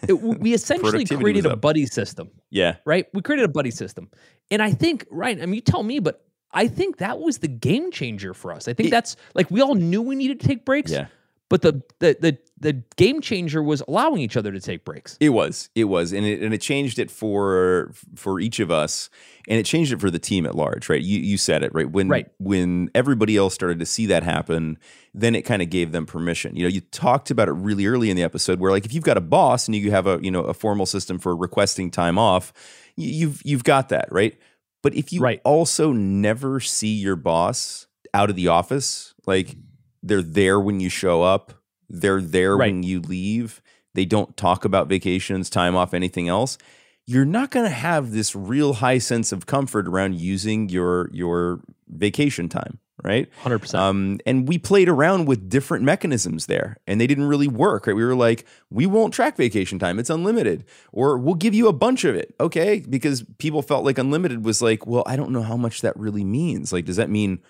it, 0.06 0.12
we 0.14 0.52
essentially 0.54 1.04
created 1.04 1.46
a 1.46 1.56
buddy 1.56 1.86
system 1.86 2.30
Yeah. 2.50 2.76
right? 2.84 3.06
We 3.14 3.22
created 3.22 3.44
a 3.44 3.52
buddy 3.52 3.70
system. 3.70 4.10
And 4.50 4.62
I 4.62 4.72
think, 4.72 5.06
right, 5.10 5.40
I 5.40 5.46
mean, 5.46 5.54
you 5.54 5.60
tell 5.60 5.82
me, 5.82 5.98
but 6.00 6.24
I 6.52 6.66
think 6.66 6.98
that 6.98 7.18
was 7.18 7.38
the 7.38 7.48
game 7.48 7.90
changer 7.90 8.34
for 8.34 8.52
us. 8.52 8.68
I 8.68 8.72
think 8.74 8.88
It- 8.88 8.90
that's 8.90 9.16
like 9.34 9.50
we 9.50 9.60
all 9.60 9.74
knew 9.74 10.02
we 10.02 10.16
needed 10.16 10.40
to 10.40 10.46
take 10.46 10.64
breaks, 10.64 10.90
Yeah. 10.90 11.06
but 11.48 11.62
the, 11.62 11.82
the 11.98 12.16
the 12.20 12.38
the 12.60 12.82
game 12.96 13.20
changer 13.20 13.62
was 13.62 13.82
allowing 13.86 14.20
each 14.20 14.36
other 14.36 14.50
to 14.52 14.60
take 14.60 14.84
breaks. 14.84 15.16
It 15.20 15.28
was. 15.28 15.70
It 15.74 15.84
was, 15.84 16.12
and 16.12 16.26
it 16.26 16.42
and 16.42 16.52
it 16.52 16.60
changed 16.60 16.98
it 16.98 17.10
for 17.10 17.92
for 18.14 18.40
each 18.40 18.58
of 18.60 18.70
us, 18.70 19.10
and 19.48 19.58
it 19.58 19.64
changed 19.64 19.92
it 19.92 20.00
for 20.00 20.10
the 20.10 20.18
team 20.18 20.44
at 20.46 20.54
large. 20.54 20.88
Right? 20.88 21.00
You 21.02 21.20
you 21.20 21.36
said 21.38 21.62
it 21.62 21.72
right 21.72 21.90
when 21.90 22.08
Right. 22.08 22.26
when 22.38 22.90
everybody 22.94 23.36
else 23.36 23.54
started 23.54 23.78
to 23.78 23.86
see 23.86 24.06
that 24.06 24.22
happen. 24.22 24.78
Then 25.14 25.34
it 25.34 25.42
kind 25.42 25.62
of 25.62 25.70
gave 25.70 25.92
them 25.92 26.06
permission. 26.06 26.54
You 26.54 26.62
know, 26.64 26.68
you 26.68 26.80
talked 26.80 27.30
about 27.30 27.48
it 27.48 27.52
really 27.52 27.86
early 27.86 28.10
in 28.10 28.16
the 28.16 28.22
episode, 28.22 28.60
where 28.60 28.70
like 28.70 28.84
if 28.84 28.92
you've 28.92 29.04
got 29.04 29.16
a 29.16 29.20
boss 29.22 29.66
and 29.66 29.74
you 29.74 29.90
have 29.90 30.06
a 30.06 30.18
you 30.22 30.30
know 30.30 30.42
a 30.42 30.54
formal 30.54 30.86
system 30.86 31.18
for 31.18 31.36
requesting 31.36 31.90
time 31.90 32.18
off, 32.18 32.52
you've 32.96 33.40
you've 33.44 33.64
got 33.64 33.88
that 33.90 34.08
right. 34.10 34.38
But 34.82 34.94
if 34.94 35.12
you 35.12 35.20
Right. 35.20 35.40
also 35.44 35.92
never 35.92 36.60
see 36.60 36.94
your 36.94 37.16
boss 37.16 37.86
out 38.14 38.30
of 38.30 38.36
the 38.36 38.48
office, 38.48 39.14
like 39.26 39.56
they're 40.02 40.22
there 40.22 40.60
when 40.60 40.78
you 40.80 40.88
show 40.88 41.22
up, 41.22 41.52
they're 41.88 42.20
there 42.22 42.56
Right. 42.56 42.72
when 42.72 42.82
you 42.82 43.00
leave, 43.00 43.60
they 43.94 44.04
don't 44.04 44.36
talk 44.36 44.64
about 44.64 44.88
vacations, 44.88 45.48
time 45.50 45.74
off, 45.76 45.94
anything 45.94 46.28
else, 46.28 46.58
you're 47.06 47.24
not 47.24 47.50
going 47.50 47.64
to 47.64 47.74
have 47.74 48.10
this 48.12 48.34
real 48.36 48.74
high 48.74 48.98
sense 48.98 49.32
of 49.32 49.46
comfort 49.46 49.88
around 49.88 50.16
using 50.20 50.68
your 50.68 51.08
your 51.12 51.60
vacation 51.88 52.50
time, 52.50 52.78
right? 53.02 53.30
100%. 53.44 53.74
Um, 53.74 54.20
and 54.26 54.46
we 54.46 54.58
played 54.58 54.90
around 54.90 55.24
with 55.24 55.48
different 55.48 55.84
mechanisms 55.84 56.44
there, 56.46 56.76
and 56.86 57.00
they 57.00 57.06
didn't 57.06 57.24
really 57.24 57.48
work. 57.48 57.86
Right? 57.86 57.96
We 57.96 58.04
were 58.04 58.14
like, 58.14 58.44
we 58.68 58.84
won't 58.84 59.14
track 59.14 59.36
vacation 59.38 59.78
time; 59.78 59.98
it's 59.98 60.10
unlimited, 60.10 60.66
or 60.92 61.16
we'll 61.16 61.34
give 61.34 61.54
you 61.54 61.66
a 61.66 61.72
bunch 61.72 62.04
of 62.04 62.14
it, 62.14 62.34
okay? 62.38 62.80
Because 62.80 63.24
people 63.38 63.62
felt 63.62 63.86
like 63.86 63.96
unlimited 63.96 64.44
was 64.44 64.60
like, 64.60 64.86
well, 64.86 65.02
I 65.06 65.16
don't 65.16 65.32
know 65.32 65.42
how 65.42 65.56
much 65.56 65.80
that 65.80 65.96
really 65.98 66.24
means. 66.24 66.74
Like, 66.74 66.84
does 66.84 66.96
that 66.96 67.08
mean 67.08 67.40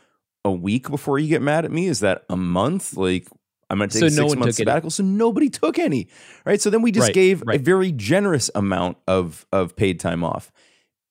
a 0.44 0.52
week 0.52 0.88
before 0.88 1.18
you 1.18 1.26
get 1.26 1.42
mad 1.42 1.64
at 1.64 1.72
me? 1.72 1.86
Is 1.88 1.98
that 1.98 2.22
a 2.30 2.36
month? 2.36 2.96
Like, 2.96 3.26
I'm 3.70 3.78
going 3.78 3.90
to 3.90 3.98
So 3.98 4.00
take 4.00 4.08
a 4.08 4.10
six 4.10 4.26
one 4.26 4.38
month 4.38 4.54
took 4.54 4.60
any. 4.60 4.66
sabbatical, 4.70 4.90
so 4.90 5.02
nobody 5.02 5.50
took 5.50 5.78
any, 5.78 6.08
right? 6.44 6.60
So 6.60 6.70
then 6.70 6.82
we 6.82 6.92
just 6.92 7.06
Right, 7.06 7.14
gave 7.14 7.42
a 7.50 7.58
very 7.58 7.92
generous 7.92 8.50
amount 8.54 8.98
of 9.06 9.46
of 9.52 9.76
paid 9.76 10.00
time 10.00 10.24
off 10.24 10.52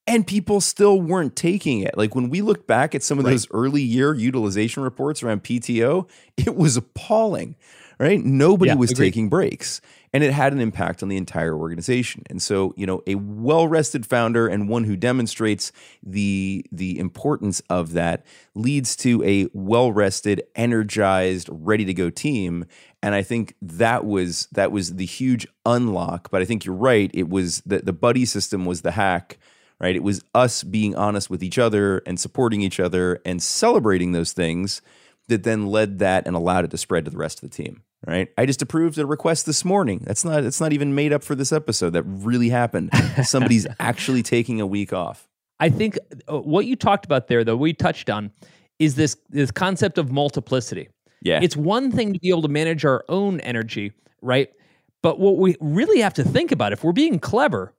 and 0.08 0.26
people 0.26 0.62
still 0.62 1.02
weren't 1.02 1.36
taking 1.36 1.82
it. 1.82 1.98
Like 1.98 2.16
when 2.16 2.30
we 2.30 2.42
look 2.42 2.66
back 2.68 2.96
at 2.96 3.04
some 3.04 3.20
of 3.20 3.26
Right. 3.26 3.32
those 3.32 3.48
early 3.52 3.82
year 3.82 4.14
utilization 4.14 4.84
reports 4.84 5.22
around 5.24 5.44
PTO, 5.44 6.08
it 6.38 6.56
was 6.56 6.78
appalling, 6.78 7.56
right? 8.00 8.24
Nobody 8.24 8.72
Yeah, 8.72 8.76
was 8.76 8.92
agreed. 8.92 9.14
taking 9.14 9.30
breaks 9.30 9.82
and 10.18 10.24
it 10.24 10.34
had 10.34 10.52
an 10.52 10.60
impact 10.60 11.04
on 11.04 11.10
the 11.10 11.16
entire 11.16 11.56
organization. 11.56 12.24
And 12.28 12.42
so, 12.42 12.74
you 12.76 12.88
know, 12.88 13.04
a 13.06 13.14
well-rested 13.14 14.04
founder 14.04 14.48
and 14.48 14.68
one 14.68 14.84
who 14.84 14.96
demonstrates 14.96 15.72
the 16.02 16.66
the 16.72 16.98
importance 16.98 17.62
of 17.70 17.94
that 17.94 18.26
leads 18.56 18.96
to 18.96 19.24
a 19.24 19.48
well-rested, 19.54 20.42
energized, 20.56 21.50
ready 21.52 21.86
to 21.86 21.94
go 21.94 22.10
team. 22.10 22.66
And 23.04 23.14
I 23.14 23.22
think 23.22 23.54
that 23.62 24.06
was 24.06 24.48
that 24.54 24.72
was 24.72 24.96
the 24.96 25.06
huge 25.06 25.46
unlock, 25.68 26.32
but 26.32 26.42
I 26.42 26.46
think 26.46 26.66
you're 26.66 26.74
right, 26.74 27.12
it 27.14 27.30
was 27.30 27.62
the 27.64 27.78
the 27.78 27.94
buddy 27.94 28.26
system 28.26 28.66
was 28.66 28.82
the 28.82 28.92
hack 28.94 29.38
right? 29.80 29.96
It 29.96 30.02
was 30.02 30.24
us 30.34 30.64
being 30.64 30.96
honest 30.96 31.30
with 31.30 31.44
each 31.44 31.60
other 31.60 32.00
and 32.08 32.20
supporting 32.20 32.62
each 32.62 32.80
other 32.80 33.22
and 33.24 33.44
celebrating 33.44 34.12
those 34.12 34.34
things 34.34 34.82
that 35.28 35.44
then 35.44 35.68
led 35.68 36.00
that 36.00 36.26
and 36.26 36.36
allowed 36.36 36.66
it 36.66 36.72
to 36.72 36.78
spread 36.80 37.06
to 37.06 37.12
the 37.12 37.18
rest 37.20 37.44
of 37.44 37.48
the 37.48 37.56
team. 37.56 37.84
Right. 38.06 38.30
I 38.38 38.46
just 38.46 38.62
approved 38.62 38.98
a 39.00 39.06
request 39.06 39.46
this 39.46 39.66
morning. 39.66 40.02
That's 40.04 40.24
not 40.24 40.44
it's 40.44 40.62
not 40.62 40.72
even 40.72 40.94
made 40.94 41.12
up 41.12 41.24
for 41.24 41.36
this 41.36 41.52
episode. 41.52 41.92
That 41.92 42.04
really 42.04 42.50
happened. 42.50 42.92
Somebody's 43.24 43.66
actually 43.80 44.24
taking 44.24 44.62
a 44.62 44.68
week 44.68 44.94
off. 44.94 45.28
I 45.60 45.70
think 45.70 45.98
uh, 46.28 46.40
what 46.40 46.66
you 46.66 46.76
talked 46.76 47.06
about 47.06 47.28
there, 47.28 47.44
though, 47.44 47.56
we 47.56 47.74
touched 47.74 48.10
on, 48.10 48.32
is 48.78 48.96
this 48.96 49.18
this 49.30 49.50
concept 49.50 49.98
of 49.98 50.12
multiplicity. 50.12 50.90
Yeah. 51.24 51.40
It's 51.42 51.58
one 51.58 51.92
thing 51.92 52.14
to 52.14 52.20
be 52.20 52.30
able 52.30 52.44
to 52.44 52.48
manage 52.48 52.86
our 52.86 53.04
own 53.10 53.40
energy, 53.40 53.92
right? 54.22 54.50
But 55.02 55.20
what 55.20 55.38
we 55.38 55.56
really 55.60 56.00
have 56.02 56.14
to 56.16 56.24
think 56.24 56.52
about, 56.52 56.74
if 56.74 56.84
we're 56.84 56.92
being 56.92 57.20
clever, 57.20 57.74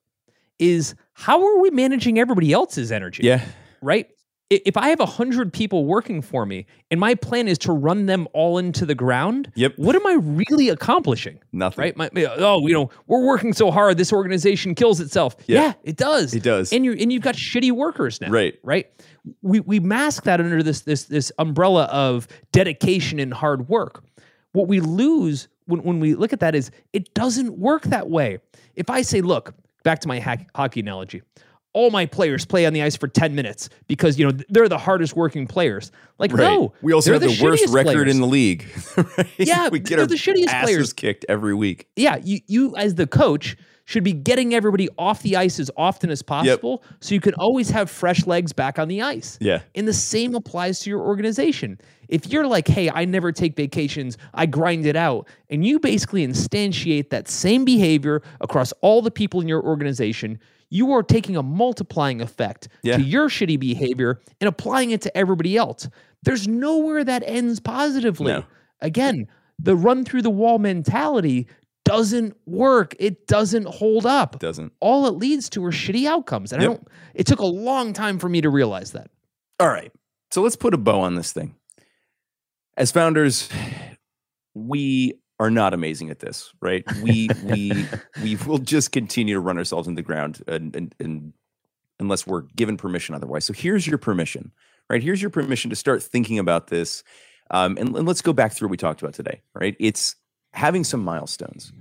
is 0.58 0.94
how 1.12 1.44
are 1.44 1.60
we 1.60 1.70
managing 1.70 2.18
everybody 2.18 2.52
else's 2.52 2.90
energy? 2.90 3.22
yeah. 3.24 3.44
right? 3.80 4.08
If 4.50 4.78
I 4.78 4.88
have 4.88 5.00
a 5.00 5.06
hundred 5.06 5.52
people 5.52 5.84
working 5.84 6.22
for 6.22 6.46
me 6.46 6.64
and 6.90 6.98
my 6.98 7.14
plan 7.14 7.48
is 7.48 7.58
to 7.58 7.72
run 7.72 8.06
them 8.06 8.26
all 8.32 8.56
into 8.56 8.86
the 8.86 8.94
ground, 8.94 9.52
Yep. 9.56 9.74
what 9.76 9.94
am 9.94 10.06
I 10.06 10.14
really 10.14 10.70
accomplishing? 10.70 11.38
Nothing. 11.52 11.82
Right? 11.82 11.96
My, 11.98 12.08
oh, 12.38 12.66
you 12.66 12.72
know, 12.72 12.88
we're 13.08 13.26
working 13.26 13.52
so 13.52 13.70
hard, 13.70 13.98
this 13.98 14.10
organization 14.10 14.74
kills 14.74 15.00
itself. 15.00 15.36
Yeah. 15.46 15.60
Yeah, 15.62 15.72
it 15.84 15.96
does. 15.98 16.32
It 16.34 16.42
does. 16.42 16.72
And 16.72 16.82
you 16.82 16.92
and 16.92 17.12
you've 17.12 17.22
got 17.22 17.34
shitty 17.34 17.72
workers 17.72 18.22
now. 18.22 18.30
Right. 18.30 18.58
Right. 18.62 18.86
We 19.42 19.60
we 19.60 19.80
mask 19.80 20.22
that 20.24 20.40
under 20.40 20.62
this 20.62 20.80
this 20.80 21.04
this 21.04 21.30
umbrella 21.38 21.84
of 21.84 22.26
dedication 22.52 23.18
and 23.18 23.34
hard 23.34 23.68
work. 23.68 24.02
What 24.52 24.66
we 24.66 24.80
lose 24.80 25.48
when, 25.66 25.82
when 25.82 26.00
we 26.00 26.14
look 26.14 26.32
at 26.32 26.40
that 26.40 26.54
is 26.54 26.70
it 26.94 27.12
doesn't 27.12 27.58
work 27.58 27.82
that 27.84 28.08
way. 28.08 28.38
If 28.76 28.88
I 28.88 29.02
say, 29.02 29.20
look, 29.20 29.54
back 29.84 30.00
to 30.00 30.08
my 30.08 30.18
hack, 30.18 30.48
hockey 30.54 30.80
analogy, 30.80 31.20
all 31.74 31.90
my 31.90 32.06
players 32.06 32.44
play 32.44 32.66
on 32.66 32.72
the 32.72 32.82
ice 32.82 32.96
for 32.96 33.08
10 33.08 33.34
minutes 33.34 33.68
because 33.86 34.18
you 34.18 34.26
know 34.26 34.38
they're 34.48 34.68
the 34.68 34.78
hardest 34.78 35.14
working 35.14 35.46
players. 35.46 35.92
Like, 36.18 36.32
Right. 36.32 36.50
no. 36.50 36.72
we 36.82 36.92
also 36.92 37.12
have 37.12 37.20
the, 37.22 37.38
worst 37.42 37.68
record 37.68 37.92
players. 37.92 38.14
in 38.14 38.20
the 38.20 38.26
league. 38.26 38.66
right? 38.96 39.26
Yeah, 39.38 39.68
we 39.68 39.78
get 39.78 39.98
our 39.98 40.06
the 40.06 40.14
shittiest 40.16 40.48
asses 40.48 40.64
players. 40.64 40.92
kicked 40.92 41.24
every 41.28 41.54
week. 41.54 41.88
yeah, 41.96 42.16
you 42.22 42.40
you 42.46 42.74
as 42.76 42.94
the 42.96 43.06
coach 43.06 43.56
should 43.84 44.04
be 44.04 44.12
getting 44.12 44.52
everybody 44.54 44.86
off 44.98 45.22
the 45.22 45.34
ice 45.34 45.58
as 45.58 45.70
often 45.74 46.10
as 46.10 46.20
possible 46.20 46.82
so 47.00 47.14
you 47.14 47.20
can 47.22 47.32
always 47.34 47.70
have 47.70 47.88
fresh 47.90 48.26
legs 48.26 48.52
back 48.52 48.78
on 48.78 48.86
the 48.86 49.00
ice. 49.00 49.38
Yeah. 49.40 49.60
And 49.74 49.88
the 49.88 49.94
same 49.94 50.34
applies 50.34 50.80
to 50.80 50.90
your 50.90 51.00
organization. 51.00 51.80
If 52.08 52.26
you're 52.30 52.46
like, 52.46 52.68
"Hey, 52.68 52.90
I 52.90 53.06
never 53.06 53.32
take 53.32 53.56
vacations. 53.56 54.18
I 54.34 54.44
grind 54.46 54.84
it 54.84 54.96
out." 54.96 55.26
And 55.48 55.64
you 55.64 55.78
basically 55.78 56.26
instantiate 56.26 57.08
that 57.10 57.28
same 57.28 57.64
behavior 57.64 58.20
across 58.40 58.72
all 58.82 59.00
the 59.02 59.10
people 59.10 59.40
in 59.40 59.48
your 59.48 59.62
organization, 59.62 60.38
you 60.70 60.92
are 60.92 61.02
taking 61.02 61.36
a 61.36 61.42
multiplying 61.42 62.20
effect 62.20 62.68
Yeah. 62.82 62.96
to 62.98 63.02
your 63.02 63.28
shitty 63.28 63.58
behavior 63.58 64.20
and 64.40 64.48
applying 64.48 64.90
it 64.90 65.00
to 65.02 65.16
everybody 65.16 65.56
else. 65.56 65.88
There's 66.22 66.46
nowhere 66.48 67.04
that 67.04 67.22
ends 67.26 67.60
positively. 67.60 68.32
No. 68.32 68.44
Again, 68.80 69.26
the 69.58 69.74
run 69.76 70.04
through 70.04 70.22
the 70.22 70.30
wall 70.30 70.58
mentality 70.58 71.46
doesn't 71.84 72.36
work. 72.46 72.94
It 72.98 73.26
doesn't 73.26 73.66
hold 73.66 74.04
up. 74.04 74.38
Doesn't. 74.38 74.72
All 74.80 75.06
it 75.06 75.12
leads 75.14 75.48
to 75.50 75.64
are 75.64 75.72
shitty 75.72 76.06
outcomes. 76.06 76.52
And 76.52 76.60
Yep. 76.60 76.70
I 76.70 76.74
don't 76.74 76.88
it 77.14 77.26
took 77.26 77.40
a 77.40 77.46
long 77.46 77.92
time 77.94 78.18
for 78.18 78.28
me 78.28 78.40
to 78.42 78.50
realize 78.50 78.92
that. 78.92 79.10
All 79.58 79.68
right. 79.68 79.90
So 80.30 80.42
let's 80.42 80.56
put 80.56 80.74
a 80.74 80.78
bow 80.78 81.00
on 81.00 81.14
this 81.14 81.32
thing. 81.32 81.54
As 82.76 82.92
founders, 82.92 83.48
we 84.54 85.14
are 85.40 85.50
not 85.50 85.72
amazing 85.74 86.10
at 86.10 86.18
this, 86.18 86.52
right? 86.60 86.84
We 87.00 87.28
we 87.42 87.86
we 88.22 88.36
will 88.36 88.58
just 88.58 88.92
continue 88.92 89.34
to 89.34 89.40
run 89.40 89.58
ourselves 89.58 89.86
into 89.88 90.00
the 90.00 90.06
ground 90.06 90.42
and, 90.48 90.74
and, 90.74 90.94
and 90.98 91.32
unless 92.00 92.26
we're 92.26 92.42
given 92.42 92.76
permission 92.76 93.14
otherwise. 93.14 93.44
So 93.44 93.52
here's 93.52 93.86
your 93.86 93.98
permission, 93.98 94.52
right? 94.90 95.02
Here's 95.02 95.20
your 95.22 95.30
permission 95.30 95.70
to 95.70 95.76
start 95.76 96.02
thinking 96.02 96.38
about 96.38 96.68
this. 96.68 97.02
Um, 97.50 97.76
and, 97.78 97.96
and 97.96 98.06
let's 98.06 98.22
go 98.22 98.32
back 98.32 98.52
through 98.52 98.68
what 98.68 98.72
we 98.72 98.76
talked 98.76 99.00
about 99.00 99.14
today, 99.14 99.42
right? 99.54 99.76
It's 99.80 100.16
having 100.52 100.84
some 100.84 101.02
milestones. 101.02 101.72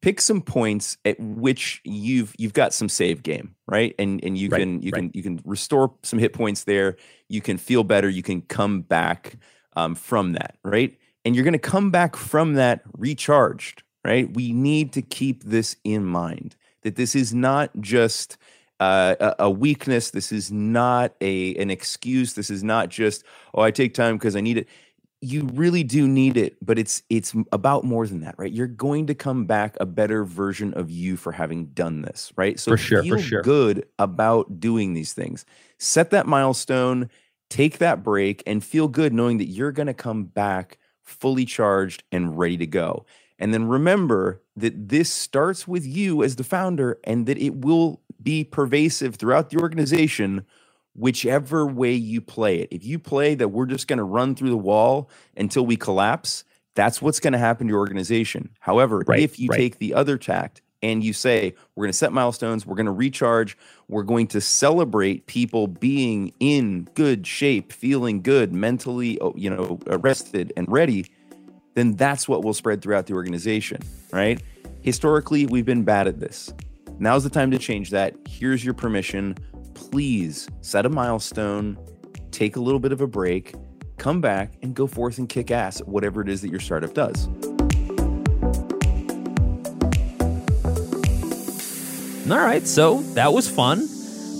Pick 0.00 0.20
some 0.20 0.42
points 0.42 0.96
at 1.04 1.18
which 1.18 1.80
you've 1.84 2.32
you've 2.38 2.52
got 2.52 2.72
some 2.72 2.88
save 2.88 3.22
game, 3.24 3.56
right? 3.66 3.94
And 3.98 4.22
and 4.22 4.38
you 4.38 4.48
Right, 4.48 4.60
can 4.60 4.80
you 4.80 4.90
right. 4.92 5.00
can 5.02 5.10
you 5.12 5.22
can 5.24 5.40
restore 5.44 5.94
some 6.04 6.18
hit 6.20 6.32
points 6.32 6.64
there. 6.64 6.96
You 7.28 7.40
can 7.40 7.58
feel 7.58 7.82
better. 7.84 8.08
You 8.08 8.22
can 8.22 8.42
come 8.42 8.82
back 8.82 9.38
um, 9.74 9.94
from 9.94 10.32
that, 10.34 10.56
right? 10.64 10.97
And 11.24 11.34
you're 11.34 11.44
going 11.44 11.52
to 11.52 11.58
come 11.58 11.90
back 11.90 12.16
from 12.16 12.54
that 12.54 12.82
recharged, 12.96 13.82
right? 14.04 14.32
We 14.32 14.52
need 14.52 14.92
to 14.94 15.02
keep 15.02 15.44
this 15.44 15.76
in 15.84 16.04
mind 16.04 16.56
that 16.82 16.96
this 16.96 17.14
is 17.14 17.34
not 17.34 17.70
just 17.80 18.38
uh, 18.80 19.16
a, 19.20 19.34
a 19.40 19.50
weakness. 19.50 20.10
This 20.10 20.30
is 20.32 20.50
not 20.52 21.14
a 21.20 21.54
an 21.56 21.70
excuse. 21.70 22.34
This 22.34 22.50
is 22.50 22.62
not 22.62 22.88
just 22.88 23.24
oh 23.54 23.62
I 23.62 23.70
take 23.70 23.94
time 23.94 24.16
because 24.16 24.36
I 24.36 24.40
need 24.40 24.58
it. 24.58 24.68
you 25.20 25.48
really 25.54 25.82
do 25.82 26.06
need 26.06 26.36
it 26.36 26.56
but 26.64 26.78
it's 26.78 27.02
it's 27.10 27.34
about 27.50 27.82
more 27.82 28.06
than 28.06 28.20
that 28.20 28.36
right 28.38 28.52
you're 28.52 28.68
going 28.68 29.06
to 29.08 29.14
come 29.14 29.46
back 29.46 29.76
a 29.80 29.86
better 29.86 30.24
version 30.24 30.72
of 30.74 30.90
you 30.90 31.16
for 31.16 31.32
having 31.32 31.66
done 31.66 32.02
this 32.02 32.32
right 32.36 32.60
so 32.60 32.70
for 32.70 32.76
sure 32.76 33.02
feel 33.02 33.16
for 33.16 33.22
sure 33.22 33.42
good 33.42 33.84
about 33.98 34.60
doing 34.60 34.94
these 34.94 35.12
things 35.12 35.44
set 35.78 36.10
that 36.10 36.26
milestone 36.28 37.10
take 37.50 37.78
that 37.78 38.04
break 38.04 38.44
and 38.46 38.62
feel 38.62 38.86
good 38.86 39.12
knowing 39.12 39.38
that 39.38 39.46
you're 39.46 39.72
going 39.72 39.88
to 39.88 39.94
come 39.94 40.22
back 40.24 40.78
fully 41.08 41.44
charged 41.44 42.04
and 42.12 42.38
ready 42.38 42.56
to 42.56 42.66
go 42.66 43.04
and 43.38 43.54
then 43.54 43.68
remember 43.68 44.42
that 44.56 44.88
this 44.88 45.12
starts 45.12 45.68
with 45.68 45.86
you 45.86 46.22
as 46.22 46.36
the 46.36 46.44
founder 46.44 46.98
and 47.04 47.26
that 47.26 47.38
it 47.38 47.54
will 47.56 48.00
be 48.22 48.44
pervasive 48.44 49.16
throughout 49.16 49.50
the 49.50 49.58
organization 49.58 50.44
whichever 50.94 51.64
way 51.64 51.92
you 51.92 52.20
play 52.20 52.58
it. 52.58 52.68
If 52.72 52.84
you 52.84 52.98
play 52.98 53.36
that 53.36 53.50
we're 53.50 53.66
just 53.66 53.86
going 53.86 53.98
to 53.98 54.04
run 54.04 54.34
through 54.34 54.50
the 54.50 54.56
wall 54.56 55.08
until 55.36 55.64
we 55.64 55.76
collapse, 55.76 56.42
that's 56.74 57.00
what's 57.00 57.20
going 57.20 57.34
to 57.34 57.38
happen 57.38 57.68
to 57.68 57.72
your 57.72 57.78
organization. 57.78 58.50
However, 58.58 59.04
right, 59.06 59.20
if 59.20 59.38
you 59.38 59.48
right. 59.48 59.56
take 59.56 59.78
the 59.78 59.94
other 59.94 60.18
tact 60.18 60.62
and 60.82 61.02
you 61.02 61.12
say, 61.12 61.54
we're 61.74 61.84
going 61.84 61.92
to 61.92 61.98
set 61.98 62.12
milestones, 62.12 62.64
we're 62.64 62.76
going 62.76 62.86
to 62.86 62.92
recharge, 62.92 63.56
we're 63.88 64.02
going 64.02 64.26
to 64.28 64.40
celebrate 64.40 65.26
people 65.26 65.66
being 65.66 66.32
in 66.40 66.88
good 66.94 67.26
shape, 67.26 67.72
feeling 67.72 68.22
good, 68.22 68.52
mentally, 68.52 69.20
oh, 69.20 69.34
you 69.36 69.50
know, 69.50 69.78
rested 69.98 70.52
and 70.56 70.70
ready, 70.70 71.06
then 71.74 71.96
that's 71.96 72.28
what 72.28 72.44
will 72.44 72.54
spread 72.54 72.82
throughout 72.82 73.06
the 73.06 73.14
organization, 73.14 73.80
right? 74.12 74.42
Historically, 74.82 75.46
we've 75.46 75.64
been 75.66 75.84
bad 75.84 76.06
at 76.06 76.20
this. 76.20 76.52
Now's 76.98 77.24
the 77.24 77.30
time 77.30 77.50
to 77.50 77.58
change 77.58 77.90
that. 77.90 78.14
Here's 78.26 78.64
your 78.64 78.74
permission 78.74 79.36
please 79.74 80.48
set 80.60 80.84
a 80.84 80.88
milestone, 80.88 81.78
take 82.32 82.56
a 82.56 82.60
little 82.60 82.80
bit 82.80 82.90
of 82.90 83.00
a 83.00 83.06
break, 83.06 83.54
come 83.96 84.20
back 84.20 84.52
and 84.62 84.74
go 84.74 84.86
forth 84.86 85.18
and 85.18 85.28
kick 85.28 85.50
ass 85.50 85.80
at 85.80 85.88
whatever 85.88 86.20
it 86.20 86.28
is 86.28 86.42
that 86.42 86.50
your 86.50 86.60
startup 86.60 86.94
does. 86.94 87.28
All 92.30 92.36
right, 92.36 92.66
so 92.66 93.00
that 93.14 93.32
was 93.32 93.48
fun. 93.48 93.88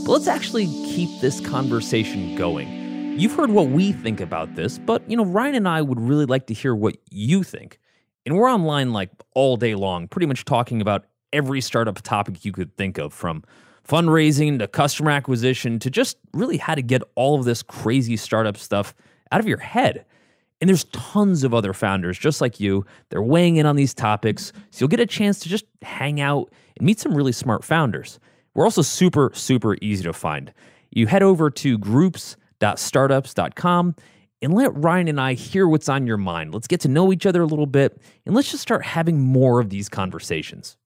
But 0.04 0.12
let's 0.12 0.26
actually 0.26 0.66
keep 0.66 1.22
this 1.22 1.40
conversation 1.40 2.36
going. 2.36 3.18
You've 3.18 3.32
heard 3.32 3.50
what 3.50 3.68
we 3.68 3.92
think 3.92 4.20
about 4.20 4.54
this, 4.56 4.76
but 4.76 5.02
you 5.10 5.16
know, 5.16 5.24
Ryan 5.24 5.54
and 5.54 5.68
I 5.68 5.80
would 5.80 5.98
really 5.98 6.26
like 6.26 6.48
to 6.48 6.54
hear 6.54 6.74
what 6.74 6.98
you 7.10 7.42
think. 7.42 7.78
And 8.26 8.36
we're 8.36 8.50
online 8.50 8.92
like 8.92 9.10
all 9.34 9.56
day 9.56 9.74
long, 9.74 10.06
pretty 10.06 10.26
much 10.26 10.44
talking 10.44 10.82
about 10.82 11.06
every 11.32 11.62
startup 11.62 12.02
topic 12.02 12.44
you 12.44 12.52
could 12.52 12.76
think 12.76 12.98
of 12.98 13.14
from 13.14 13.42
fundraising 13.88 14.58
to 14.58 14.68
customer 14.68 15.10
acquisition 15.10 15.78
to 15.78 15.88
just 15.88 16.18
really 16.34 16.58
how 16.58 16.74
to 16.74 16.82
get 16.82 17.02
all 17.14 17.38
of 17.38 17.46
this 17.46 17.62
crazy 17.62 18.18
startup 18.18 18.58
stuff 18.58 18.94
out 19.32 19.40
of 19.40 19.48
your 19.48 19.58
head. 19.58 20.04
And 20.60 20.68
there's 20.68 20.84
tons 20.84 21.44
of 21.44 21.54
other 21.54 21.72
founders 21.72 22.18
just 22.18 22.40
like 22.40 22.58
you. 22.58 22.84
They're 23.10 23.22
weighing 23.22 23.56
in 23.56 23.66
on 23.66 23.76
these 23.76 23.94
topics. 23.94 24.52
So 24.70 24.82
you'll 24.82 24.88
get 24.88 24.98
a 25.00 25.06
chance 25.06 25.38
to 25.40 25.48
just 25.48 25.64
hang 25.82 26.20
out 26.20 26.52
and 26.76 26.86
meet 26.86 26.98
some 26.98 27.14
really 27.14 27.32
smart 27.32 27.64
founders. 27.64 28.18
We're 28.54 28.64
also 28.64 28.82
super, 28.82 29.30
super 29.34 29.76
easy 29.80 30.02
to 30.04 30.12
find. 30.12 30.52
You 30.90 31.06
head 31.06 31.22
over 31.22 31.50
to 31.50 31.78
groups.startups.com 31.78 33.94
and 34.40 34.54
let 34.54 34.74
Ryan 34.74 35.08
and 35.08 35.20
I 35.20 35.34
hear 35.34 35.68
what's 35.68 35.88
on 35.88 36.06
your 36.06 36.16
mind. 36.16 36.54
Let's 36.54 36.66
get 36.66 36.80
to 36.80 36.88
know 36.88 37.12
each 37.12 37.26
other 37.26 37.42
a 37.42 37.46
little 37.46 37.66
bit 37.66 38.00
and 38.24 38.34
let's 38.34 38.50
just 38.50 38.62
start 38.62 38.84
having 38.84 39.20
more 39.20 39.60
of 39.60 39.70
these 39.70 39.88
conversations. 39.88 40.76